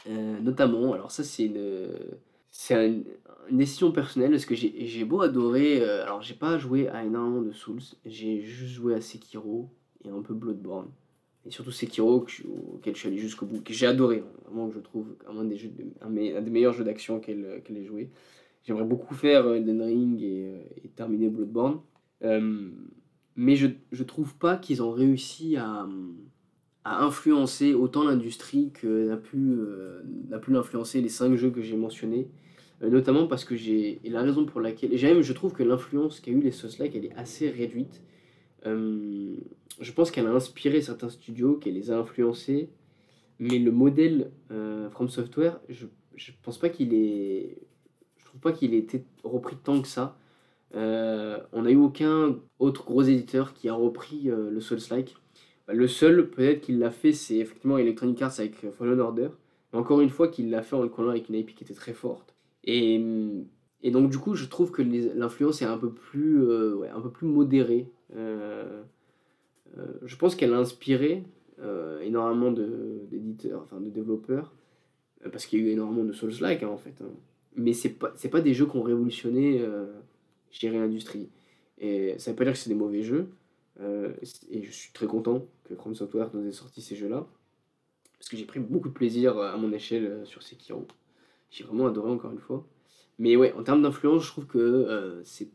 [0.07, 1.91] notamment, alors ça c'est une.
[2.51, 3.05] C'est une,
[3.51, 5.83] décision personnelle parce que j'ai beau adorer.
[5.83, 9.71] alors j'ai pas joué à énormément de Souls, j'ai juste joué à Sekiro
[10.05, 10.91] et un peu Bloodborne.
[11.49, 12.27] Et surtout Sekiro
[12.75, 15.59] auquel je suis allé jusqu'au bout, que j'ai adoré, vraiment que je trouve un des,
[16.03, 18.11] un, des meilleurs jeux d'action qu'elle ait joué.
[18.63, 20.53] J'aimerais beaucoup faire Elden Ring et,
[20.85, 21.81] et terminer Bloodborne
[23.39, 25.87] mais je, je trouve pas qu'ils ont réussi à,
[26.83, 30.03] à influencer autant l'industrie que n'a pu, euh,
[30.43, 32.29] pu l'influencer les cinq jeux que j'ai mentionnés.
[32.83, 34.01] Euh, notamment parce que j'ai.
[34.03, 34.91] Et la raison pour laquelle.
[34.97, 38.03] J'aime, je trouve que l'influence qu'a eu les Souls-like, elle est assez réduite.
[38.67, 39.37] Euh,
[39.81, 42.71] je pense qu'elle a inspiré certains studios, qu'elle les a influencés.
[43.39, 44.33] Mais le modèle
[44.91, 47.59] From Software, je, je pense pas qu'il est.
[48.17, 50.19] Je trouve pas qu'il ait été repris tant que ça.
[50.75, 55.17] Euh, on n'a eu aucun autre gros éditeur qui a repris euh, le Souls-like.
[55.67, 59.31] Bah, le seul, peut-être qu'il l'a fait, c'est effectivement Electronic Arts avec euh, Fallen Order.
[59.73, 61.75] Mais encore une fois, qu'il l'a fait en le collant avec une IP qui était
[61.75, 62.35] très forte.
[62.65, 63.01] Et,
[63.83, 66.43] et donc, du coup, je trouve que l'influence est un peu plus,
[66.75, 67.91] ouais, un peu plus modérée.
[70.03, 71.25] Je pense qu'elle a inspiré
[72.03, 74.53] énormément d'éditeurs, enfin de développeurs,
[75.31, 76.95] parce qu'il y a eu énormément de Souls-like hein, en fait.
[77.01, 77.11] Hein.
[77.57, 79.65] Mais c'est pas, pas des jeux qui ont révolutionné
[80.63, 81.29] l'industrie.
[81.81, 83.29] Et ça veut pas dire que c'est des mauvais jeux.
[83.81, 84.13] Euh,
[84.51, 87.27] et je suis très content que Chrome Software nous ait sorti ces jeux-là.
[88.19, 90.87] Parce que j'ai pris beaucoup de plaisir à mon échelle euh, sur Sekiro.
[91.51, 92.67] J'ai vraiment adoré encore une fois.
[93.19, 95.49] Mais ouais, en termes d'influence, je trouve que euh, c'est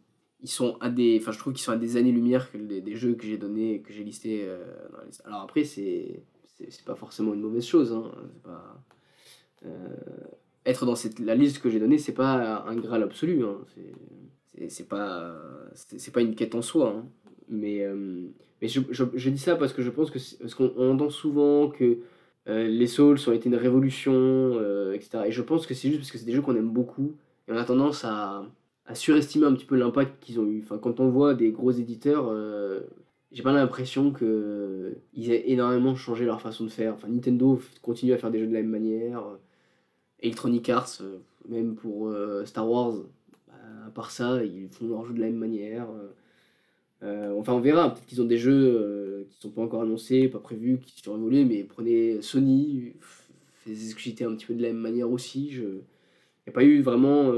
[0.43, 2.95] ils sont à des enfin je trouve qu'ils sont à des années lumière que des
[2.95, 4.45] jeux que j'ai donné que j'ai listé
[4.91, 8.11] dans la alors après c'est c'est pas forcément une mauvaise chose hein.
[8.43, 8.83] pas,
[10.65, 13.57] être dans cette la liste que j'ai donnée c'est pas un graal absolu hein.
[14.67, 15.35] c'est pas
[15.73, 17.05] c'est pas une quête en soi hein.
[17.49, 18.27] mais euh,
[18.61, 21.99] mais je, je, dis ça parce que je pense que parce qu'on entend souvent que
[22.47, 25.99] euh, les Souls ont été une révolution euh, etc et je pense que c'est juste
[25.99, 27.15] parce que c'est des jeux qu'on aime beaucoup
[27.47, 28.45] et on a tendance à,
[28.85, 31.71] à surestimer un petit peu l'impact qu'ils ont eu enfin quand on voit des gros
[31.71, 32.33] éditeurs
[33.31, 38.13] j'ai pas l'impression que ils aient énormément changé leur façon de faire enfin Nintendo continue
[38.13, 39.23] à faire des jeux de la même manière
[40.19, 41.01] Electronic Arts
[41.47, 42.13] même pour
[42.45, 42.95] Star Wars
[43.85, 45.87] à part ça, ils font leur jeu de la même manière.
[45.91, 46.13] Euh,
[47.03, 47.93] euh, enfin, on verra.
[47.93, 51.15] Peut-être qu'ils ont des jeux euh, qui sont pas encore annoncés, pas prévus, qui sont
[51.17, 52.93] évolués, mais prenez Sony,
[53.65, 55.47] fait des un petit peu de la même manière aussi.
[55.49, 57.31] Il n'y a pas eu vraiment,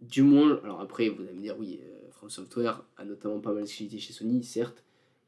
[0.00, 0.60] du moins.
[0.64, 1.80] Alors après, vous allez me dire, oui,
[2.12, 4.84] From Software a notamment pas mal d'exclusivités chez Sony, certes.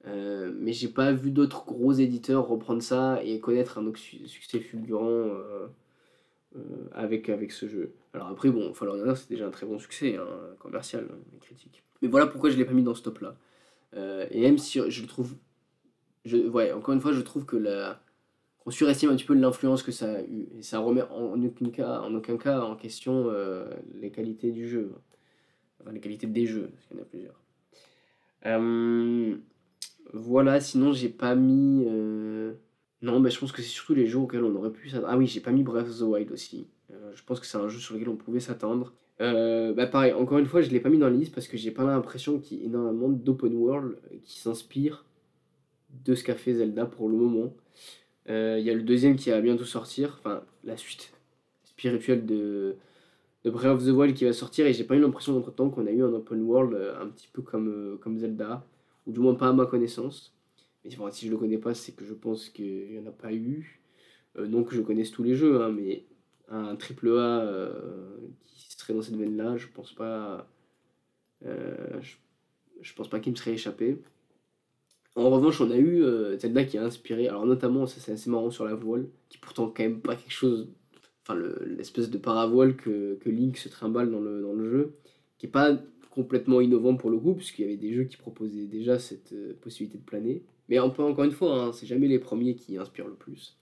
[0.07, 5.09] Euh, mais j'ai pas vu d'autres gros éditeurs reprendre ça et connaître un succès fulgurant
[5.09, 5.67] euh,
[6.93, 7.93] avec, avec ce jeu.
[8.15, 10.27] Alors après, bon, Fallen Order, c'est déjà un très bon succès hein,
[10.59, 11.83] commercial hein, critique.
[12.03, 13.37] Mais voilà pourquoi je l'ai pas mis dans ce top-là.
[13.95, 15.35] Euh, et même si je le trouve...
[16.25, 18.01] Je, ouais, encore une fois, je trouve que la
[18.67, 20.49] on surestime un petit peu l'influence que ça a eu.
[20.59, 24.69] Et ça remet en aucun cas en, aucun cas en question euh, les qualités du
[24.69, 24.93] jeu.
[25.81, 27.41] Enfin, les qualités des jeux, parce qu'il y en a plusieurs.
[28.47, 29.37] Euh,
[30.13, 31.85] voilà, sinon j'ai pas mis.
[31.89, 32.55] euh,
[33.03, 35.09] Non, mais je pense que c'est surtout les jeux auxquels on aurait pu s'attendre.
[35.13, 36.67] Ah oui, j'ai pas mis Breath of the Wild aussi.
[37.15, 38.93] Je pense que c'est un jeu sur lequel on pouvait s'attendre.
[39.19, 41.71] Bah pareil, encore une fois, je l'ai pas mis dans la liste parce que j'ai
[41.71, 45.05] pas l'impression qu'il y ait énormément d'open world qui s'inspire
[46.05, 47.55] de ce qu'a fait Zelda pour le moment.
[48.29, 51.13] Euh, Il y a le deuxième qui va bientôt sortir, enfin la suite
[51.65, 52.77] spirituelle de,
[53.45, 55.71] de Breath of the Wild qui va sortir et j'ai pas eu l'impression d'entre temps
[55.71, 58.65] qu'on a eu un open world euh, un petit peu comme, euh, comme Zelda,
[59.07, 60.35] ou du moins pas à ma connaissance.
[60.85, 63.33] Mais si je le connais pas, c'est que je pense qu'il y en a pas
[63.33, 63.81] eu.
[64.39, 66.05] Euh, non que je connaisse tous les jeux, hein, mais
[66.49, 70.49] un triple A euh, qui serait dans cette veine-là, je pense pas.
[71.47, 72.01] euh,
[72.81, 73.99] je pense pas qu'il me serait échappé.
[75.17, 78.51] En revanche, on a eu euh, Zelda qui a inspiré, alors notamment, c'est assez marrant
[78.51, 80.69] sur la voile, qui pourtant quand même pas quelque chose,
[81.23, 84.95] enfin le- l'espèce de paravoile que, que Link se trimballe dans le, dans le jeu,
[85.39, 85.79] qui est pas
[86.11, 89.55] complètement innovant pour le coup, puisqu'il y avait des jeux qui proposaient déjà cette euh,
[89.63, 90.43] possibilité de planer.
[90.69, 93.57] Mais on encore une fois, hein, c'est jamais les premiers qui inspirent le plus.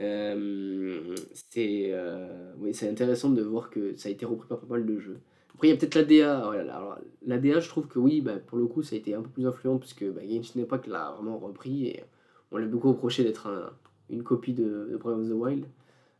[0.00, 4.86] Euh, c'est euh, oui, intéressant de voir que ça a été repris par pas mal
[4.86, 5.20] de jeux.
[5.54, 6.42] Après, il y a peut-être l'ADA.
[6.44, 9.22] Voilà, alors, l'ADA, je trouve que oui, bah, pour le coup, ça a été un
[9.22, 12.04] peu plus influent puisque bah, Genshin l'a vraiment repris et
[12.50, 13.70] on l'a beaucoup reproché d'être un-
[14.10, 15.66] une copie de, Breath of the Wild.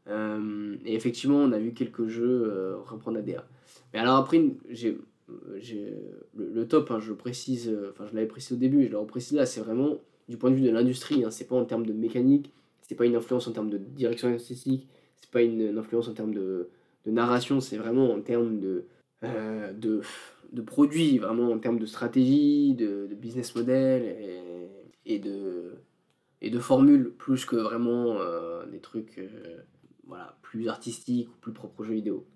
[0.09, 3.47] Euh, et effectivement, on a vu quelques jeux euh, reprendre l'ADA.
[3.93, 4.99] Mais alors après, j'ai,
[6.37, 8.99] le, top, hein, je précise, euh, enfin je l'avais précisé au début et je le
[8.99, 9.99] reprécise là, c'est vraiment
[10.29, 11.25] du point de vue de l'industrie.
[11.25, 12.53] Hein, c'est pas en termes de mécanique,
[12.83, 14.89] c'est pas une influence en termes de direction artistique,
[15.21, 16.69] c'est pas une, influence en termes de
[17.07, 18.85] narration, c'est vraiment en termes de,
[19.23, 20.03] euh, de,
[20.53, 24.17] de produits, vraiment en termes de stratégie, de, business model
[25.07, 25.77] et, de,
[26.41, 29.63] et de formules, plus que vraiment euh, des trucs euh,
[30.07, 32.27] voilà, plus artistiques ou plus propres aux jeux vidéo.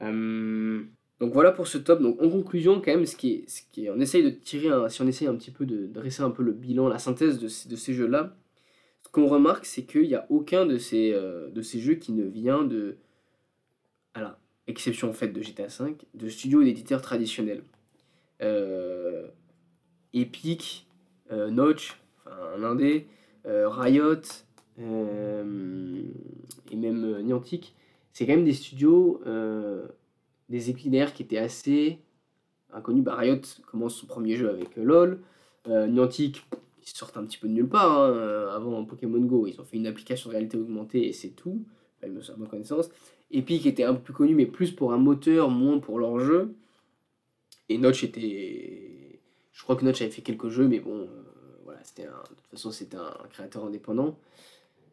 [0.00, 2.00] Donc voilà pour ce top.
[2.00, 4.68] Donc en conclusion, quand même, ce qui est, ce qui est, on essaye de tirer,
[4.68, 7.38] un, si on essaye un petit peu de dresser un peu le bilan, la synthèse
[7.38, 8.36] de ces, de ces jeux-là,
[9.04, 12.24] ce qu'on remarque, c'est qu'il n'y a aucun de ces, de ces jeux qui ne
[12.24, 12.98] vient de,
[14.20, 17.62] la exception en fait de GTA V, de studios et d'éditeurs traditionnels.
[18.40, 19.28] Euh,
[20.14, 20.86] Epic,
[21.32, 23.06] euh, Notch, un indé,
[23.46, 24.22] euh, Riot,
[24.80, 26.02] euh,
[26.70, 27.74] et même Niantic,
[28.12, 29.20] c'est quand même des studios,
[30.48, 31.98] des derrière qui étaient assez
[32.72, 33.04] inconnus.
[33.04, 33.40] Bah, Riot
[33.70, 35.20] commence son premier jeu avec LoL,
[35.66, 36.44] Niantic,
[36.82, 39.76] ils sortent un petit peu de nulle part, hein, avant Pokémon Go, ils ont fait
[39.76, 41.62] une application de réalité augmentée et c'est tout,
[42.02, 42.88] à ma connaissance.
[43.30, 46.54] Epic était un peu plus connu, mais plus pour un moteur, moins pour leur jeu.
[47.68, 49.20] Et Notch était.
[49.52, 51.06] Je crois que Notch avait fait quelques jeux, mais bon, euh,
[51.64, 52.22] voilà, c'était un...
[52.30, 54.18] de toute façon, c'était un créateur indépendant.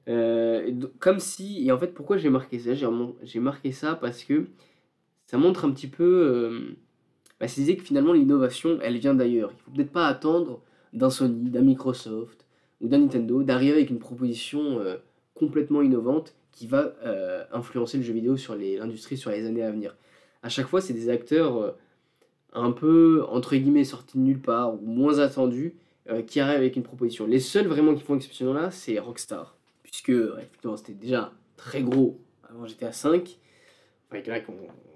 [0.08, 1.66] Euh, comme si.
[1.66, 2.74] Et en fait, pourquoi j'ai marqué ça?
[2.74, 4.48] J'ai marqué ça parce que
[5.26, 6.04] ça montre un petit peu.
[6.04, 6.76] Euh...
[7.40, 9.52] Bah, ça disait que finalement, l'innovation, elle vient d'ailleurs.
[9.54, 10.62] Il faut peut-être pas attendre
[10.94, 12.46] d'un Sony, d'un Microsoft
[12.82, 14.98] ou d'un Nintendo d'arriver avec une proposition euh,
[15.34, 19.72] complètement innovante qui va euh, influencer le jeu vidéo sur l'industrie sur les années à
[19.72, 19.96] venir.
[20.42, 21.72] À chaque fois, c'est des acteurs euh,
[22.54, 25.76] un peu, entre guillemets, sortis de nulle part ou moins attendus
[26.10, 27.28] euh, qui arrivent avec une proposition.
[27.28, 29.58] Les seuls vraiment qui font exception là, c'est Rockstar.
[29.84, 32.20] Puisque, effectivement, c'était déjà très gros
[32.50, 33.38] avant GTA 5.
[34.12, 34.54] Avec là qu'on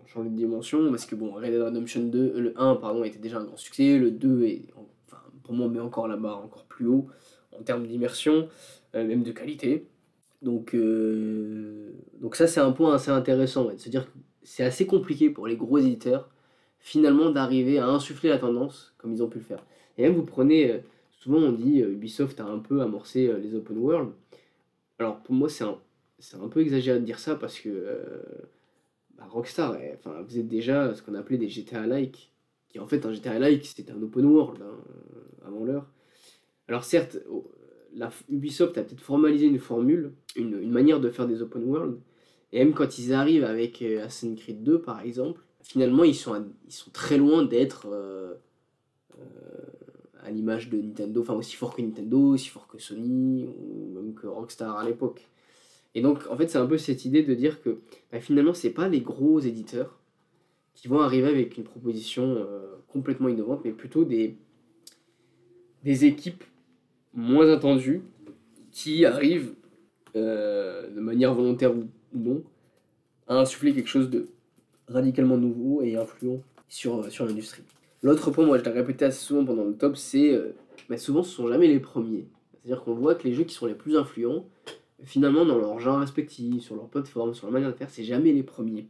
[0.08, 0.90] changé de dimension.
[0.92, 3.58] Parce que, bon, Red Dead Redemption 2, euh, le 1, pardon, était déjà un grand
[3.58, 3.98] succès.
[3.98, 4.62] Le 2 est,
[5.08, 7.08] enfin, pour moi, met encore la barre encore plus haut
[7.60, 8.48] en termes d'immersion,
[8.94, 9.86] même de qualité.
[10.42, 11.92] Donc, euh,
[12.22, 15.30] donc ça, c'est un point assez intéressant, ouais, de se dire que c'est assez compliqué
[15.30, 16.30] pour les gros éditeurs,
[16.80, 19.66] finalement, d'arriver à insuffler la tendance, comme ils ont pu le faire.
[19.98, 20.80] Et même, vous prenez, euh,
[21.12, 24.12] souvent on dit, euh, Ubisoft a un peu amorcé les open world.
[25.00, 25.78] Alors, pour moi, c'est un,
[26.42, 27.98] un peu exagéré de dire ça, parce que
[29.18, 29.78] bah, Rockstar,
[30.28, 32.32] vous êtes déjà ce qu'on appelait des GTA-like,
[32.70, 34.78] qui en fait, un GTA-like, c'était un open world, hein,
[35.46, 35.88] avant l'heure.
[36.68, 37.18] Alors certes,
[37.96, 42.00] la, Ubisoft a peut-être formalisé une formule, une, manière de faire des open world,
[42.52, 46.46] et même quand ils arrivent avec euh, Assassin's Creed 2 par exemple, finalement ils sont,
[46.68, 48.36] ils sont très loin d'être euh,
[49.20, 49.24] euh,
[50.24, 54.14] à l'image de Nintendo, enfin aussi fort que Nintendo, aussi fort que Sony, ou même
[54.14, 55.28] que Rockstar à l'époque.
[55.96, 57.80] Et donc en fait c'est un peu cette idée de dire que
[58.12, 59.98] bah, finalement c'est pas les gros éditeurs
[60.76, 62.48] qui vont arriver avec une proposition
[62.88, 64.38] complètement innovante, mais plutôt des,
[65.84, 66.46] des équipes
[67.14, 68.02] moins attendues
[68.72, 69.54] qui arrivent
[70.16, 72.44] euh, de manière volontaire ou non
[73.28, 74.28] à insuffler quelque chose de
[74.88, 77.64] radicalement nouveau et influent sur, euh, sur l'industrie.
[78.02, 80.56] L'autre point, moi je l'ai répété assez souvent pendant le top, c'est euh,
[80.90, 82.26] bah, souvent ce sont jamais les premiers.
[82.54, 84.46] C'est-à-dire qu'on voit que les jeux qui sont les plus influents,
[85.04, 88.34] finalement, dans leur genre respectif, sur leur plateforme, sur leur manière de faire, c'est jamais
[88.34, 88.88] les premiers.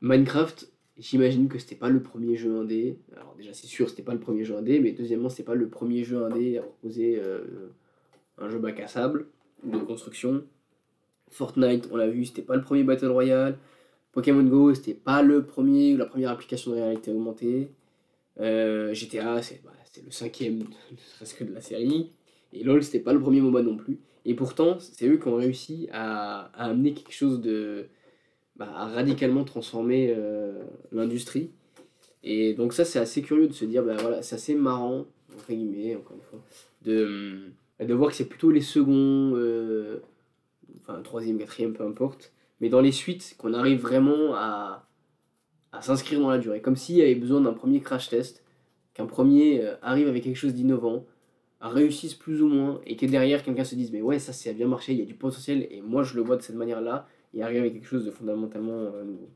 [0.00, 2.98] Minecraft, j'imagine que c'était pas le premier jeu indé.
[3.16, 5.68] Alors déjà, c'est sûr, c'était pas le premier jeu indé, mais deuxièmement, c'était pas le
[5.68, 7.68] premier jeu indé à proposer euh,
[8.38, 9.26] un jeu bac à sable
[9.64, 10.44] de construction.
[11.30, 13.58] Fortnite, on l'a vu, c'était pas le premier Battle Royale.
[14.12, 17.70] Pokémon Go, c'était pas le premier la première application de réalité augmentée.
[18.40, 19.72] Euh, GTA, c'est bah,
[20.04, 20.64] le cinquième,
[21.16, 22.12] presque de la série.
[22.52, 24.00] Et LoL, c'était pas le premier MOBA non plus.
[24.24, 27.86] Et pourtant, c'est eux qui ont réussi à, à amener quelque chose de.
[28.58, 31.50] Bah, à radicalement transformer euh, l'industrie.
[32.24, 35.52] Et donc, ça, c'est assez curieux de se dire, bah voilà, c'est assez marrant, entre
[35.52, 36.40] guillemets, encore une fois,
[36.82, 40.02] de, de voir que c'est plutôt les seconds, euh,
[40.80, 44.88] enfin, troisième, quatrième, peu importe, mais dans les suites, qu'on arrive vraiment à,
[45.70, 46.60] à s'inscrire dans la durée.
[46.60, 48.42] Comme s'il y avait besoin d'un premier crash test,
[48.92, 51.06] qu'un premier euh, arrive avec quelque chose d'innovant,
[51.60, 54.52] réussisse plus ou moins, et que derrière quelqu'un se dise mais ouais ça, ça a
[54.52, 57.08] bien marché, il y a du potentiel, et moi je le vois de cette manière-là,
[57.34, 59.28] et arrive avec quelque chose de fondamentalement euh, nouveau.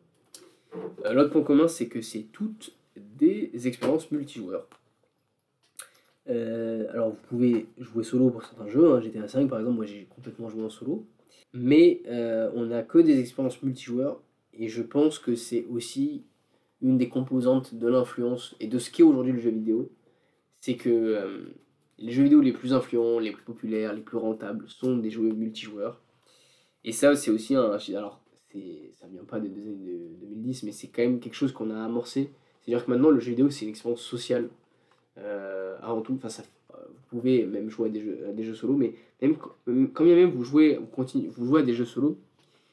[1.05, 4.69] Euh, l'autre point commun, c'est que c'est toutes des expériences multijoueurs.
[6.27, 10.07] alors vous pouvez jouer solo pour certains jeux, hein, GTA 5 par exemple, moi j'ai
[10.15, 11.07] complètement joué en solo,
[11.53, 12.03] mais
[12.55, 14.21] on n'a que des expériences multijoueurs,
[14.55, 16.25] et je pense que c'est aussi
[16.83, 19.91] une des composantes de l'influence et de ce qu'est aujourd'hui le jeu vidéo,
[20.61, 21.55] c'est que euh,
[21.99, 25.33] les jeux vidéo les plus influents, les plus populaires, les plus rentables sont des jeux
[25.33, 26.02] multijoueurs.
[26.85, 27.71] Et ça, c'est aussi un.
[27.95, 28.21] Alors,
[28.93, 32.31] ça vient pas des années 2010, mais c'est quand même quelque chose qu'on a amorcé.
[32.61, 34.49] C'est-à-dire que maintenant, le jeu vidéo, c'est une expérience sociale
[35.19, 36.19] euh, avant tout.
[36.29, 40.05] Ça, vous pouvez même jouer à des jeux, à des jeux solo, mais même quand
[40.05, 42.19] bien même vous jouez, vous, continuez, vous jouez à des jeux solo,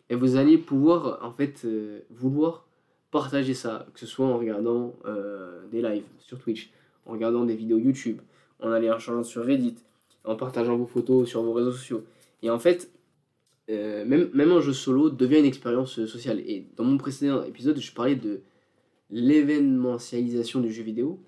[0.09, 2.65] et vous allez pouvoir en fait euh, vouloir
[3.11, 6.71] partager ça, que ce soit en regardant euh, des lives sur Twitch,
[7.05, 8.21] en regardant des vidéos YouTube,
[8.61, 9.75] en allant changeant sur Reddit,
[10.23, 12.03] en partageant vos photos sur vos réseaux sociaux.
[12.41, 12.91] Et en fait,
[13.69, 16.39] euh, même, même un jeu solo devient une expérience sociale.
[16.39, 18.41] Et dans mon précédent épisode, je parlais de
[19.09, 21.19] l'événementialisation du jeu vidéo.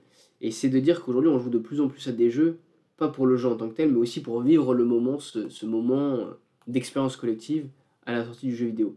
[0.42, 2.58] Et c'est de dire qu'aujourd'hui, on joue de plus en plus à des jeux,
[2.98, 5.66] pas pour le jeu en tant que tel, mais aussi pour vivre le moment, ce,
[5.66, 6.30] moment
[6.68, 7.68] d'expérience collective
[8.06, 8.96] à la sortie du jeu vidéo.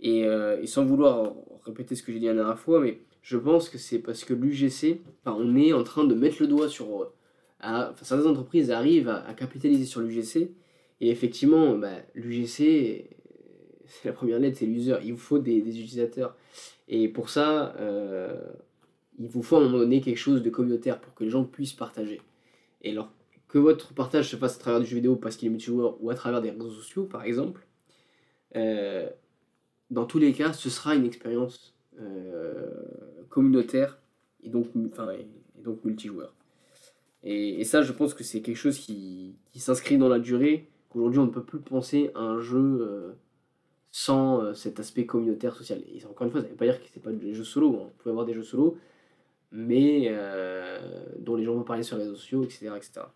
[0.00, 1.34] Et, euh, sans vouloir
[1.64, 4.34] répéter ce que j'ai dit la dernière fois, mais je pense que c'est parce que
[4.34, 7.10] l'UGC, enfin, on est en train de mettre le doigt sur.
[7.64, 10.50] Euh, certaines entreprises arrivent à, capitaliser sur l'UGC,
[11.00, 13.08] et effectivement, bah, l'UGC,
[13.86, 14.94] c'est la première lettre, c'est l'user.
[15.04, 16.36] Il vous faut des, des, utilisateurs.
[16.88, 18.38] Et pour ça, euh,
[19.18, 21.44] il vous faut à un moment donné quelque chose de communautaire pour que les gens
[21.44, 22.20] puissent partager.
[22.82, 23.10] Et alors,
[23.48, 26.10] que votre partage se fasse à travers du jeu vidéo parce qu'il est multijoueur ou
[26.10, 27.66] à travers des réseaux sociaux, par exemple,
[28.56, 29.08] euh,
[29.90, 32.68] dans tous les cas, ce sera une expérience euh,
[33.28, 33.98] communautaire
[34.42, 35.28] et donc, enfin, et,
[35.62, 36.34] donc multijoueur.
[37.22, 40.68] Et, et, ça, je pense que c'est quelque chose qui, qui s'inscrit dans la durée,
[40.94, 43.12] qu'aujourd'hui on ne peut plus penser à un jeu euh,
[43.90, 45.82] sans euh, cet aspect communautaire social.
[45.92, 47.80] Et encore une fois, ça ne veut pas dire que c'est pas des jeux solo,
[47.80, 47.86] hein.
[47.86, 48.78] on peut avoir des jeux solo,
[49.52, 52.70] mais euh, dont les gens vont parler sur les réseaux sociaux, etc.
[52.76, 53.06] etc.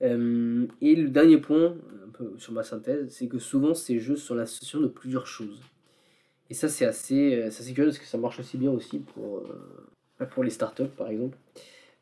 [0.00, 4.34] Et le dernier point, un peu sur ma synthèse, c'est que souvent ces jeux sont
[4.34, 5.60] l'association de plusieurs choses.
[6.50, 9.44] Et ça, c'est assez, curieux parce que ça marche aussi bien aussi pour,
[10.32, 11.38] pour les startups, par exemple.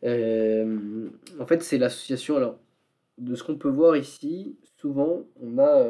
[0.03, 2.39] En fait, c'est l'association.
[2.39, 2.59] Alors,
[3.19, 5.85] de ce qu'on peut voir ici, souvent, on a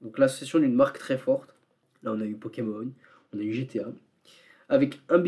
[0.00, 1.54] donc l'association d'une marque très forte.
[2.02, 2.90] Là, on a eu Pokémon,
[3.32, 3.92] on a eu GTA,
[4.68, 5.18] avec un,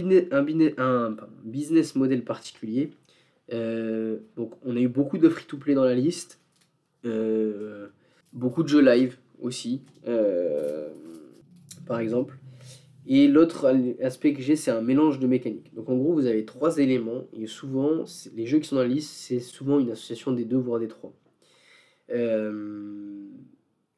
[1.44, 2.90] business model particulier
[3.52, 6.40] euh, donc on a eu beaucoup de free-to-play dans la liste.
[7.04, 7.88] Euh,
[8.32, 10.88] beaucoup de jeux live aussi, euh,
[11.86, 12.38] par exemple.
[13.06, 13.70] Et l'autre
[14.02, 15.74] aspect que j'ai, c'est un mélange de mécaniques.
[15.74, 18.04] Donc en gros, vous avez trois éléments, et souvent,
[18.34, 20.88] les jeux qui sont dans la liste, c'est souvent une association des deux, voire des
[20.88, 21.12] trois.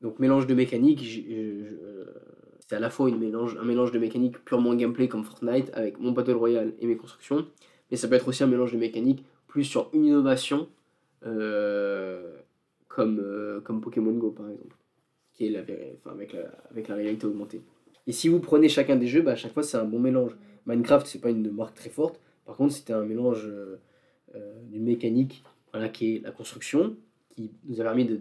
[0.01, 1.25] Donc mélange de mécaniques,
[2.69, 6.01] c'est à la fois une mélange, un mélange de mécaniques purement gameplay comme Fortnite, avec
[6.01, 7.47] mon Battle Royale et mes constructions,
[7.91, 10.69] mais ça peut être aussi un mélange de mécaniques plus sur une innovation
[11.25, 12.37] euh,
[12.89, 14.77] comme, euh, comme Pokémon Go par exemple,
[15.33, 15.61] qui est la,
[16.11, 17.63] avec, la, avec la réalité augmentée.
[18.07, 20.37] Et si vous prenez chacun des jeux, bah, à chaque fois c'est un bon mélange.
[20.67, 23.77] Minecraft, c'est pas une marque très forte, par contre c'était un mélange euh,
[24.65, 26.97] d'une mécanique voilà, qui est la construction,
[27.37, 28.19] qui nous a permis de,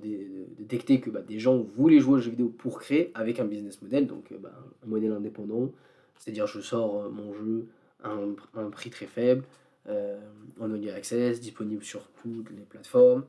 [0.59, 3.81] détecter que bah, des gens voulaient jouer aux jeux vidéo pour créer avec un business
[3.81, 4.51] model, donc bah,
[4.83, 5.71] un modèle indépendant,
[6.17, 7.67] c'est-à-dire je sors mon jeu
[8.03, 8.09] à
[8.55, 9.43] un, prix très faible,
[9.87, 10.19] euh,
[10.59, 13.23] en audio access, disponible sur toutes les plateformes.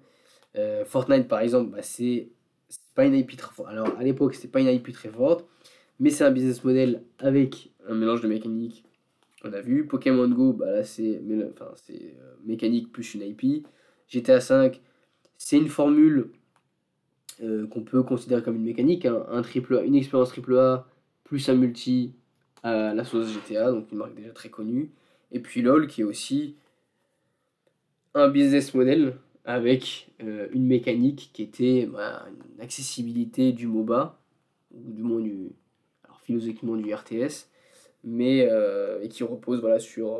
[0.56, 2.28] Euh, Fortnite, par exemple, bah, c'est
[2.94, 3.68] pas une IP très forte.
[3.70, 5.46] Alors, à l'époque, c'était pas une IP très forte,
[6.00, 8.84] mais c'est un business model avec un mélange de mécanique.
[9.44, 11.20] On a vu Pokémon Go, bah là c'est
[11.52, 11.94] enfin, euh,
[12.44, 13.66] mécanique plus une IP.
[14.08, 14.80] GTA 5,
[15.38, 16.30] c'est une formule
[17.40, 19.26] qu'on peut considérer comme une mécanique, hein.
[19.28, 20.86] un triple une expérience triple A
[21.24, 22.14] plus un multi
[22.62, 24.90] à la sauce GTA, donc une marque déjà très connue.
[25.32, 26.56] Et puis LOL qui est aussi
[28.14, 34.18] un business model avec une mécanique qui était bah, une accessibilité du MOBA,
[34.72, 35.52] ou du moins du,
[36.22, 37.48] philosophiquement du RTS,
[38.02, 38.48] mais
[39.02, 40.18] et qui repose voilà, sur,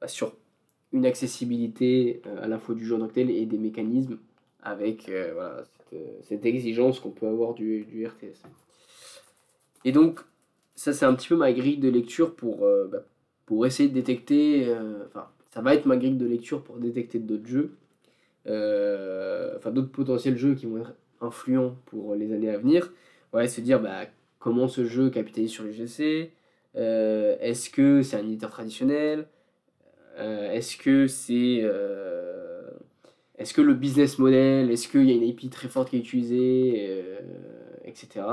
[0.00, 0.34] bah, sur
[0.92, 4.18] une accessibilité euh, à la fois du jeu en et des mécanismes
[4.62, 8.42] avec euh, voilà, cette, euh, cette, exigence qu'on peut avoir du, du, RTS.
[9.84, 10.20] Et donc,
[10.74, 13.04] ça c'est un petit peu ma grille de lecture pour, bah,
[13.46, 14.66] pour essayer de détecter,
[15.06, 17.76] enfin, ça va être ma grille de lecture pour détecter d'autres jeux,
[18.44, 22.92] enfin d'autres potentiels jeux qui vont être influents pour les années à venir.
[23.32, 24.06] Ouais, se dire bah,
[24.38, 26.32] comment ce jeu capitalise sur l'UGC,
[26.74, 29.28] est-ce que c'est un éditeur traditionnel,
[30.18, 31.60] est-ce que c'est.
[31.62, 32.62] Euh,
[33.36, 36.00] est-ce que le business model, est-ce qu'il y a une IP très forte qui est
[36.00, 37.20] utilisée, euh,
[37.84, 38.26] etc.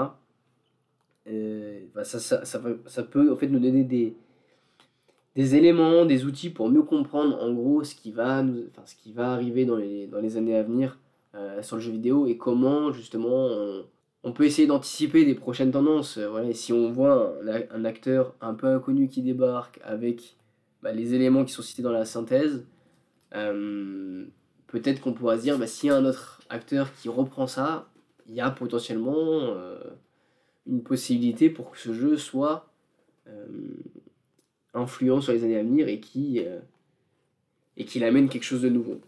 [1.94, 4.16] Bah, ça, ça, ça, peut, en fait nous donner des,
[5.36, 9.14] des éléments, des outils pour mieux comprendre en gros ce qui va, enfin, ce qui
[9.14, 10.99] va arriver dans les, dans les années à venir
[11.62, 13.49] sur le jeu vidéo et comment justement
[14.24, 16.20] on, peut essayer d'anticiper des prochaines tendances.
[16.53, 17.36] si on voit
[17.72, 20.38] un, acteur un peu inconnu qui débarque avec
[20.86, 22.64] bah, les éléments qui sont cités dans la synthèse,
[23.34, 24.28] euh,
[24.68, 27.90] peut-être qu'on pourra se dire, bah, s'il y a un autre acteur qui reprend ça,
[28.28, 29.80] il y a potentiellement euh,
[30.68, 32.70] une possibilité pour que ce jeu soit
[33.28, 33.48] euh,
[34.76, 36.40] influent sur les années à venir et qui
[37.78, 39.02] et qu'il amène quelque chose de nouveau.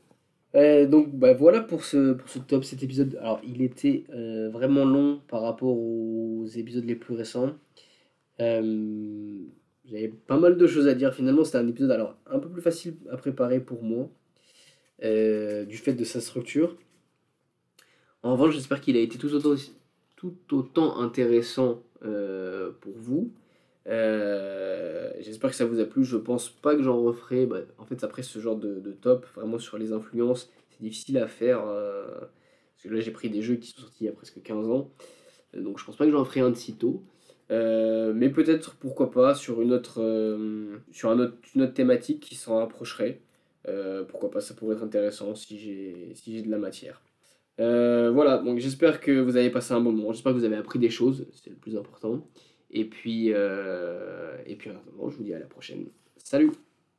[0.56, 3.18] donc bah, voilà pour ce, pour ce top, cet épisode.
[3.22, 4.04] Alors il était
[4.52, 7.54] vraiment long par rapport aux épisodes les plus récents.
[9.90, 11.14] J'avais pas mal de choses à dire.
[11.14, 14.10] Finalement, c'était un épisode alors un peu plus facile à préparer pour moi,
[15.04, 16.76] euh, du fait de sa structure.
[18.24, 19.56] En revanche, j'espère qu'il a été tout autant,
[20.18, 23.32] tout autant intéressant euh, pour vous.
[23.88, 26.04] Euh, j'espère que ça vous a plu.
[26.04, 27.46] Je pense pas que j'en referai.
[27.46, 31.28] Bah, en fait, après ce genre de, top, vraiment sur les influences, c'est difficile à
[31.28, 31.64] faire.
[31.64, 34.70] parce que là, j'ai pris des jeux qui sont sortis il y a presque 15
[34.70, 34.92] ans.
[35.54, 37.04] Donc, je pense pas que j'en ferai un de sitôt.
[37.52, 42.20] Euh, mais peut-être, pourquoi pas, sur, une autre, euh, sur un autre, une autre thématique
[42.20, 43.22] qui s'en rapprocherait.
[43.68, 47.02] Euh, pourquoi pas, ça pourrait être intéressant si j'ai si de la matière.
[47.58, 50.80] voilà, donc j'espère que vous avez passé un bon moment, j'espère que vous avez appris
[50.80, 52.28] des choses, c'est le plus important.
[52.72, 55.88] Et puis, et puis je vous dis à la prochaine.
[56.18, 56.67] Salut